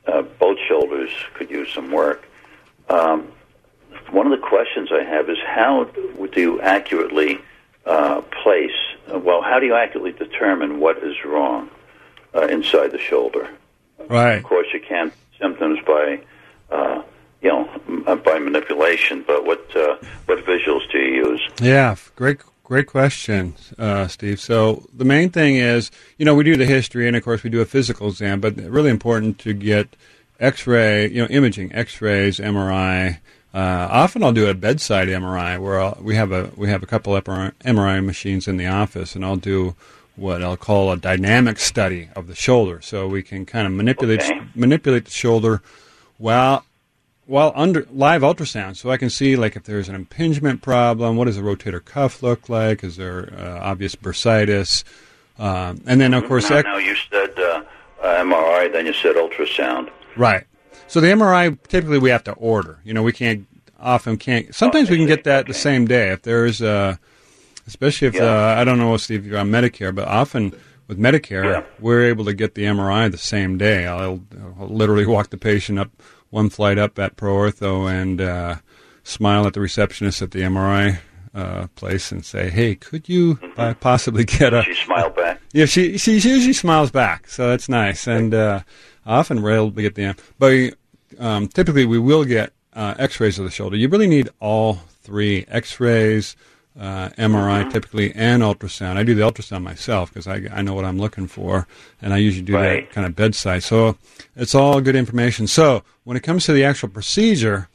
uh, 0.07 0.21
both 0.39 0.57
shoulders 0.67 1.09
could 1.33 1.49
use 1.49 1.71
some 1.73 1.91
work. 1.91 2.27
Um, 2.89 3.31
one 4.11 4.25
of 4.25 4.31
the 4.31 4.45
questions 4.45 4.89
I 4.91 5.03
have 5.03 5.29
is 5.29 5.37
how 5.45 5.85
do 5.85 6.41
you 6.41 6.61
accurately 6.61 7.39
uh, 7.85 8.21
place, 8.43 8.71
uh, 9.13 9.19
well, 9.19 9.41
how 9.41 9.59
do 9.59 9.65
you 9.65 9.75
accurately 9.75 10.11
determine 10.11 10.79
what 10.79 10.97
is 11.03 11.15
wrong 11.23 11.69
uh, 12.33 12.47
inside 12.47 12.91
the 12.91 12.99
shoulder? 12.99 13.49
right. 14.09 14.35
Of 14.35 14.43
course, 14.43 14.67
you 14.73 14.79
can't 14.79 15.13
symptoms 15.39 15.79
by, 15.85 16.19
uh, 16.71 17.01
you 17.41 17.49
know, 17.49 18.15
by 18.25 18.39
manipulation. 18.39 19.23
But 19.25 19.45
what 19.45 19.75
uh, 19.75 19.97
what 20.25 20.43
visuals 20.45 20.89
do 20.91 20.99
you 20.99 21.29
use? 21.29 21.49
Yeah, 21.61 21.95
great, 22.15 22.39
great 22.65 22.87
question, 22.87 23.53
uh, 23.77 24.07
Steve. 24.07 24.39
So 24.41 24.85
the 24.93 25.05
main 25.05 25.29
thing 25.29 25.55
is, 25.55 25.91
you 26.17 26.25
know, 26.25 26.35
we 26.35 26.43
do 26.43 26.57
the 26.57 26.65
history, 26.65 27.07
and 27.07 27.15
of 27.15 27.23
course 27.23 27.43
we 27.43 27.49
do 27.49 27.61
a 27.61 27.65
physical 27.65 28.09
exam, 28.09 28.41
but 28.41 28.55
really 28.57 28.89
important 28.89 29.39
to 29.39 29.53
get 29.53 29.95
X-ray, 30.39 31.07
you 31.09 31.21
know, 31.21 31.27
imaging, 31.29 31.73
X-rays, 31.73 32.39
MRI. 32.39 33.19
Uh, 33.53 33.87
often 33.89 34.21
I'll 34.23 34.33
do 34.33 34.49
a 34.49 34.53
bedside 34.53 35.07
MRI 35.07 35.59
where 35.61 35.79
I'll, 35.79 35.97
we 36.01 36.15
have 36.15 36.31
a 36.33 36.51
we 36.57 36.67
have 36.69 36.83
a 36.83 36.85
couple 36.85 37.13
MRI, 37.13 37.53
MRI 37.63 38.03
machines 38.03 38.47
in 38.47 38.57
the 38.57 38.67
office, 38.67 39.15
and 39.15 39.23
I'll 39.23 39.37
do 39.37 39.75
what 40.17 40.41
I'll 40.43 40.57
call 40.57 40.91
a 40.91 40.97
dynamic 40.97 41.59
study 41.59 42.09
of 42.15 42.27
the 42.27 42.35
shoulder, 42.35 42.81
so 42.81 43.07
we 43.07 43.21
can 43.23 43.45
kind 43.45 43.65
of 43.67 43.73
manipulate 43.73 44.21
Okay. 44.23 44.41
manipulate 44.55 45.05
the 45.05 45.11
shoulder 45.11 45.61
while 46.17 46.65
well, 47.27 47.51
under 47.55 47.85
live 47.91 48.21
ultrasound, 48.21 48.75
so 48.77 48.91
I 48.91 48.97
can 48.97 49.09
see 49.09 49.35
like 49.35 49.55
if 49.55 49.63
there's 49.63 49.89
an 49.89 49.95
impingement 49.95 50.61
problem. 50.61 51.15
What 51.17 51.25
does 51.25 51.35
the 51.37 51.41
rotator 51.41 51.83
cuff 51.83 52.21
look 52.23 52.49
like? 52.49 52.83
Is 52.83 52.97
there 52.97 53.33
uh, 53.37 53.59
obvious 53.61 53.95
bursitis? 53.95 54.83
Um, 55.37 55.81
and 55.85 55.99
then 55.99 56.13
of 56.13 56.25
course, 56.27 56.49
now, 56.49 56.57
ec- 56.59 56.85
you 56.85 56.95
said 57.11 57.37
uh, 57.37 57.63
uh, 58.01 58.23
MRI, 58.23 58.71
then 58.71 58.85
you 58.85 58.93
said 58.93 59.15
ultrasound. 59.15 59.89
right. 60.15 60.45
So 60.87 61.01
the 61.01 61.07
MRI 61.07 61.57
typically 61.67 61.97
we 61.97 62.11
have 62.11 62.23
to 62.25 62.33
order. 62.33 62.79
You 62.83 62.93
know, 62.93 63.01
we 63.01 63.11
can't 63.11 63.47
often 63.79 64.17
can't. 64.17 64.53
Sometimes 64.53 64.89
we 64.89 64.97
can 64.97 65.07
get 65.07 65.23
that 65.23 65.47
the 65.47 65.53
same 65.53 65.85
day 65.87 66.11
if 66.11 66.21
there's 66.21 66.61
uh, 66.61 66.95
especially 67.67 68.07
if 68.09 68.13
Yeah. 68.13 68.23
uh, 68.53 68.55
I 68.61 68.63
don't 68.63 68.77
know 68.77 68.93
if 68.93 69.09
you're 69.09 69.39
on 69.39 69.49
Medicare, 69.49 69.93
but 69.93 70.07
often 70.07 70.53
with 70.87 70.99
Medicare 70.99 71.43
Yeah. 71.45 71.63
we're 71.79 72.03
able 72.03 72.23
to 72.25 72.33
get 72.33 72.53
the 72.53 72.65
MRI 72.65 73.09
the 73.11 73.17
same 73.17 73.57
day. 73.57 73.87
I'll, 73.87 74.21
I'll 74.59 74.67
literally 74.67 75.05
walk 75.15 75.31
the 75.31 75.37
patient 75.37 75.79
up 75.79 75.89
one 76.29 76.49
flight 76.49 76.77
up 76.77 76.97
at 76.99 77.15
Pro 77.15 77.33
Ortho 77.33 77.91
and 77.91 78.21
uh, 78.21 78.55
smile 79.03 79.47
at 79.47 79.53
the 79.53 79.61
receptionist 79.61 80.21
at 80.21 80.31
the 80.31 80.41
MRI 80.41 80.99
uh, 81.33 81.67
place 81.75 82.11
and 82.11 82.25
say, 82.25 82.49
"Hey, 82.49 82.75
could 82.75 83.07
you 83.09 83.39
uh, 83.57 83.73
possibly 83.75 84.23
get 84.23 84.53
a?" 84.53 84.63
She 84.63 84.73
smiled 84.73 85.15
back. 85.15 85.41
Yeah, 85.53 85.65
she 85.65 85.97
she 85.97 86.15
usually 86.15 86.51
smiles 86.51 86.91
back, 86.91 87.29
so 87.29 87.47
that's 87.47 87.69
nice. 87.69 88.07
And 88.07 88.33
uh, 88.33 88.63
often 89.05 89.41
to 89.71 89.81
get 89.81 89.95
the 89.95 90.03
but 90.37 90.73
um, 91.17 91.47
typically 91.47 91.85
we 91.85 91.97
will 91.97 92.25
get 92.25 92.51
uh, 92.73 92.95
X-rays 92.99 93.39
of 93.39 93.45
the 93.45 93.51
shoulder. 93.51 93.77
You 93.77 93.87
really 93.87 94.07
need 94.07 94.27
all 94.41 94.81
three 95.01 95.45
X-rays, 95.47 96.35
uh, 96.79 97.09
MRI 97.17 97.71
typically, 97.71 98.13
and 98.13 98.43
ultrasound. 98.43 98.97
I 98.97 99.03
do 99.03 99.15
the 99.15 99.21
ultrasound 99.23 99.63
myself 99.63 100.11
because 100.13 100.27
I 100.27 100.47
I 100.51 100.61
know 100.61 100.73
what 100.73 100.85
I'm 100.85 100.97
looking 100.99 101.27
for, 101.27 101.67
and 102.01 102.13
I 102.13 102.17
usually 102.17 102.45
do 102.45 102.53
Right. 102.55 102.87
that 102.87 102.93
kind 102.93 103.07
of 103.07 103.15
bedside. 103.15 103.63
So 103.63 103.97
it's 104.35 104.53
all 104.55 104.81
good 104.81 104.95
information. 104.95 105.47
So 105.47 105.83
when 106.03 106.17
it 106.17 106.23
comes 106.23 106.45
to 106.45 106.53
the 106.53 106.63
actual 106.63 106.89
procedure. 106.89 107.69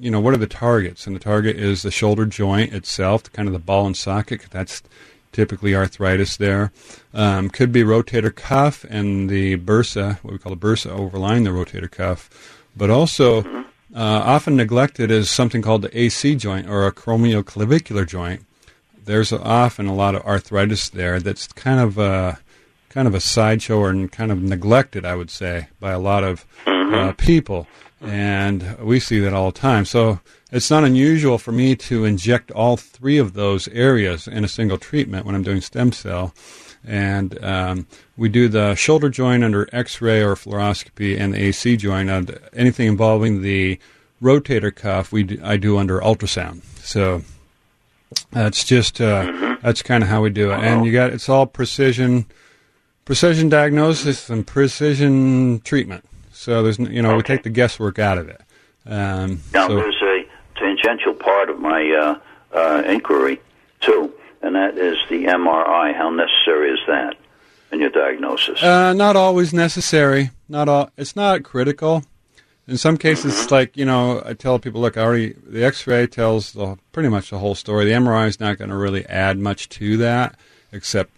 You 0.00 0.10
know 0.10 0.20
what 0.20 0.32
are 0.32 0.38
the 0.38 0.46
targets, 0.46 1.06
and 1.06 1.14
the 1.14 1.20
target 1.20 1.56
is 1.56 1.82
the 1.82 1.90
shoulder 1.90 2.24
joint 2.24 2.72
itself, 2.72 3.30
kind 3.34 3.46
of 3.46 3.52
the 3.52 3.58
ball 3.58 3.86
and 3.86 3.94
socket. 3.96 4.46
That's 4.50 4.82
typically 5.32 5.74
arthritis 5.76 6.38
there. 6.38 6.72
Um, 7.12 7.50
could 7.50 7.72
be 7.72 7.82
rotator 7.82 8.34
cuff 8.34 8.84
and 8.88 9.28
the 9.28 9.58
bursa, 9.58 10.16
what 10.24 10.32
we 10.32 10.38
call 10.38 10.54
the 10.54 10.58
bursa 10.66 10.90
overlying 10.90 11.44
the 11.44 11.50
rotator 11.50 11.90
cuff, 11.90 12.30
but 12.74 12.88
also 12.88 13.65
uh, 13.96 14.22
often 14.26 14.56
neglected 14.56 15.10
is 15.10 15.30
something 15.30 15.62
called 15.62 15.80
the 15.80 15.98
AC 15.98 16.34
joint 16.34 16.68
or 16.68 16.86
a 16.86 16.92
acromioclavicular 16.92 18.06
joint. 18.06 18.44
There's 19.02 19.32
often 19.32 19.86
a 19.86 19.94
lot 19.94 20.14
of 20.14 20.22
arthritis 20.22 20.90
there 20.90 21.18
that's 21.18 21.46
kind 21.48 21.80
of 21.80 21.96
a 21.96 22.38
kind 22.90 23.08
of 23.08 23.14
a 23.14 23.20
sideshow 23.20 23.78
or 23.78 24.08
kind 24.08 24.30
of 24.30 24.42
neglected, 24.42 25.06
I 25.06 25.14
would 25.14 25.30
say, 25.30 25.68
by 25.80 25.92
a 25.92 25.98
lot 25.98 26.24
of 26.24 26.44
uh, 26.66 27.12
people, 27.16 27.66
and 28.02 28.76
we 28.80 29.00
see 29.00 29.18
that 29.20 29.32
all 29.32 29.50
the 29.50 29.58
time. 29.58 29.86
So 29.86 30.20
it's 30.52 30.70
not 30.70 30.84
unusual 30.84 31.38
for 31.38 31.52
me 31.52 31.74
to 31.76 32.04
inject 32.04 32.50
all 32.50 32.76
three 32.76 33.16
of 33.16 33.32
those 33.32 33.66
areas 33.68 34.28
in 34.28 34.44
a 34.44 34.48
single 34.48 34.76
treatment 34.76 35.24
when 35.24 35.34
I'm 35.34 35.42
doing 35.42 35.62
stem 35.62 35.92
cell. 35.92 36.34
And 36.86 37.42
um, 37.44 37.86
we 38.16 38.28
do 38.28 38.48
the 38.48 38.74
shoulder 38.76 39.08
joint 39.08 39.42
under 39.42 39.68
X-ray 39.72 40.22
or 40.22 40.34
fluoroscopy, 40.36 41.18
and 41.18 41.34
the 41.34 41.42
AC 41.42 41.76
joint. 41.76 42.08
And 42.08 42.38
anything 42.52 42.86
involving 42.86 43.42
the 43.42 43.78
rotator 44.22 44.74
cuff, 44.74 45.10
we 45.12 45.24
do, 45.24 45.40
I 45.42 45.56
do 45.56 45.78
under 45.78 46.00
ultrasound. 46.00 46.62
So 46.78 47.22
that's 48.30 48.64
just 48.64 49.00
uh, 49.00 49.56
that's 49.62 49.82
kind 49.82 50.02
of 50.02 50.08
how 50.08 50.22
we 50.22 50.30
do 50.30 50.52
it. 50.52 50.60
And 50.60 50.86
you 50.86 50.92
got 50.92 51.10
it's 51.12 51.28
all 51.28 51.46
precision, 51.46 52.26
precision 53.04 53.48
diagnosis 53.48 54.30
and 54.30 54.46
precision 54.46 55.60
treatment. 55.60 56.04
So 56.32 56.62
there's 56.62 56.78
you 56.78 57.02
know 57.02 57.16
we 57.16 57.22
take 57.22 57.42
the 57.42 57.50
guesswork 57.50 57.98
out 57.98 58.18
of 58.18 58.28
it. 58.28 58.40
Um, 58.86 59.40
Now, 59.52 59.66
so- 59.68 59.74
there's 59.76 60.00
a 60.02 60.24
tangential 60.56 61.14
part 61.14 61.50
of 61.50 61.58
my 61.58 61.90
uh, 61.90 62.56
uh, 62.56 62.82
inquiry, 62.86 63.40
too, 63.80 64.12
and 64.46 64.54
that 64.54 64.78
is 64.78 64.96
the 65.08 65.24
MRI. 65.24 65.94
How 65.94 66.08
necessary 66.10 66.70
is 66.70 66.78
that 66.86 67.16
in 67.72 67.80
your 67.80 67.90
diagnosis? 67.90 68.62
Uh, 68.62 68.92
not 68.92 69.16
always 69.16 69.52
necessary. 69.52 70.30
Not 70.48 70.68
all. 70.68 70.90
It's 70.96 71.16
not 71.16 71.42
critical. 71.42 72.04
In 72.68 72.76
some 72.76 72.96
cases, 72.96 73.40
it's 73.40 73.50
like 73.50 73.76
you 73.76 73.84
know, 73.84 74.22
I 74.24 74.34
tell 74.34 74.58
people, 74.58 74.80
look, 74.80 74.96
I 74.96 75.02
already 75.02 75.34
the 75.46 75.64
X-ray 75.64 76.06
tells 76.06 76.52
the, 76.52 76.78
pretty 76.92 77.08
much 77.08 77.30
the 77.30 77.38
whole 77.38 77.54
story. 77.54 77.84
The 77.84 77.92
MRI 77.92 78.28
is 78.28 78.40
not 78.40 78.58
going 78.58 78.70
to 78.70 78.76
really 78.76 79.04
add 79.06 79.38
much 79.38 79.68
to 79.70 79.96
that, 79.98 80.38
except 80.72 81.10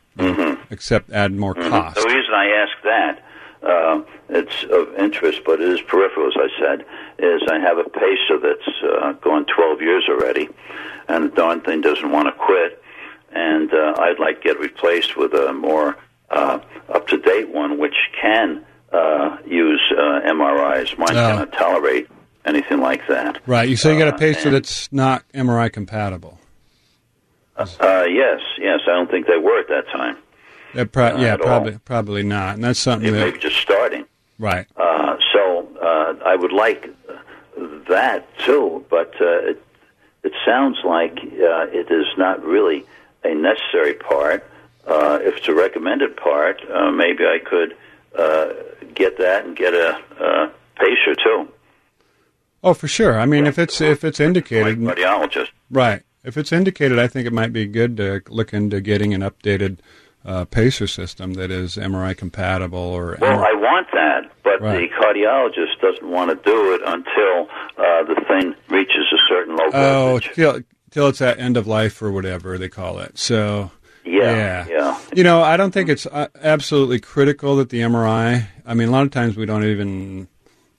except 0.71 1.11
add 1.11 1.33
more 1.33 1.55
cost. 1.55 1.97
The 1.97 2.07
reason 2.09 2.35
I 2.35 2.47
ask 2.47 2.83
that, 2.83 3.23
uh, 3.63 4.03
it's 4.31 4.65
of 4.65 4.95
interest, 4.99 5.43
but 5.45 5.61
it 5.61 5.69
is 5.69 5.81
peripheral, 5.83 6.29
as 6.29 6.35
I 6.37 6.61
said, 6.61 6.85
is 7.19 7.43
I 7.51 7.59
have 7.59 7.79
a 7.79 7.85
pacer 7.85 8.39
that's 8.43 8.83
uh, 8.83 9.13
gone 9.13 9.45
12 9.45 9.81
years 9.81 10.07
already, 10.09 10.49
and 11.09 11.25
the 11.31 11.37
darn 11.37 11.61
thing 11.61 11.83
doesn't 11.83 12.11
want 12.11 12.27
to 12.27 12.33
quit, 12.33 12.83
and 13.33 13.73
uh, 13.73 13.95
I'd 13.99 14.19
like 14.19 14.43
to 14.43 14.49
get 14.49 14.59
replaced 14.61 15.17
with 15.17 15.33
a 15.35 15.53
more 15.53 15.97
uh, 16.31 16.59
up-to-date 16.89 17.49
one, 17.51 17.79
which 17.79 17.97
can 18.21 18.65
uh, 18.93 19.37
use 19.47 19.81
uh, 19.97 20.21
MRIs. 20.27 20.97
Mine 20.99 21.09
Oh. 21.11 21.15
cannot 21.15 21.53
tolerate 21.53 22.09
anything 22.45 22.81
like 22.81 23.07
that. 23.09 23.41
Right. 23.47 23.69
You 23.69 23.77
say 23.77 23.93
you 23.93 23.99
got 23.99 24.09
a 24.09 24.13
Uh, 24.15 24.47
and- 24.47 24.55
that's 24.55 24.91
not 24.93 25.23
MRI 25.35 25.69
compatible. 25.73 26.39
Uh, 27.57 28.05
yes, 28.09 28.41
yes, 28.59 28.81
I 28.87 28.91
don't 28.93 29.11
think 29.11 29.27
they 29.27 29.37
were 29.37 29.59
at 29.59 29.69
that 29.69 29.89
time. 29.89 30.17
Pro- 30.93 31.17
yeah, 31.17 31.35
at 31.35 31.41
all. 31.41 31.47
probably 31.47 31.79
probably 31.85 32.23
not. 32.23 32.55
And 32.55 32.63
that's 32.63 32.79
something 32.79 33.09
It 33.09 33.13
may 33.13 33.25
that 33.25 33.35
be 33.35 33.39
just 33.41 33.57
starting. 33.57 34.05
right. 34.39 34.67
Uh, 34.77 35.17
so 35.33 35.69
uh, 35.83 36.15
I 36.25 36.37
would 36.37 36.53
like 36.53 36.89
that 37.89 38.27
too, 38.39 38.85
but 38.89 39.13
uh, 39.21 39.51
it 39.51 39.63
it 40.23 40.33
sounds 40.47 40.79
like 40.85 41.19
uh, 41.19 41.67
it 41.73 41.91
is 41.91 42.07
not 42.17 42.45
really 42.45 42.85
a 43.29 43.35
necessary 43.35 43.95
part. 43.95 44.45
Uh, 44.87 45.19
if 45.23 45.37
it's 45.37 45.49
a 45.49 45.55
recommended 45.55 46.17
part, 46.17 46.61
uh, 46.71 46.91
maybe 46.91 47.25
I 47.25 47.39
could 47.45 47.77
uh, 48.19 48.53
get 48.95 49.19
that 49.19 49.45
and 49.45 49.57
get 49.57 49.75
a, 49.75 49.99
uh 50.19 50.51
pacer 50.77 51.15
too, 51.17 51.49
Oh, 52.63 52.73
for 52.75 52.87
sure. 52.89 53.19
I 53.19 53.27
mean, 53.27 53.47
if 53.47 53.59
it's 53.59 53.81
if 53.81 54.05
it's 54.05 54.19
like 54.21 54.27
indicated, 54.27 54.79
cardiologist. 54.79 55.49
right. 55.71 56.03
If 56.25 56.37
it's 56.37 56.53
indicated, 56.53 56.99
I 56.99 57.07
think 57.09 57.27
it 57.27 57.33
might 57.33 57.53
be 57.53 57.67
good 57.67 57.97
to 57.99 58.23
look 58.29 58.53
into 58.53 58.81
getting 58.81 59.13
an 59.15 59.21
updated 59.23 59.79
uh, 60.25 60.45
pacer 60.47 60.87
system 60.87 61.35
that 61.35 61.51
is 61.51 61.77
MRI 61.77 62.17
compatible 62.17 62.79
or 62.79 63.17
Well, 63.21 63.41
I 63.45 63.53
want 63.55 63.87
that, 63.93 64.31
but 64.43 64.61
Right. 64.61 64.89
the 64.91 64.95
cardiologist 64.97 65.81
doesn't 65.81 66.09
want 66.11 66.31
to 66.31 66.37
do 66.51 66.75
it 66.75 66.81
until 66.85 67.49
uh, 67.79 68.03
the 68.05 68.21
thing 68.27 68.55
reaches 68.69 69.07
a 69.13 69.19
certain 69.29 69.55
low 69.57 69.67
oh 69.73 70.11
voltage. 70.11 70.31
Till 70.91 71.09
it's 71.09 71.21
at 71.21 71.39
end 71.39 71.57
of 71.57 71.67
life 71.67 72.01
or 72.03 72.11
whatever 72.11 72.59
they 72.59 72.69
call 72.69 72.99
it. 72.99 73.19
So 73.19 73.71
yeah, 74.05 74.67
yeah. 74.69 74.99
You 75.15 75.23
know, 75.25 75.43
I 75.43 75.57
don't 75.57 75.71
think 75.73 75.89
it's 75.89 76.07
uh, 76.07 76.29
absolutely 76.43 76.99
critical 77.01 77.57
that 77.57 77.69
the 77.71 77.81
MRI. 77.81 78.47
I 78.67 78.75
mean, 78.75 78.89
a 78.89 78.91
lot 78.91 79.03
of 79.05 79.11
times 79.11 79.37
we 79.37 79.47
don't 79.47 79.65
even 79.65 80.29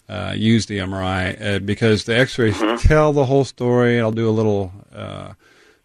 uh, 0.07 0.33
use 0.35 0.65
the 0.65 0.79
MRI 0.79 1.39
uh, 1.55 1.59
because 1.59 2.05
the 2.05 2.17
X-rays 2.17 2.57
tell 2.81 3.13
the 3.13 3.25
whole 3.25 3.45
story. 3.45 3.99
I'll 3.99 4.11
do 4.11 4.27
a 4.29 4.31
little. 4.31 4.71
Uh, 4.93 5.33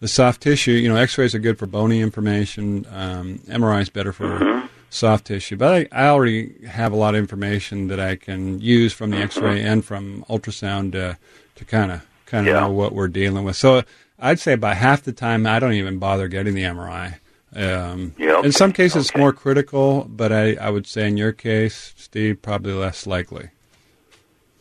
the 0.01 0.09
soft 0.09 0.43
tissue, 0.43 0.72
you 0.72 0.89
know, 0.89 0.97
X-rays 0.97 1.35
are 1.35 1.39
good 1.39 1.59
for 1.59 1.66
bony 1.66 2.01
information. 2.01 2.87
Um, 2.91 3.39
MRI 3.47 3.81
is 3.83 3.89
better 3.89 4.12
for 4.12 4.68
soft 4.91 5.27
tissue. 5.27 5.57
But 5.57 5.89
I, 5.93 6.05
I 6.05 6.09
already 6.09 6.66
have 6.66 6.93
a 6.93 6.97
lot 6.97 7.14
of 7.14 7.20
information 7.20 7.89
that 7.89 7.99
I 8.01 8.16
can 8.16 8.61
use 8.61 8.93
from 8.93 9.11
the 9.11 9.18
X-ray 9.18 9.62
and 9.62 9.85
from 9.85 10.25
ultrasound 10.29 10.93
to 10.93 11.16
to 11.57 11.64
kind 11.64 11.91
of 11.93 12.07
kind 12.27 12.47
of 12.49 12.55
Yeah. 12.55 12.61
know 12.61 12.70
what 12.70 12.93
we're 12.93 13.09
dealing 13.09 13.45
with. 13.45 13.57
So 13.57 13.83
I'd 14.25 14.41
say 14.41 14.55
about 14.55 14.77
half 14.79 15.03
the 15.03 15.12
time 15.12 15.47
I 15.47 15.59
don't 15.59 15.75
even 15.75 15.99
bother 15.99 16.29
getting 16.29 16.55
the 16.55 16.62
MRI. 16.62 17.16
Um, 17.55 18.14
Yeah, 18.18 18.41
in 18.43 18.53
some 18.53 18.72
cases, 18.72 19.07
it's 19.09 19.16
more 19.16 19.33
critical, 19.33 20.07
but 20.09 20.33
I, 20.33 20.55
I 20.55 20.70
would 20.70 20.87
say 20.87 21.07
in 21.07 21.16
your 21.16 21.31
case, 21.33 21.93
Steve, 21.97 22.41
probably 22.43 22.72
less 22.72 23.07
likely. 23.07 23.51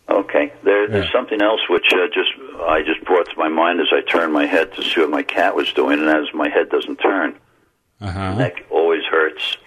Okay. 0.10 0.52
There, 0.64 0.88
there's 0.88 1.06
Yeah. 1.06 1.12
something 1.12 1.42
else 1.42 1.62
which 1.70 1.88
uh, 1.94 2.08
just 2.14 2.32
I 2.68 2.82
just 2.84 3.04
brought 3.06 3.26
to 3.30 3.38
my 3.38 3.48
mind 3.48 3.80
as 3.80 3.88
I 3.92 4.02
turned 4.02 4.34
my 4.34 4.46
head 4.46 4.74
to 4.76 4.84
see 4.84 5.00
what 5.00 5.10
my 5.10 5.24
cat 5.24 5.56
was 5.56 5.72
doing, 5.74 6.00
and 6.00 6.10
as 6.10 6.34
my 6.34 6.50
head 6.50 6.70
doesn't 6.70 6.98
turn, 6.98 7.36
Uh 8.02 8.12
huh. 8.12 8.36
neck 8.36 8.66
always 8.70 9.04
hurts. 9.06 9.58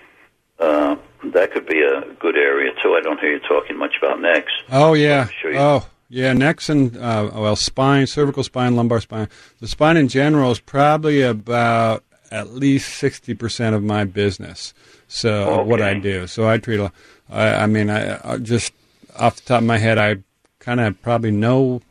Uh, 0.58 0.96
that 1.24 1.52
could 1.52 1.66
be 1.66 1.80
a 1.82 2.02
good 2.20 2.36
area 2.36 2.70
too. 2.82 2.94
I 2.94 3.00
don't 3.00 3.18
hear 3.18 3.32
you 3.32 3.40
talking 3.40 3.76
much 3.78 3.96
about 3.98 4.20
necks. 4.20 4.52
Oh 4.70 4.92
yeah. 4.94 5.26
Sure 5.40 5.52
you- 5.52 5.58
Oh 5.58 5.86
yeah. 6.08 6.32
Necks 6.32 6.68
and 6.68 6.96
uh, 6.96 7.30
well, 7.34 7.56
spine, 7.56 8.06
cervical 8.06 8.42
spine, 8.42 8.76
lumbar 8.76 9.00
spine. 9.00 9.28
The 9.60 9.68
spine 9.68 9.96
in 9.96 10.08
general 10.08 10.50
is 10.50 10.60
probably 10.60 11.22
about 11.22 12.04
at 12.30 12.50
least 12.54 12.94
sixty 12.94 13.34
percent 13.34 13.74
of 13.74 13.82
my 13.82 14.04
business. 14.04 14.74
So 15.08 15.60
of 15.60 15.66
what 15.66 15.80
I 15.82 15.94
do. 15.94 16.26
So 16.26 16.48
I 16.48 16.58
treat. 16.58 16.80
a- 16.80 16.92
I, 17.30 17.62
I 17.62 17.66
mean, 17.66 17.90
I, 17.90 18.20
I 18.34 18.36
just 18.38 18.72
off 19.18 19.36
the 19.36 19.42
top 19.42 19.58
of 19.60 19.66
my 19.66 19.78
head, 19.78 19.98
I 19.98 20.18
kind 20.60 20.78
of 20.80 21.00
probably 21.02 21.30
know 21.32 21.82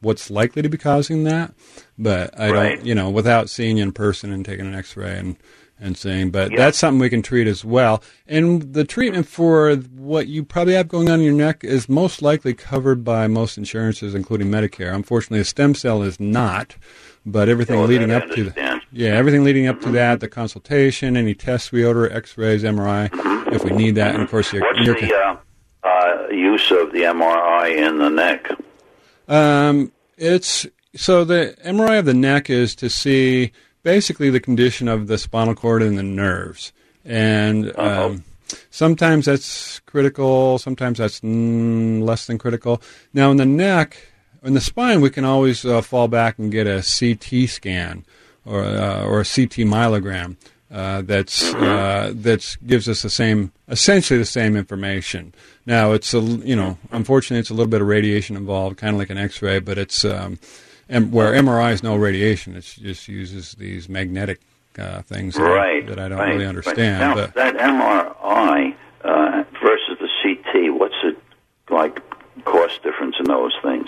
what's 0.00 0.30
likely 0.30 0.62
to 0.62 0.68
be 0.68 0.78
causing 0.78 1.24
that, 1.24 1.52
but 1.98 2.38
I 2.38 2.50
Right. 2.50 2.76
don't. 2.76 2.86
You 2.86 2.94
know, 2.94 3.10
without 3.10 3.50
seeing 3.50 3.78
you 3.78 3.82
in 3.82 3.92
person 3.92 4.32
and 4.32 4.44
taking 4.44 4.66
an 4.66 4.74
X-ray 4.74 5.18
and 5.18 5.36
and 5.80 5.96
seeing. 5.96 6.30
But 6.30 6.50
Yeah. 6.52 6.58
that's 6.58 6.78
something 6.78 7.00
we 7.00 7.08
can 7.10 7.22
treat 7.22 7.46
as 7.46 7.64
well. 7.64 8.02
And 8.28 8.74
the 8.74 8.84
treatment 8.84 9.26
for 9.26 9.74
what 9.76 10.26
you 10.28 10.44
probably 10.44 10.74
have 10.74 10.88
going 10.88 11.08
on 11.10 11.20
in 11.20 11.24
your 11.24 11.34
neck 11.34 11.64
is 11.64 11.88
most 11.88 12.20
likely 12.22 12.54
covered 12.54 13.02
by 13.04 13.26
most 13.26 13.56
insurances, 13.58 14.14
including 14.14 14.48
Medicare. 14.50 14.94
Unfortunately, 14.94 15.40
a 15.40 15.44
stem 15.44 15.74
cell 15.74 16.02
is 16.02 16.20
not. 16.20 16.76
But 17.26 17.50
everything 17.50 17.78
Oh, 17.78 17.84
leading 17.84 18.10
up 18.12 18.22
to 18.30 18.44
that, 18.44 18.56
understand. 18.56 18.80
yeah, 18.92 19.10
everything 19.10 19.44
leading 19.44 19.66
up 19.66 19.80
to 19.82 19.90
that, 19.90 20.20
the 20.20 20.28
consultation, 20.28 21.18
any 21.18 21.34
tests 21.34 21.70
we 21.70 21.84
order, 21.84 22.10
X-rays, 22.10 22.64
MRI, 22.64 23.10
if 23.52 23.62
we 23.62 23.72
need 23.72 23.94
that, 23.96 24.14
and 24.14 24.22
of 24.22 24.30
course 24.30 24.50
your, 24.54 24.62
What's 24.62 24.80
your 24.86 24.94
the 24.98 25.14
uh, 25.14 25.36
uh, 25.86 26.28
use 26.30 26.70
of 26.70 26.92
the 26.92 27.00
MRI 27.02 27.76
in 27.76 27.98
the 27.98 28.08
neck? 28.08 28.50
Um, 29.28 29.92
it's 30.16 30.66
so 30.96 31.24
the 31.24 31.54
MRI 31.64 31.98
of 31.98 32.06
the 32.06 32.14
neck 32.14 32.48
is 32.50 32.74
to 32.76 32.88
see 32.88 33.52
basically 33.82 34.30
the 34.30 34.40
condition 34.40 34.88
of 34.88 35.06
the 35.06 35.18
spinal 35.18 35.54
cord 35.54 35.82
and 35.82 35.98
the 35.98 36.02
nerves, 36.02 36.72
and 37.04 37.76
um, 37.78 38.24
sometimes 38.70 39.26
that's 39.26 39.80
critical, 39.80 40.58
sometimes 40.58 40.98
that's 40.98 41.20
mm, 41.20 42.02
less 42.02 42.26
than 42.26 42.38
critical. 42.38 42.82
Now 43.12 43.30
in 43.30 43.36
the 43.36 43.46
neck, 43.46 43.96
in 44.42 44.54
the 44.54 44.60
spine, 44.60 45.00
we 45.00 45.10
can 45.10 45.24
always 45.24 45.64
uh, 45.64 45.82
fall 45.82 46.08
back 46.08 46.38
and 46.38 46.50
get 46.50 46.66
a 46.66 46.82
CT 46.82 47.48
scan 47.48 48.04
or 48.44 48.64
uh, 48.64 49.04
or 49.04 49.20
a 49.20 49.24
CT 49.24 49.66
myelogram. 49.66 50.36
Uh, 50.70 51.02
that's 51.02 51.52
uh, 51.54 52.12
that's 52.14 52.56
gives 52.56 52.88
us 52.88 53.02
the 53.02 53.10
same, 53.10 53.52
essentially 53.68 54.18
the 54.18 54.24
same 54.24 54.56
information. 54.56 55.34
Now 55.66 55.92
it's 55.92 56.14
a 56.14 56.20
you 56.20 56.54
know, 56.54 56.78
unfortunately, 56.92 57.40
it's 57.40 57.50
a 57.50 57.54
little 57.54 57.70
bit 57.70 57.80
of 57.80 57.88
radiation 57.88 58.36
involved, 58.36 58.76
kind 58.76 58.94
of 58.94 58.98
like 58.98 59.10
an 59.10 59.18
X-ray, 59.18 59.58
but 59.58 59.78
it's 59.78 60.04
um, 60.04 60.38
where 60.90 61.32
MRI 61.32 61.72
is 61.72 61.82
no 61.82 61.96
radiation. 61.96 62.56
It 62.56 62.62
just 62.62 63.08
uses 63.08 63.52
these 63.52 63.88
magnetic 63.88 64.40
uh, 64.78 65.02
things 65.02 65.34
that, 65.34 65.42
I- 65.44 65.54
Right. 65.54 65.86
that 65.86 65.98
I 65.98 66.08
don't 66.08 66.18
right, 66.18 66.28
really 66.28 66.44
right. 66.44 66.48
understand. 66.48 67.00
Now, 67.00 67.14
but 67.14 67.34
that 67.34 67.56
MRI 67.56 68.74
uh, 69.04 69.44
versus 69.62 69.98
the 70.00 70.08
CT, 70.22 70.74
what's 70.78 70.94
it 71.04 71.16
like? 71.70 72.00
Cost 72.44 72.82
difference 72.82 73.16
in 73.18 73.26
those 73.26 73.52
things? 73.62 73.86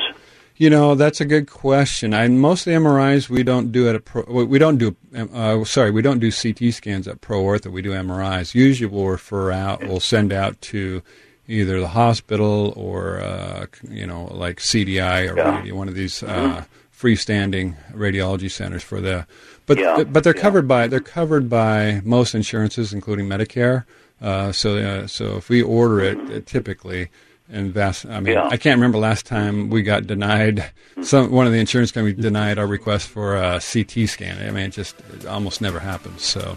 You 0.57 0.69
know, 0.69 0.95
that's 0.95 1.23
a 1.23 1.25
good 1.25 1.49
question. 1.49 2.13
I 2.13 2.29
most 2.29 2.67
of 2.67 2.73
the 2.73 2.79
MRIs 2.79 3.31
we 3.31 3.43
don't 3.43 3.73
do 3.73 3.89
at 3.89 3.95
a 3.95 4.01
pro, 4.01 4.25
we 4.29 4.45
we 4.45 4.59
don't 4.59 4.77
do 4.77 4.95
uh, 5.17 5.65
sorry 5.65 5.91
we 5.91 6.03
don't 6.03 6.19
do 6.19 6.31
CT 6.31 6.75
scans 6.75 7.09
at 7.09 7.23
Pro 7.23 7.43
Ortho. 7.43 7.73
We 7.73 7.81
do 7.81 7.93
MRIs. 7.93 8.55
Usually 8.55 8.87
we'll 8.91 9.07
refer 9.07 9.51
out, 9.53 9.81
we'll 9.87 10.01
send 10.01 10.33
out 10.35 10.61
to 10.63 11.03
either 11.49 11.81
the 11.81 11.89
hospital 11.89 12.75
or 12.77 13.21
uh, 13.21 13.67
you 13.89 14.07
know 14.07 14.29
like 14.33 14.59
CDI 14.59 15.33
or 15.33 15.37
Yeah. 15.39 15.73
one 15.73 15.89
of 15.89 15.95
these 15.95 16.23
uh, 16.23 16.65
freestanding 17.03 17.75
radiology 17.93 18.51
centers 18.51 18.83
for 18.83 19.01
the. 19.01 19.27
But 19.67 19.79
Yeah, 19.79 20.05
but 20.05 20.23
they're 20.25 20.35
yeah. 20.37 20.43
covered 20.43 20.69
by 20.69 20.87
they're 20.87 21.01
covered 21.01 21.49
by 21.49 22.01
most 22.05 22.35
insurances, 22.35 22.93
including 22.93 23.27
Medicare. 23.29 23.85
Uh, 24.21 24.53
so 24.53 24.77
uh, 24.77 25.07
so 25.07 25.37
if 25.37 25.49
we 25.49 25.63
order 25.63 26.01
it, 26.01 26.19
uh, 26.31 26.41
typically. 26.47 27.09
And 27.55 27.75
vast, 27.75 28.07
I 28.07 28.21
mean, 28.21 28.33
Yeah. 28.33 28.49
I 28.51 28.57
can't 28.57 28.77
remember 28.79 28.97
last 28.97 29.27
time 29.27 29.69
we 29.69 29.83
got 29.83 30.07
denied. 30.07 30.65
Some 31.03 31.31
one 31.31 31.47
of 31.47 31.53
the 31.53 31.59
insurance 31.59 31.93
companies 31.93 32.19
denied 32.23 32.57
our 32.59 32.67
request 32.67 33.09
for 33.09 33.37
a 33.37 33.61
CT 33.61 34.09
scan. 34.09 34.39
I 34.39 34.51
mean, 34.51 34.65
it 34.67 34.73
just 34.73 34.95
it 35.13 35.27
almost 35.27 35.61
never 35.61 35.79
happens. 35.79 36.23
So, 36.23 36.57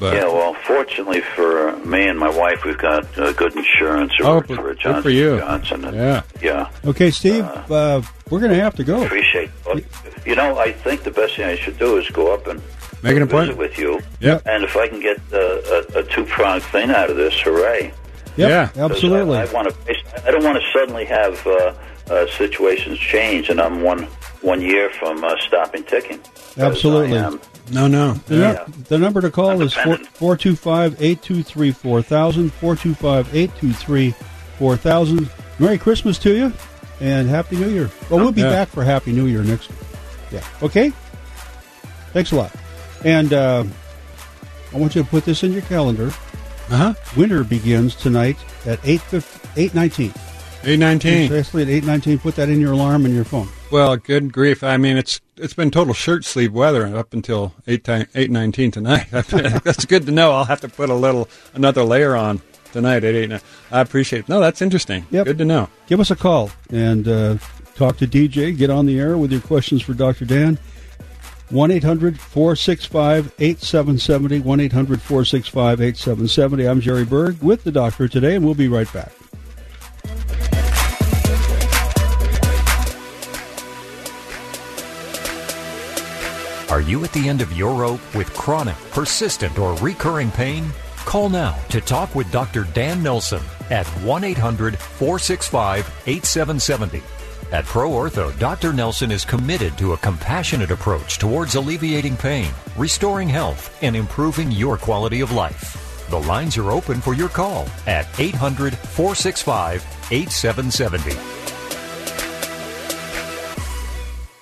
but 0.00 0.14
Yeah, 0.16 0.24
well, 0.26 0.56
fortunately 0.84 1.22
for 1.34 1.74
me 1.86 2.06
and 2.08 2.18
my 2.18 2.28
wife, 2.28 2.62
we've 2.64 2.76
got 2.78 3.04
uh, 3.18 3.32
good 3.32 3.56
insurance. 3.56 4.12
Oh, 4.22 4.36
works 4.36 4.48
good- 4.48 4.56
for 4.56 4.62
good 4.64 4.78
Johnson 4.80 5.02
for 5.02 5.10
you. 5.10 5.38
Johnson. 5.38 5.84
and- 5.84 5.96
Yeah. 5.96 6.22
yeah. 6.42 6.68
Okay, 6.84 7.10
Steve, 7.10 7.44
uh, 7.44 8.02
we're 8.30 8.40
going 8.40 8.52
to 8.52 8.60
have 8.60 8.74
to 8.76 8.84
go. 8.84 9.02
Appreciate. 9.04 9.50
You 10.26 10.34
know, 10.34 10.58
I 10.58 10.72
think 10.72 11.02
the 11.04 11.10
best 11.10 11.36
thing 11.36 11.46
I 11.46 11.56
should 11.56 11.78
do 11.78 11.96
is 11.98 12.08
go 12.10 12.32
up 12.34 12.46
and 12.46 12.60
Make 13.02 13.16
an 13.16 13.22
appointment. 13.22 13.58
with 13.58 13.78
you. 13.78 14.00
Yeah. 14.20 14.40
And 14.46 14.64
if 14.64 14.76
I 14.76 14.88
can 14.88 15.00
get 15.00 15.18
uh, 15.32 15.38
a, 15.38 15.98
a 16.00 16.02
two 16.04 16.24
pronged 16.24 16.62
thing 16.64 16.90
out 16.90 17.10
of 17.10 17.16
this, 17.16 17.34
hooray! 17.40 17.92
Yep, 18.36 18.48
Yeah. 18.50 18.66
'Cause 18.68 18.90
absolutely. 18.92 19.38
I, 19.38 19.42
I 19.44 19.52
want 19.52 19.68
to. 19.68 19.94
I 20.26 20.30
don't 20.30 20.42
want 20.44 20.58
to 20.60 20.64
suddenly 20.72 21.04
have 21.04 21.46
uh, 21.46 21.72
uh, 22.10 22.26
situations 22.38 22.98
change, 22.98 23.48
and 23.50 23.60
I'm 23.60 23.82
one 23.82 24.04
one 24.42 24.60
year 24.62 24.90
from 24.98 25.22
uh, 25.22 25.34
stopping 25.46 25.84
ticking. 25.84 26.20
Absolutely. 26.58 27.18
I 27.66 27.68
am. 27.68 27.74
no, 27.74 27.86
no. 27.86 28.12
The, 28.26 28.36
Yeah. 28.36 28.64
nu- 28.66 28.74
the 28.88 28.98
number 28.98 29.20
to 29.20 29.30
call 29.30 29.62
is 29.62 29.74
Independent. 29.76 30.06
425 30.08 30.96
823 31.02 31.72
4000. 31.72 32.52
425 32.52 33.34
823 33.34 34.14
4000. 34.58 35.30
Merry 35.58 35.78
Christmas 35.78 36.18
to 36.18 36.34
you 36.34 36.52
and 37.00 37.28
Happy 37.28 37.56
New 37.56 37.68
Year. 37.70 37.90
Well, 38.10 38.20
we'll 38.20 38.32
be 38.32 38.40
Yeah. 38.42 38.50
back 38.50 38.68
for 38.68 38.84
Happy 38.84 39.12
New 39.12 39.26
Year 39.26 39.42
next 39.42 39.68
week. 39.70 39.78
Yeah. 40.32 40.40
Okay? 40.62 40.92
Thanks 42.12 42.32
a 42.32 42.36
lot. 42.36 42.52
And 43.04 43.32
uh, 43.32 43.64
I 44.72 44.76
want 44.78 44.94
you 44.94 45.02
to 45.02 45.08
put 45.08 45.24
this 45.24 45.42
in 45.42 45.52
your 45.52 45.62
calendar. 45.62 46.12
Uh 46.70 46.76
huh. 46.76 46.94
Winter 47.16 47.44
begins 47.44 47.94
tonight 47.94 48.36
at 48.66 48.78
8 48.84 49.00
819. 49.56 50.06
Eight 50.06 50.14
nineteen. 50.66 51.28
Precisely 51.28 51.62
at 51.62 51.68
819. 51.68 52.18
Put 52.18 52.36
that 52.36 52.48
in 52.48 52.60
your 52.60 52.72
alarm 52.72 53.04
and 53.04 53.14
your 53.14 53.24
phone. 53.24 53.48
Well, 53.70 53.96
good 53.96 54.32
grief! 54.32 54.62
I 54.62 54.76
mean, 54.76 54.96
it's 54.96 55.20
it's 55.36 55.54
been 55.54 55.70
total 55.70 55.94
shirt 55.94 56.24
sleeve 56.24 56.52
weather 56.52 56.96
up 56.96 57.12
until 57.12 57.52
eight 57.66 57.84
ti- 57.84 58.06
eight 58.14 58.30
nineteen 58.30 58.70
tonight. 58.70 59.06
that's 59.10 59.84
good 59.84 60.06
to 60.06 60.12
know. 60.12 60.32
I'll 60.32 60.44
have 60.44 60.60
to 60.62 60.68
put 60.68 60.90
a 60.90 60.94
little 60.94 61.28
another 61.54 61.82
layer 61.82 62.14
on 62.16 62.40
tonight 62.72 63.04
at 63.04 63.14
eight. 63.14 63.30
ni- 63.30 63.38
I 63.70 63.80
appreciate. 63.80 64.20
it. 64.20 64.28
No, 64.28 64.40
that's 64.40 64.62
interesting. 64.62 65.06
Yep. 65.10 65.26
Good 65.26 65.38
to 65.38 65.44
know. 65.44 65.68
give 65.86 66.00
us 66.00 66.10
a 66.10 66.16
call 66.16 66.50
and 66.70 67.06
uh, 67.08 67.36
talk 67.74 67.96
to 67.98 68.06
DJ. 68.06 68.56
Get 68.56 68.70
on 68.70 68.86
the 68.86 68.98
air 68.98 69.16
with 69.18 69.32
your 69.32 69.40
questions 69.40 69.82
for 69.82 69.94
Dr. 69.94 70.24
Dan. 70.24 70.58
1 71.50 71.70
800 71.70 72.18
465 72.18 73.32
8770. 73.38 74.40
1 74.40 74.60
800 74.60 75.00
465 75.02 75.80
8770. 75.80 76.66
I'm 76.66 76.80
Jerry 76.80 77.04
Berg 77.04 77.42
with 77.42 77.64
the 77.64 77.70
doctor 77.70 78.08
today, 78.08 78.34
and 78.34 78.44
we'll 78.44 78.54
be 78.54 78.66
right 78.66 78.90
back. 78.92 79.12
Are 86.74 86.80
you 86.80 87.04
at 87.04 87.12
the 87.12 87.28
end 87.28 87.40
of 87.40 87.52
your 87.52 87.72
rope 87.72 88.00
with 88.16 88.34
chronic, 88.34 88.74
persistent, 88.90 89.60
or 89.60 89.76
recurring 89.76 90.32
pain? 90.32 90.72
Call 91.04 91.28
now 91.28 91.56
to 91.68 91.80
talk 91.80 92.12
with 92.16 92.32
Dr. 92.32 92.64
Dan 92.74 93.00
Nelson 93.00 93.40
at 93.70 93.86
1 94.02 94.24
800 94.24 94.76
465 94.76 96.02
8770. 96.06 97.00
At 97.52 97.64
Pro 97.64 97.90
Ortho, 97.90 98.36
Dr. 98.40 98.72
Nelson 98.72 99.12
is 99.12 99.24
committed 99.24 99.78
to 99.78 99.92
a 99.92 99.98
compassionate 99.98 100.72
approach 100.72 101.18
towards 101.18 101.54
alleviating 101.54 102.16
pain, 102.16 102.50
restoring 102.76 103.28
health, 103.28 103.78
and 103.80 103.94
improving 103.94 104.50
your 104.50 104.76
quality 104.76 105.20
of 105.20 105.30
life. 105.30 106.06
The 106.10 106.18
lines 106.18 106.56
are 106.56 106.72
open 106.72 107.00
for 107.00 107.14
your 107.14 107.28
call 107.28 107.68
at 107.86 108.08
800 108.18 108.76
465 108.76 109.84
8770. 110.10 111.44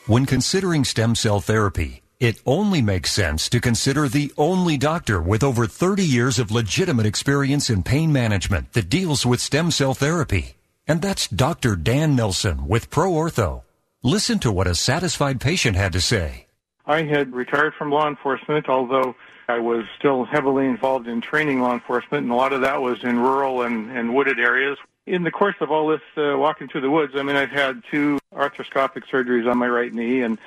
When 0.07 0.27
considering 0.27 0.85
stem 0.85 1.15
cell 1.15 1.41
therapy, 1.41 2.03
it 2.19 2.41
only 2.47 2.83
makes 2.83 3.13
sense 3.13 3.49
to 3.49 3.61
consider 3.61 4.09
the 4.09 4.33
only 4.37 4.77
doctor 4.77 5.21
with 5.21 5.43
over 5.43 5.67
30 5.67 6.05
years 6.05 6.39
of 6.39 6.51
legitimate 6.51 7.07
experience 7.07 7.71
in 7.71 7.83
pain 7.83 8.13
management 8.13 8.73
that 8.75 8.89
deals 8.89 9.27
with 9.27 9.41
stem 9.41 9.71
cell 9.71 9.95
therapy. 9.95 10.55
And 10.87 11.03
that's 11.03 11.29
Dr. 11.29 11.77
Dan 11.77 12.15
Nelson 12.15 12.69
with 12.69 12.91
ProOrtho. 12.91 13.63
Listen 14.03 14.39
to 14.41 14.53
what 14.53 14.67
a 14.67 14.75
satisfied 14.75 15.41
patient 15.41 15.77
had 15.77 15.93
to 15.93 16.01
say. 16.01 16.47
I 16.87 17.03
had 17.03 17.33
retired 17.33 17.75
from 17.79 17.91
law 17.91 18.09
enforcement, 18.09 18.69
although 18.69 19.15
I 19.49 19.59
was 19.61 19.85
still 19.97 20.25
heavily 20.25 20.67
involved 20.67 21.07
in 21.07 21.21
training 21.21 21.61
law 21.61 21.73
enforcement, 21.73 22.25
and 22.25 22.33
a 22.33 22.37
lot 22.37 22.53
of 22.53 22.63
that 22.63 22.83
was 22.83 23.03
in 23.05 23.19
rural 23.19 23.63
and, 23.63 23.91
and 23.91 24.15
wooded 24.15 24.41
areas. 24.41 24.79
In 25.07 25.25
the 25.25 25.31
course 25.31 25.57
of 25.61 25.71
all 25.71 25.89
this 25.89 26.01
uh, 26.17 26.39
walking 26.39 26.69
through 26.69 26.83
the 26.83 26.91
woods, 26.91 27.15
I 27.17 27.23
mean, 27.23 27.35
I've 27.35 27.51
had 27.51 27.83
two 27.91 28.19
arthroscopic 28.35 29.03
surgeries 29.11 29.51
on 29.51 29.59
my 29.59 29.67
right 29.67 29.93
knee, 29.93 30.23
and 30.23 30.39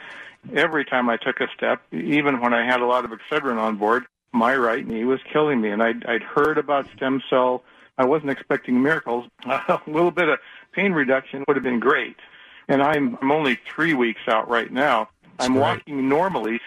every 0.54 0.86
time 0.86 1.10
I 1.10 1.18
took 1.18 1.42
a 1.42 1.48
step, 1.56 1.82
even 1.92 2.40
when 2.40 2.54
I 2.54 2.66
had 2.66 2.82
a 2.82 2.86
lot 2.86 3.06
of 3.06 3.12
Excedrin 3.12 3.58
on 3.58 3.76
board, 3.76 4.06
my 4.32 4.56
right 4.56 4.86
knee 4.86 5.06
was 5.06 5.20
killing 5.32 5.62
me. 5.62 5.70
And 5.70 5.82
I'd, 5.82 6.06
I'd 6.06 6.24
heard 6.24 6.58
about 6.58 6.88
stem 6.96 7.22
cell. 7.30 7.64
I 7.98 8.06
wasn't 8.06 8.32
expecting 8.32 8.82
miracles. 8.82 9.26
a 9.46 9.82
little 9.88 10.12
bit 10.12 10.30
of 10.30 10.40
pain 10.74 10.92
reduction 10.92 11.44
would 11.48 11.56
have 11.56 11.64
been 11.64 11.80
great. 11.80 12.18
And 12.68 12.82
I'm, 12.82 13.18
I'm 13.22 13.32
only 13.32 13.60
three 13.74 13.94
weeks 13.94 14.22
out 14.28 14.50
right 14.50 14.72
now. 14.72 15.10
I'm 15.40 15.54
great. 15.54 15.62
walking 15.62 16.10
normally. 16.10 16.60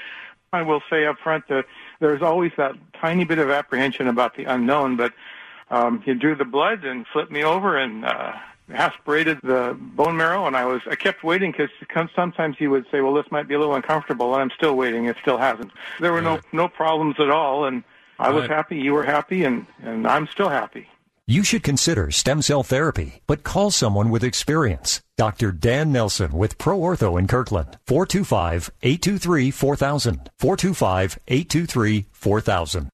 I 0.53 0.62
will 0.62 0.82
say 0.89 1.05
up 1.05 1.18
front 1.22 1.49
that 1.49 1.66
there's 2.01 2.22
always 2.22 2.53
that 2.57 2.72
tiny 2.99 3.24
bit 3.24 3.39
of 3.39 3.51
apprehension 3.51 4.09
about 4.09 4.36
the 4.36 4.45
unknown, 4.45 4.97
but 4.97 5.12
um, 5.71 6.03
he 6.03 6.14
drew 6.14 6.35
the 6.35 6.45
blood 6.45 6.85
and 6.85 7.07
flipped 7.12 7.31
me 7.31 7.45
over 7.45 7.77
and 7.77 8.05
uh, 8.05 8.33
aspirated 8.73 9.39
the 9.43 9.77
bone 9.79 10.16
marrow, 10.16 10.47
and 10.47 10.57
I 10.57 10.64
was 10.64 10.81
I 10.91 10.95
kept 10.95 11.25
waiting 11.25 11.53
because 11.53 11.71
sometimes 12.14 12.57
he 12.59 12.69
would 12.69 12.87
say, 12.91 13.01
"Well, 13.01 13.14
this 13.14 13.31
might 13.31 13.49
be 13.49 13.55
a 13.55 13.59
little 13.59 13.75
uncomfortable," 13.75 14.35
and 14.35 14.43
I'm 14.43 14.51
still 14.57 14.77
waiting. 14.77 15.07
It 15.07 15.16
still 15.21 15.39
hasn't. 15.39 15.73
There 16.01 16.12
were 16.12 16.23
no 16.23 16.41
no 16.53 16.69
problems 16.69 17.16
at 17.19 17.31
all, 17.31 17.66
and 17.66 17.83
I 18.19 18.31
was 18.31 18.49
happy. 18.49 18.77
You 18.77 18.95
were 18.95 19.05
happy, 19.05 19.45
and 19.45 19.66
and 19.83 20.07
I'm 20.07 20.27
still 20.29 20.49
happy. 20.49 20.89
You 21.31 21.45
should 21.45 21.62
consider 21.62 22.11
stem 22.11 22.41
cell 22.41 22.62
therapy, 22.62 23.21
but 23.27 23.43
call 23.43 23.71
someone 23.71 24.09
with 24.09 24.25
experience. 24.25 25.03
Dr. 25.19 25.53
Dan 25.53 25.93
Nelson 25.93 26.33
with 26.33 26.57
ProOrtho 26.57 27.19
in 27.19 27.27
Kirkland. 27.27 27.77
425-823-4000. 27.87 30.29
425-823-4000. 30.41 32.89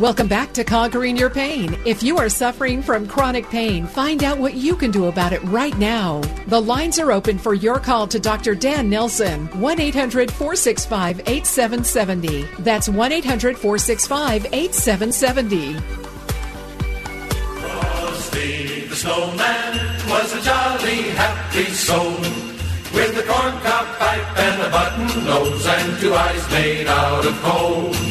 Welcome 0.00 0.28
back 0.28 0.54
to 0.54 0.64
Conquering 0.64 1.14
Your 1.14 1.28
Pain. 1.28 1.78
If 1.84 2.02
you 2.02 2.16
are 2.16 2.30
suffering 2.30 2.80
from 2.80 3.06
chronic 3.06 3.46
pain, 3.50 3.86
find 3.86 4.24
out 4.24 4.38
what 4.38 4.54
you 4.54 4.74
can 4.74 4.90
do 4.90 5.08
about 5.08 5.34
it 5.34 5.42
right 5.44 5.76
now. 5.76 6.22
The 6.46 6.58
lines 6.58 6.98
are 6.98 7.12
open 7.12 7.36
for 7.36 7.52
your 7.52 7.78
call 7.78 8.06
to 8.06 8.18
Dr. 8.18 8.54
Dan 8.54 8.88
Nelson. 8.88 9.48
1 9.60 9.78
800 9.78 10.30
465 10.30 11.20
8770. 11.26 12.48
That's 12.62 12.88
1 12.88 13.12
800 13.12 13.58
465 13.58 14.46
8770. 14.50 15.74
Frosty 17.60 18.86
the 18.86 18.96
snowman 18.96 20.08
was 20.08 20.32
a 20.32 20.40
jolly 20.40 21.10
happy 21.12 21.64
soul 21.72 22.12
with 22.94 23.18
a 23.18 23.22
corncob 23.30 23.98
pipe 23.98 24.38
and 24.38 24.62
a 24.62 24.70
button 24.70 25.24
nose 25.26 25.66
and 25.66 26.00
two 26.00 26.14
eyes 26.14 26.50
made 26.50 26.86
out 26.86 27.26
of 27.26 27.38
coal. 27.42 28.09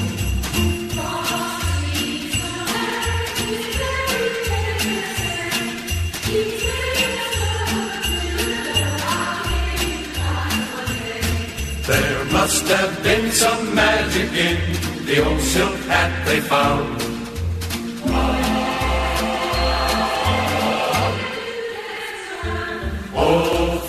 Must 12.40 12.68
have 12.70 13.04
been 13.04 13.32
some 13.32 13.76
magic 13.76 14.32
in 14.32 15.06
the 15.06 15.28
old 15.28 15.42
silk 15.42 15.76
hat 15.82 16.26
they 16.26 16.40
found. 16.40 16.98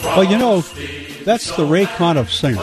Well, 0.05 0.25
you 0.25 0.37
know, 0.37 0.63
that's 1.25 1.55
the 1.55 1.65
Ray 1.65 1.85
Conniff 1.85 2.29
singers. 2.33 2.61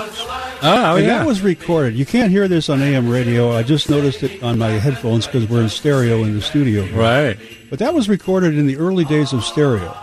Ah, 0.61 0.91
oh, 0.91 0.97
and 0.97 1.05
yeah. 1.05 1.19
that 1.19 1.25
was 1.25 1.41
recorded. 1.41 1.95
You 1.95 2.05
can't 2.05 2.31
hear 2.31 2.49
this 2.49 2.67
on 2.67 2.81
AM 2.81 3.07
radio. 3.07 3.53
I 3.53 3.63
just 3.63 3.89
noticed 3.89 4.23
it 4.23 4.43
on 4.43 4.57
my 4.57 4.71
headphones 4.71 5.25
because 5.25 5.47
we're 5.47 5.61
in 5.61 5.69
stereo 5.69 6.21
in 6.23 6.33
the 6.33 6.41
studio. 6.41 6.83
here. 6.83 6.99
right. 6.99 7.39
But 7.69 7.79
that 7.79 7.93
was 7.93 8.09
recorded 8.09 8.57
in 8.57 8.67
the 8.67 8.75
early 8.75 9.05
days 9.05 9.31
of 9.31 9.41
stereo. 9.45 9.95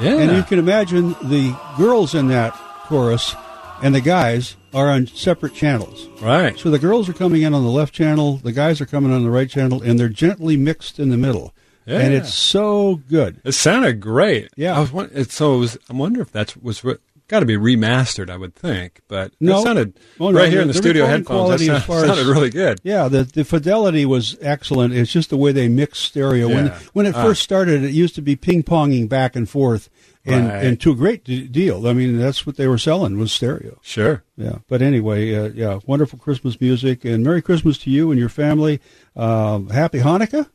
Yeah. 0.00 0.18
And 0.18 0.36
you 0.36 0.42
can 0.42 0.58
imagine 0.58 1.10
the 1.22 1.56
girls 1.76 2.16
in 2.16 2.26
that 2.26 2.54
chorus 2.88 3.36
and 3.82 3.94
the 3.94 4.00
guys 4.00 4.56
are 4.74 4.88
on 4.90 5.06
separate 5.06 5.54
channels. 5.54 6.08
right. 6.20 6.58
So 6.58 6.70
the 6.70 6.78
girls 6.78 7.08
are 7.08 7.12
coming 7.14 7.42
in 7.42 7.54
on 7.54 7.62
the 7.64 7.70
left 7.70 7.94
channel, 7.94 8.36
the 8.38 8.52
guys 8.52 8.80
are 8.80 8.86
coming 8.86 9.12
on 9.12 9.24
the 9.24 9.30
right 9.30 9.48
channel, 9.48 9.82
and 9.82 9.98
they're 9.98 10.08
gently 10.08 10.56
mixed 10.56 10.98
in 10.98 11.08
the 11.10 11.16
middle. 11.16 11.54
And 11.86 12.12
it's 12.12 12.34
so 12.34 12.96
good. 13.08 13.40
It 13.44 13.52
sounded 13.52 13.98
great. 14.00 14.50
Yeah. 14.56 14.76
I 14.76 14.80
was 14.80 14.92
won- 14.92 15.24
so 15.30 15.54
it 15.54 15.58
was. 15.58 15.78
I 15.88 15.94
wonder 15.94 16.20
if 16.20 16.30
that's 16.30 16.54
was 16.54 16.84
re- 16.84 16.98
got 17.28 17.40
to 17.40 17.46
be 17.46 17.56
remastered. 17.56 18.28
I 18.28 18.36
would 18.36 18.54
think, 18.54 19.00
but 19.08 19.32
No. 19.40 19.60
it 19.60 19.62
sounded 19.62 19.94
Oh, 20.20 20.30
no, 20.30 20.38
right 20.38 20.44
the- 20.44 20.50
here 20.50 20.60
in 20.60 20.66
the, 20.66 20.74
the 20.74 20.78
studio 20.78 21.06
headphones. 21.06 21.48
That 21.48 21.64
sound- 21.86 22.02
as- 22.02 22.06
sounded 22.08 22.26
really 22.26 22.50
good. 22.50 22.80
Yeah, 22.82 23.08
the 23.08 23.22
the 23.24 23.42
fidelity 23.42 24.04
was 24.04 24.36
excellent. 24.42 24.92
It's 24.92 25.10
just 25.10 25.30
the 25.30 25.38
way 25.38 25.50
they 25.50 25.66
mixed 25.68 26.04
stereo. 26.04 26.48
When 26.48 26.66
Yeah. 26.66 26.78
when 26.92 27.06
it 27.06 27.14
Ah. 27.14 27.22
first 27.24 27.42
started, 27.42 27.82
it 27.82 27.92
used 27.92 28.14
to 28.16 28.20
be 28.22 28.36
ping 28.36 28.62
ponging 28.64 29.08
back 29.08 29.34
and 29.34 29.48
forth, 29.48 29.88
and 30.28 30.48
Right. 30.48 30.64
and 30.64 30.80
to 30.80 30.92
a 30.92 30.94
great 30.94 31.24
d- 31.24 31.48
deal. 31.48 31.86
I 31.86 31.92
mean, 31.92 32.18
that's 32.18 32.46
what 32.46 32.56
they 32.56 32.66
were 32.68 32.78
selling 32.78 33.18
was 33.18 33.32
stereo. 33.32 33.78
Sure. 33.82 34.22
Yeah, 34.36 34.58
but 34.68 34.82
anyway, 34.82 35.34
uh, 35.34 35.48
yeah, 35.54 35.80
wonderful 35.86 36.18
Christmas 36.18 36.60
music, 36.60 37.04
and 37.04 37.24
Merry 37.24 37.42
Christmas 37.42 37.78
to 37.78 37.90
you 37.90 38.10
and 38.10 38.18
your 38.20 38.28
family. 38.28 38.80
Um, 39.16 39.68
happy 39.70 39.98
Hanukkah, 40.00 40.48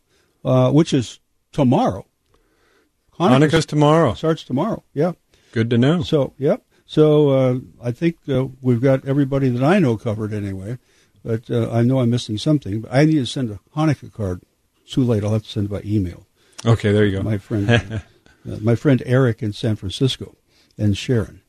uh, 0.45 0.71
which 0.71 0.93
is 0.93 1.19
tomorrow. 1.51 2.05
Hanukkah's 3.19 3.65
tomorrow. 3.65 4.13
starts 4.13 4.43
tomorrow. 4.43 4.84
Yeah. 4.93 5.13
Good 5.51 5.69
to 5.69 5.78
know. 5.78 6.01
So, 6.01 6.34
yep. 6.38 6.63
So 6.86 7.30
uh, 7.30 7.59
I 7.82 7.91
think 7.91 8.17
uh, 8.28 8.47
we've 8.61 8.82
got 8.82 9.05
everybody 9.05 9.49
that 9.49 9.63
I 9.63 9.80
know 9.80 9.97
covered 9.97 10.34
anyway. 10.34 10.78
But 11.24 11.49
uh, 11.49 11.71
I 11.71 11.84
know 11.84 11.99
I'm 11.99 12.09
missing 12.09 12.38
something. 12.38 12.82
But 12.82 12.93
I 12.93 13.05
need 13.05 13.15
to 13.15 13.26
send 13.26 13.51
a 13.51 13.59
Hanukkah 13.76 14.11
card. 14.11 14.41
It's 14.84 14.93
too 14.93 15.03
late. 15.03 15.24
I'll 15.24 15.32
have 15.34 15.43
to 15.43 15.49
send 15.49 15.67
it 15.67 15.69
by 15.69 15.82
email. 15.86 16.26
Okay, 16.65 16.91
there 16.91 17.05
you 17.05 17.17
go. 17.17 17.24
My 17.24 17.38
friend, 17.38 17.67
uh, 18.49 18.57
my 18.61 18.75
friend 18.75 19.01
Eric 19.05 19.41
in 19.43 19.53
San 19.53 19.75
Francisco, 19.75 20.35
and 20.77 20.97
Sharon, 20.97 21.41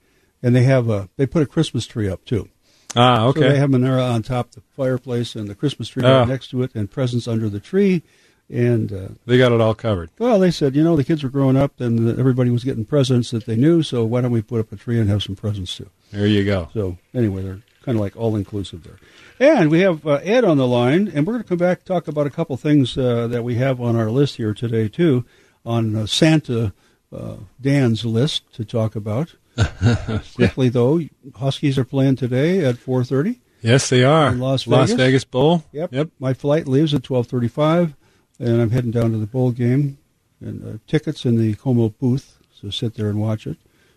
and 0.42 0.54
they 0.54 0.62
have 0.64 0.88
a 0.90 1.08
they 1.16 1.26
put 1.26 1.42
a 1.42 1.46
Christmas 1.46 1.86
tree 1.86 2.08
up 2.08 2.24
too. 2.24 2.48
ah, 2.96 3.16
So 3.18 3.26
okay. 3.28 3.48
they 3.48 3.58
have 3.58 3.70
menorah 3.70 4.12
on 4.12 4.22
top 4.22 4.48
of 4.48 4.54
the 4.56 4.60
fireplace 4.76 5.34
and 5.34 5.48
the 5.48 5.54
Christmas 5.54 5.88
tree 5.88 6.02
right 6.02 6.28
next 6.28 6.48
to 6.50 6.62
it, 6.62 6.74
and 6.74 6.90
presents 6.90 7.26
under 7.28 7.48
the 7.48 7.60
tree. 7.60 8.02
And 8.50 8.92
uh, 8.92 9.08
they 9.24 9.38
got 9.38 9.52
it 9.52 9.60
all 9.62 9.74
covered. 9.74 10.10
well, 10.18 10.38
they 10.38 10.50
said, 10.50 10.76
you 10.76 10.84
know, 10.84 10.96
the 10.96 11.02
kids 11.04 11.22
were 11.22 11.30
growing 11.30 11.56
up, 11.56 11.80
and 11.80 12.18
everybody 12.18 12.50
was 12.50 12.62
getting 12.62 12.84
presents 12.84 13.30
that 13.30 13.46
they 13.46 13.56
knew. 13.56 13.82
So 13.82 14.04
why 14.04 14.20
don't 14.20 14.32
we 14.32 14.42
put 14.42 14.60
up 14.60 14.70
a 14.70 14.76
tree 14.76 15.00
and 15.00 15.08
have 15.08 15.22
some 15.22 15.34
presents 15.34 15.74
too? 15.74 15.88
There 16.12 16.26
you 16.26 16.44
go. 16.44 16.68
So 16.74 16.98
anyway, 17.14 17.42
they're 17.42 17.62
kind 17.82 17.96
of 17.96 18.02
like 18.02 18.16
all 18.16 18.36
inclusive 18.36 18.84
there. 18.84 18.98
And 19.40 19.70
we 19.70 19.80
have 19.80 20.06
uh, 20.06 20.20
Ed 20.22 20.44
on 20.44 20.58
the 20.58 20.66
line, 20.66 21.10
and 21.14 21.26
we're 21.26 21.32
going 21.32 21.42
to 21.42 21.48
come 21.48 21.56
back 21.58 21.78
and 21.78 21.86
talk 21.86 22.06
about 22.06 22.26
a 22.26 22.30
couple 22.30 22.54
things 22.58 22.98
uh, 22.98 23.26
that 23.28 23.42
we 23.44 23.54
have 23.54 23.80
on 23.80 23.96
our 23.96 24.10
list 24.10 24.36
here 24.36 24.52
today 24.52 24.88
too, 24.88 25.24
on 25.64 25.96
uh, 25.96 26.04
Santa 26.06 26.74
uh, 27.14 27.36
Dan's 27.60 28.04
list 28.04 28.52
to 28.54 28.64
talk 28.64 28.96
about. 28.96 29.34
Quickly 30.34 30.68
though, 30.68 31.00
Huskies 31.36 31.78
are 31.78 31.84
playing 31.84 32.16
today 32.16 32.64
at 32.64 32.76
4:30. 32.76 33.40
Yes, 33.62 33.88
they 33.88 34.04
are. 34.04 34.28
In 34.28 34.40
Las 34.40 34.66
Las 34.66 34.90
Vegas? 34.90 35.04
Vegas 35.04 35.24
Bowl. 35.24 35.64
Yep. 35.72 35.92
Yep. 35.92 36.08
My 36.18 36.34
flight 36.34 36.66
leaves 36.68 36.92
at 36.94 37.02
12:35, 37.02 37.94
and 38.38 38.60
I'm 38.60 38.70
heading 38.70 38.90
down 38.90 39.12
to 39.12 39.18
the 39.18 39.26
bowl 39.26 39.50
game. 39.52 39.98
And 40.40 40.62
uh, 40.74 40.78
tickets 40.86 41.24
in 41.24 41.36
the 41.38 41.54
KOMO 41.54 41.94
booth, 41.98 42.38
so 42.60 42.68
sit 42.68 42.94
there 42.94 43.08
and 43.08 43.18
watch 43.20 43.46
it. 43.46 43.56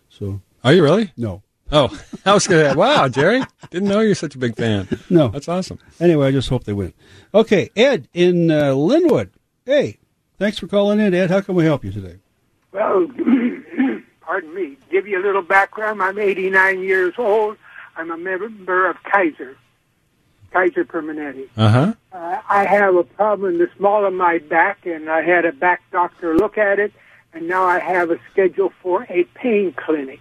So 0.09 0.39
Are 0.63 0.71
you 0.73 0.81
really? 0.83 1.11
no, 1.17 1.41
Oh, 1.71 1.89
I 2.25 2.33
was 2.33 2.47
gonna. 2.47 2.73
Wow, 2.75 3.09
Jerry, 3.09 3.43
didn't 3.71 3.89
know 3.89 3.99
you're 3.99 4.15
such 4.15 4.35
a 4.35 4.37
big 4.37 4.55
fan. 4.55 4.87
no. 5.09 5.27
That's 5.29 5.49
awesome. 5.49 5.79
Anyway, 5.99 6.27
I 6.27 6.31
just 6.31 6.47
hope 6.47 6.63
they 6.63 6.71
win. 6.73 6.93
Okay, 7.33 7.69
Ed 7.75 8.07
in 8.13 8.49
uh, 8.51 8.71
Lynnwood. 8.73 9.31
Hey, 9.65 9.97
thanks 10.37 10.57
for 10.59 10.67
calling 10.67 10.99
in, 11.01 11.13
Ed. 11.13 11.29
How 11.29 11.41
can 11.41 11.55
we 11.55 11.65
help 11.65 11.83
you 11.83 11.91
today? 11.91 12.19
Well, 12.71 13.07
pardon 14.21 14.53
me. 14.53 14.77
Give 14.91 15.07
you 15.07 15.21
a 15.21 15.23
little 15.23 15.41
background. 15.41 16.01
I'm 16.01 16.19
89 16.19 16.81
years 16.81 17.13
old. 17.17 17.57
I'm 17.95 18.11
a 18.11 18.17
member 18.17 18.87
of 18.89 18.97
Kaiser, 19.03 19.57
Kaiser 20.51 20.85
Permanente. 20.85 21.49
Uh 21.57 21.69
huh. 21.69 21.93
Uh, 22.11 22.41
I 22.47 22.65
have 22.65 22.95
a 22.95 23.03
problem 23.03 23.53
in 23.53 23.57
the 23.59 23.69
small 23.75 24.05
of 24.05 24.13
my 24.13 24.37
back, 24.37 24.85
and 24.85 25.09
I 25.09 25.21
had 25.21 25.45
a 25.45 25.51
back 25.51 25.81
doctor 25.91 26.35
look 26.35 26.57
at 26.57 26.79
it, 26.79 26.93
and 27.33 27.47
now 27.47 27.63
I 27.63 27.79
have 27.79 28.11
a 28.11 28.19
schedule 28.31 28.71
for 28.81 29.07
a 29.09 29.23
pain 29.35 29.73
clinic. 29.73 30.19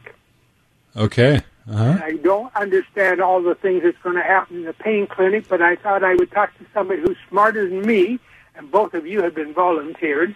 Okay. 0.96 1.42
Uh 1.68 1.76
huh. 1.76 1.98
I 2.02 2.12
don't 2.12 2.54
understand 2.56 3.20
all 3.20 3.42
the 3.42 3.54
things 3.56 3.82
that's 3.82 3.98
going 3.98 4.16
to 4.16 4.22
happen 4.22 4.58
in 4.58 4.64
the 4.64 4.72
pain 4.72 5.06
clinic, 5.06 5.48
but 5.48 5.60
I 5.60 5.76
thought 5.76 6.02
I 6.02 6.14
would 6.14 6.30
talk 6.30 6.56
to 6.58 6.64
somebody 6.72 7.02
who's 7.02 7.18
smarter 7.28 7.68
than 7.68 7.82
me, 7.82 8.18
and 8.54 8.70
both 8.70 8.94
of 8.94 9.06
you 9.06 9.22
have 9.22 9.34
been 9.34 9.52
volunteered 9.52 10.34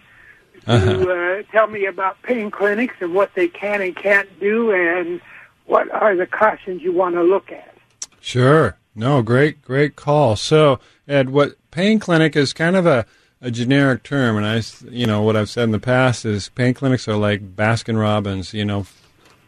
to 0.66 1.10
uh, 1.10 1.42
tell 1.52 1.66
me 1.66 1.86
about 1.86 2.20
pain 2.22 2.50
clinics 2.50 2.94
and 3.00 3.14
what 3.14 3.34
they 3.34 3.48
can 3.48 3.80
and 3.82 3.94
can't 3.96 4.28
do, 4.40 4.72
and 4.72 5.20
what 5.66 5.90
are 5.92 6.16
the 6.16 6.26
cautions 6.26 6.82
you 6.82 6.92
want 6.92 7.14
to 7.14 7.22
look 7.22 7.50
at. 7.52 7.74
Sure. 8.20 8.76
No, 8.94 9.22
great, 9.22 9.62
great 9.62 9.94
call. 9.96 10.36
So, 10.36 10.80
Ed, 11.06 11.30
what 11.30 11.52
pain 11.70 12.00
clinic 12.00 12.34
is 12.34 12.52
kind 12.52 12.76
of 12.76 12.86
a 12.86 13.06
a 13.40 13.50
generic 13.50 14.02
term, 14.02 14.36
and 14.36 14.44
I, 14.44 14.62
you 14.90 15.06
know, 15.06 15.22
what 15.22 15.36
I've 15.36 15.48
said 15.48 15.64
in 15.64 15.70
the 15.70 15.78
past 15.78 16.26
is 16.26 16.50
pain 16.50 16.74
clinics 16.74 17.08
are 17.08 17.16
like 17.16 17.56
Baskin 17.56 17.98
Robbins. 17.98 18.52
You 18.52 18.64
know, 18.64 18.86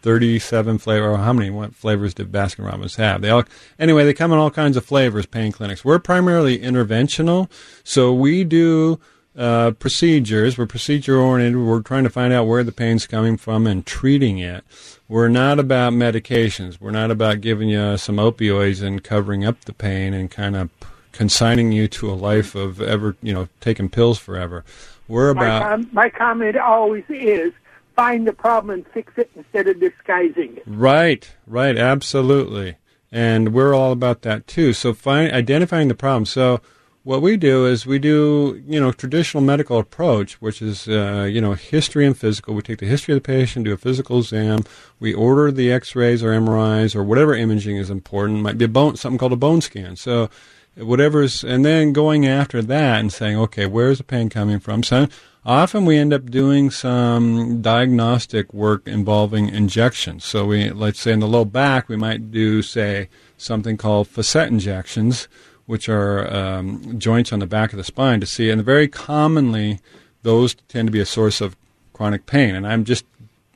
thirty-seven 0.01 0.79
flavor. 0.79 1.11
Or 1.11 1.19
how 1.19 1.33
many 1.33 1.51
what 1.51 1.75
flavors 1.75 2.15
did 2.15 2.33
Baskin 2.33 2.65
Robbins 2.65 2.97
have? 2.97 3.21
They 3.21 3.31
all 3.31 3.45
anyway. 3.79 4.05
They 4.05 4.15
come 4.15 4.33
in 4.33 4.39
all 4.39 4.51
kinds 4.51 4.77
of 4.77 4.85
flavors. 4.85 5.27
Pain 5.27 5.53
clinics. 5.53 5.85
We're 5.85 5.99
primarily 5.99 6.59
interventional, 6.59 7.51
so 7.85 8.15
we 8.15 8.45
do 8.45 8.99
uh, 9.37 9.73
procedures. 9.73 10.59
We're 10.59 10.67
procedure 10.67 11.17
oriented. 11.17 11.63
We're 11.63 11.81
trying 11.81 12.05
to 12.05 12.11
find 12.11 12.33
out 12.33 12.47
where 12.47 12.65
the 12.65 12.73
pain's 12.73 13.07
coming 13.07 13.37
from 13.37 13.67
and 13.67 13.85
treating 13.85 14.39
it. 14.39 14.65
We're 15.09 15.29
not 15.29 15.59
about 15.59 15.93
medications. 15.93 16.81
We're 16.81 16.91
not 16.91 17.11
about 17.11 17.41
giving 17.41 17.69
you 17.69 17.97
some 17.97 18.17
opioids 18.17 18.83
and 18.83 19.03
covering 19.03 19.45
up 19.45 19.65
the 19.65 19.73
pain 19.73 20.15
and 20.15 20.31
kind 20.31 20.57
of 20.57 20.71
consigning 21.13 21.73
you 21.73 21.89
to 21.89 22.11
a 22.11 22.15
life 22.15 22.55
of 22.55 22.81
ever, 22.81 23.17
you 23.23 23.33
know, 23.33 23.49
taking 23.61 23.89
pills 23.89 24.19
forever. 24.19 24.65
We're 25.09 25.31
about. 25.31 25.63
My, 25.63 25.69
com- 25.69 25.91
my 25.93 26.09
comment 26.11 26.57
always 26.57 27.05
is 27.09 27.53
find 27.95 28.27
the 28.27 28.33
problem 28.33 28.71
and 28.71 28.87
fix 28.89 29.13
it 29.17 29.31
instead 29.37 29.69
of 29.69 29.81
disguising 29.81 30.57
it. 30.57 30.63
Right, 30.67 31.31
right, 31.47 31.77
absolutely. 31.77 32.77
And 33.11 33.53
we're 33.53 33.75
all 33.75 33.93
about 33.93 34.23
that 34.23 34.47
too. 34.47 34.73
So 34.73 34.95
find 34.95 35.31
identifying 35.33 35.89
the 35.89 35.95
problem. 35.95 36.25
So 36.25 36.63
what 37.05 37.21
we 37.21 37.37
do 37.37 37.67
is 37.67 37.85
we 37.85 37.99
do, 37.99 38.63
you 38.67 38.79
know, 38.79 38.93
traditional 38.93 39.43
medical 39.43 39.79
approach, 39.79 40.35
which 40.35 40.63
is, 40.63 40.87
uh, 40.87 41.29
you 41.31 41.41
know, 41.41 41.55
history 41.55 42.07
and 42.07 42.17
physical. 42.17 42.55
We 42.55 42.63
take 42.63 42.79
the 42.79 42.87
history 42.87 43.15
of 43.15 43.23
the 43.23 43.27
patient, 43.27 43.65
do 43.65 43.73
a 43.73 43.77
physical 43.77 44.19
exam. 44.19 44.61
We 45.01 45.13
order 45.13 45.51
the 45.51 45.73
X-rays 45.73 46.23
or 46.23 46.31
MRIs 46.31 46.95
or 46.95 47.03
whatever 47.03 47.35
imaging 47.35 47.77
is 47.77 47.91
important. 47.91 48.39
It 48.39 48.43
might 48.43 48.59
be 48.59 48.67
a 48.67 48.69
bone, 48.69 48.97
something 48.97 49.19
called 49.19 49.33
a 49.33 49.37
bone 49.37 49.61
scan. 49.61 49.97
So 49.97 50.31
whatever's, 50.77 51.43
and 51.43 51.65
then 51.65 51.93
going 51.93 52.25
after 52.25 52.63
that 52.63 53.01
and 53.01 53.13
saying, 53.13 53.37
okay, 53.37 53.67
where's 53.67 53.99
the 53.99 54.05
pain 54.05 54.29
coming 54.29 54.61
from? 54.61 54.85
So 54.85 55.09
often 55.45 55.85
we 55.85 55.99
end 55.99 56.13
up 56.13 56.31
doing 56.31 56.71
some 56.71 57.61
diagnostic 57.63 58.55
work 58.55 58.87
involving 58.87 59.49
injections. 59.49 60.25
So 60.25 60.47
we, 60.47 60.71
let's 60.71 61.01
say 61.01 61.11
in 61.11 61.19
the 61.21 61.27
low 61.27 61.45
back, 61.45 61.89
we 61.89 61.97
might 61.97 62.31
do, 62.31 62.63
say, 62.63 63.09
something 63.37 63.77
called 63.77 64.07
facet 64.07 64.49
injections, 64.49 65.27
which 65.73 65.89
are 65.89 66.31
um, 66.31 66.99
joints 66.99 67.33
on 67.33 67.39
the 67.39 67.47
back 67.47 67.73
of 67.73 67.79
the 67.79 67.83
spine 67.83 68.21
to 68.21 68.27
see. 68.27 68.51
And 68.51 68.63
very 68.63 68.87
commonly, 68.87 69.81
those 70.23 70.55
tend 70.69 70.89
to 70.89 70.93
be 70.93 71.01
a 71.01 71.07
source 71.07 71.41
of 71.41 71.57
chronic 71.95 72.27
pain. 72.27 72.55
And 72.55 72.67
I'm 72.67 72.85
just 72.85 73.07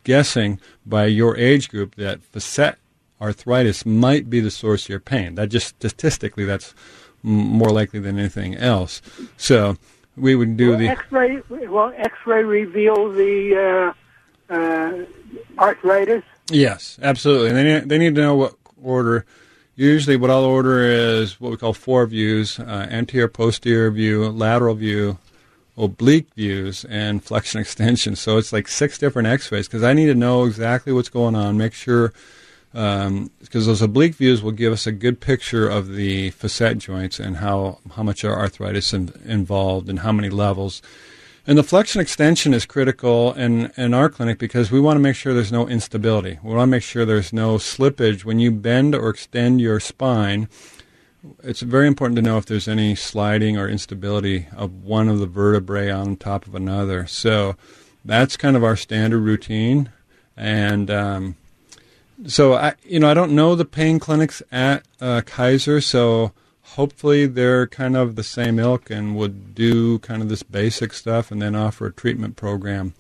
guessing 0.03 0.59
by 0.87 1.05
your 1.05 1.37
age 1.37 1.69
group 1.69 1.95
that 1.97 2.23
facet 2.23 2.79
arthritis 3.21 3.85
might 3.85 4.31
be 4.31 4.41
the 4.41 4.51
source 4.51 4.85
of 4.85 4.89
your 4.89 4.99
pain. 4.99 5.35
That 5.35 5.51
just 5.51 5.69
statistically, 5.69 6.47
that's 6.47 6.75
more 7.23 7.69
likely 7.69 8.01
than 8.01 8.19
anything 8.19 8.55
else. 8.57 9.03
So 9.37 9.77
we 10.17 10.35
would 10.37 10.57
do 10.57 10.71
well, 10.71 10.79
the 10.79 10.89
X-ray. 10.89 11.43
Well, 11.69 11.93
X-ray 11.99 12.45
reveal 12.45 13.12
the 13.12 13.93
uh, 14.51 14.55
uh, 14.55 15.05
arthritis. 15.59 16.23
Yes, 16.51 16.99
absolutely. 17.03 17.51
And 17.51 17.59
they 17.59 17.64
need, 17.64 17.89
they 17.91 17.99
need 17.99 18.14
to 18.14 18.23
know 18.23 18.37
what 18.37 18.55
order. 18.83 19.27
Usually, 19.77 20.16
what 20.16 20.31
I'll 20.31 20.45
order 20.45 20.83
is 20.83 21.39
what 21.39 21.51
we 21.51 21.59
call 21.59 21.74
four 21.74 22.07
views: 22.07 22.59
uh, 22.59 22.89
anterior, 22.91 23.29
posterior 23.29 23.91
view, 23.91 24.27
lateral 24.31 24.74
view, 24.74 25.18
oblique 25.77 26.33
views, 26.35 26.87
and 26.87 27.22
flexion 27.22 27.61
extension. 27.62 28.16
So 28.16 28.39
it's 28.39 28.53
like 28.53 28.68
six 28.68 28.97
different 28.97 29.29
X-rays 29.29 29.68
because 29.68 29.83
I 29.83 29.93
need 29.93 30.07
to 30.07 30.14
know 30.14 30.45
exactly 30.45 30.93
what's 30.93 31.11
going 31.11 31.35
on. 31.35 31.59
Make 31.59 31.74
sure 31.74 32.12
because 32.72 33.07
um, 33.07 33.31
those 33.51 33.81
oblique 33.81 34.14
views 34.16 34.43
will 34.43 34.53
give 34.53 34.70
us 34.70 34.87
a 34.87 34.93
good 34.93 35.18
picture 35.18 35.66
of 35.66 35.95
the 35.95 36.31
facet 36.31 36.77
joints 36.77 37.18
and 37.18 37.39
how, 37.39 37.79
how 37.95 38.03
much 38.03 38.22
arthritis 38.22 38.93
in, 38.93 39.12
involved 39.24 39.89
and 39.89 40.01
how 40.01 40.12
many 40.12 40.29
levels. 40.29 40.83
And 41.49 41.57
the 41.57 41.62
flexion 41.62 42.01
extension 42.01 42.53
is 42.53 42.66
critical 42.66 43.32
in, 43.34 43.70
in 43.76 43.94
our 43.94 44.09
clinic 44.09 44.38
because 44.38 44.72
we 44.72 44.80
want 44.80 44.97
to 44.97 45.01
make 45.01 45.14
sure 45.14 45.32
there's 45.32 45.53
no 45.53 45.68
instability. 45.68 46.40
We 46.42 46.53
want 46.53 46.68
to 46.68 46.72
make 46.72 46.82
sure 46.82 47.05
there's 47.05 47.32
no 47.32 47.55
slippage. 47.55 48.24
When 48.24 48.40
you 48.40 48.51
bend 48.51 48.97
or 48.97 49.11
extend 49.11 49.61
your 49.61 49.78
spine, 49.78 50.49
it's 51.44 51.61
very 51.61 51.86
important 51.86 52.16
to 52.16 52.22
know 52.22 52.36
if 52.36 52.47
there's 52.47 52.66
any 52.66 52.97
sliding 52.97 53.57
or 53.57 53.68
instability 53.68 54.49
of 54.57 54.82
one 54.82 55.09
of 55.09 55.20
the 55.20 55.26
vertebrae 55.26 55.88
on 55.88 56.16
top 56.16 56.49
of 56.49 56.57
another. 56.57 57.07
So 57.07 57.55
that's 58.05 58.36
kind 58.36 58.57
of 58.57 58.64
our 58.64 58.76
standard 58.76 59.20
routine. 59.20 59.90
And 60.36 60.90
um, 60.90 61.36
so 62.26 62.55
I, 62.55 62.74
you 62.82 62.99
know, 62.99 63.09
I 63.09 63.14
don't 63.14 63.36
know 63.36 63.55
the 63.55 63.64
pain 63.64 64.01
clinics 64.01 64.42
at 64.51 64.84
uh, 65.01 65.22
Kaiser, 65.24 65.80
so 65.80 66.32
hopefully 66.77 67.27
they're 67.27 67.66
kind 67.66 67.97
of 67.97 68.16
the 68.16 68.22
same 68.22 68.59
ilk 68.59 68.91
and 68.91 69.16
would 69.16 69.55
do 69.55 69.99
kind 70.01 70.22
of 70.22 70.29
this 70.29 70.43
basic 70.43 70.93
stuff 70.93 71.31
and 71.31 71.41
then 71.41 71.55
offer 71.55 71.87
a 71.87 71.93
treatment 71.93 72.37
program 72.37 72.93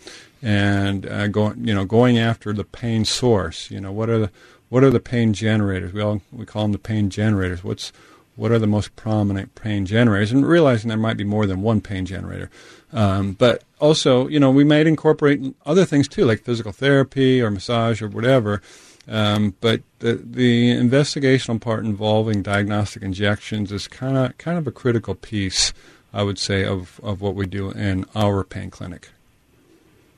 and 0.42 1.06
uh, 1.06 1.28
going, 1.28 1.66
you 1.66 1.74
know, 1.74 1.84
going 1.84 2.18
after 2.18 2.54
the 2.54 2.64
pain 2.64 3.04
source. 3.04 3.70
You 3.70 3.80
know, 3.80 3.92
what 3.92 4.08
are 4.08 4.18
the 4.18 4.30
what 4.70 4.82
are 4.82 4.90
the 4.90 5.00
pain 5.00 5.34
generators? 5.34 5.92
We 5.92 6.00
all 6.00 6.22
we 6.32 6.46
call 6.46 6.62
them 6.62 6.72
the 6.72 6.78
pain 6.78 7.10
generators. 7.10 7.62
What's 7.62 7.92
what 8.34 8.50
are 8.50 8.58
the 8.58 8.66
most 8.66 8.96
prominent 8.96 9.54
pain 9.54 9.84
generators? 9.84 10.32
And 10.32 10.46
realizing 10.46 10.88
there 10.88 10.96
might 10.96 11.18
be 11.18 11.24
more 11.24 11.46
than 11.46 11.60
one 11.60 11.82
pain 11.82 12.06
generator. 12.06 12.50
Um, 12.94 13.32
but 13.32 13.62
also, 13.78 14.26
you 14.28 14.40
know, 14.40 14.50
we 14.50 14.64
might 14.64 14.86
incorporate 14.86 15.54
other 15.66 15.84
things 15.84 16.08
too, 16.08 16.24
like 16.24 16.42
physical 16.42 16.72
therapy 16.72 17.42
or 17.42 17.50
massage 17.50 18.00
or 18.00 18.08
whatever 18.08 18.62
um, 19.08 19.54
but 19.60 19.82
the, 20.00 20.14
the 20.14 20.70
investigational 20.70 21.60
part 21.60 21.84
involving 21.84 22.42
diagnostic 22.42 23.02
injections 23.02 23.70
is 23.70 23.86
kind 23.86 24.16
of 24.16 24.36
kind 24.38 24.58
of 24.58 24.66
a 24.66 24.72
critical 24.72 25.14
piece, 25.14 25.72
I 26.12 26.22
would 26.22 26.38
say, 26.38 26.64
of, 26.64 27.00
of 27.02 27.20
what 27.20 27.34
we 27.34 27.46
do 27.46 27.70
in 27.70 28.04
our 28.14 28.42
pain 28.42 28.70
clinic. 28.70 29.10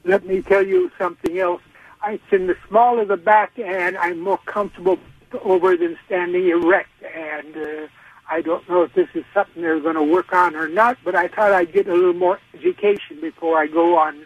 Let 0.05 0.27
me 0.27 0.43
tell 0.43 0.67
you 0.67 0.91
something 0.99 1.39
else. 1.39 1.63
It's 2.07 2.23
in 2.33 2.47
the 2.47 2.57
small 2.69 2.99
of 3.01 3.09
the 3.09 3.17
back, 3.17 3.59
and 3.59 3.99
I'm 3.99 4.21
more 4.21 4.39
comfortable 4.47 4.99
over 5.43 5.77
than 5.77 5.99
standing 6.07 6.49
erect. 6.49 6.91
And 7.15 7.57
uh, 7.57 7.89
I 8.31 8.41
don't 8.41 8.67
know 8.69 8.83
if 8.83 8.95
this 8.95 9.09
is 9.15 9.25
something 9.35 9.63
they're 9.63 9.81
going 9.81 9.97
to 9.97 10.03
work 10.03 10.33
on 10.33 10.57
or 10.57 10.69
not, 10.69 10.97
but 11.05 11.15
I 11.15 11.29
thought 11.29 11.53
I'd 11.53 11.73
get 11.73 11.89
a 11.89 11.95
little 11.95 12.15
more 12.15 12.39
education 12.55 13.21
before 13.21 13.59
I 13.59 13.67
go 13.67 13.99
on 13.99 14.25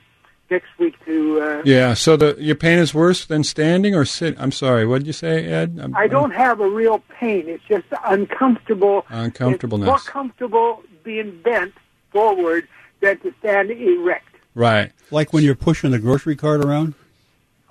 next 0.53 0.69
week 0.79 0.95
to. 1.07 1.41
Uh, 1.41 1.63
yeah. 1.65 1.95
So 1.95 2.17
the 2.17 2.37
your 2.39 2.55
pain 2.55 2.79
is 2.79 2.95
worse 2.95 3.25
than 3.25 3.43
standing 3.43 3.95
or 3.95 4.05
sit. 4.05 4.37
I'm 4.39 4.53
sorry. 4.53 4.87
What 4.87 4.99
did 4.99 5.07
you 5.09 5.13
say, 5.13 5.45
Ed? 5.47 5.81
I'm, 5.83 5.97
I 5.97 6.07
don't 6.07 6.31
have 6.31 6.61
a 6.61 6.69
real 6.69 7.03
pain. 7.19 7.49
It's 7.49 7.65
just 7.65 7.87
uncomfortable. 8.05 9.05
Uncomfortableness. 9.09 9.89
It's 9.89 10.07
more 10.07 10.13
comfortable 10.13 10.83
being 11.03 11.41
bent 11.43 11.75
forward 12.11 12.69
than 13.01 13.19
to 13.21 13.35
stand 13.41 13.71
erect. 13.71 14.29
Right. 14.55 14.93
Like 15.11 15.33
when 15.33 15.43
you're 15.43 15.55
pushing 15.55 15.91
the 15.91 15.99
grocery 15.99 16.37
cart 16.37 16.65
around. 16.65 16.95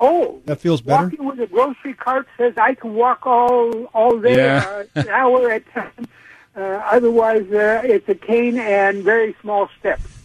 Oh, 0.04 0.42
that 0.46 0.60
feels 0.60 0.82
better. 0.82 1.04
Walking 1.04 1.26
with 1.26 1.40
a 1.40 1.46
grocery 1.46 1.94
cart 1.94 2.28
says 2.36 2.54
I 2.58 2.74
can 2.74 2.96
walk 2.96 3.28
all 3.28 3.86
all 3.94 4.18
day, 4.18 4.36
yeah. 4.36 4.66
uh, 4.68 5.00
an 5.00 5.10
hour 5.10 5.52
at 5.52 5.62
a 5.62 5.80
time. 5.80 6.08
Uh, 6.56 6.60
otherwise, 6.60 7.50
uh, 7.52 7.82
it's 7.86 8.10
a 8.10 8.16
cane 8.16 8.58
and 8.58 9.04
very 9.04 9.36
small 9.42 9.70
steps. 9.80 10.21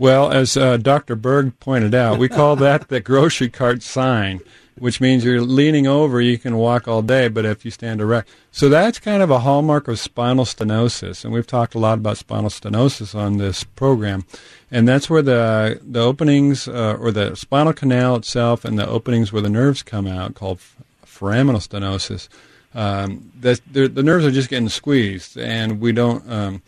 Well, 0.00 0.32
as 0.32 0.56
uh, 0.56 0.78
Dr. 0.78 1.14
Berg 1.14 1.60
pointed 1.60 1.94
out, 1.94 2.18
we 2.18 2.30
call 2.30 2.56
that 2.56 2.88
the 2.88 3.00
grocery 3.00 3.50
cart 3.50 3.82
sign, 3.82 4.40
which 4.78 4.98
means 4.98 5.26
you're 5.26 5.42
leaning 5.42 5.86
over, 5.86 6.22
you 6.22 6.38
can 6.38 6.56
walk 6.56 6.88
all 6.88 7.02
day, 7.02 7.28
but 7.28 7.44
if 7.44 7.66
you 7.66 7.70
stand 7.70 8.00
erect. 8.00 8.30
So 8.50 8.70
that's 8.70 8.98
kind 8.98 9.22
of 9.22 9.30
a 9.30 9.40
hallmark 9.40 9.88
of 9.88 9.98
spinal 9.98 10.46
stenosis, 10.46 11.22
and 11.22 11.34
we've 11.34 11.46
talked 11.46 11.74
a 11.74 11.78
lot 11.78 11.98
about 11.98 12.16
spinal 12.16 12.48
stenosis 12.48 13.14
on 13.14 13.36
this 13.36 13.62
program. 13.62 14.24
And 14.70 14.88
that's 14.88 15.10
where 15.10 15.20
the 15.20 15.78
the 15.82 16.00
openings, 16.00 16.66
uh, 16.66 16.96
or 16.98 17.12
the 17.12 17.34
spinal 17.34 17.74
canal 17.74 18.16
itself, 18.16 18.64
and 18.64 18.78
the 18.78 18.88
openings 18.88 19.34
where 19.34 19.42
the 19.42 19.50
nerves 19.50 19.82
come 19.82 20.06
out, 20.06 20.34
called 20.34 20.60
foraminal 21.04 21.60
stenosis. 21.60 22.30
Um, 22.74 23.32
the, 23.38 23.60
the 23.70 24.02
nerves 24.02 24.24
are 24.24 24.30
just 24.30 24.48
getting 24.48 24.70
squeezed, 24.70 25.36
and 25.36 25.78
we 25.78 25.92
don't. 25.92 26.26
Um, 26.32 26.62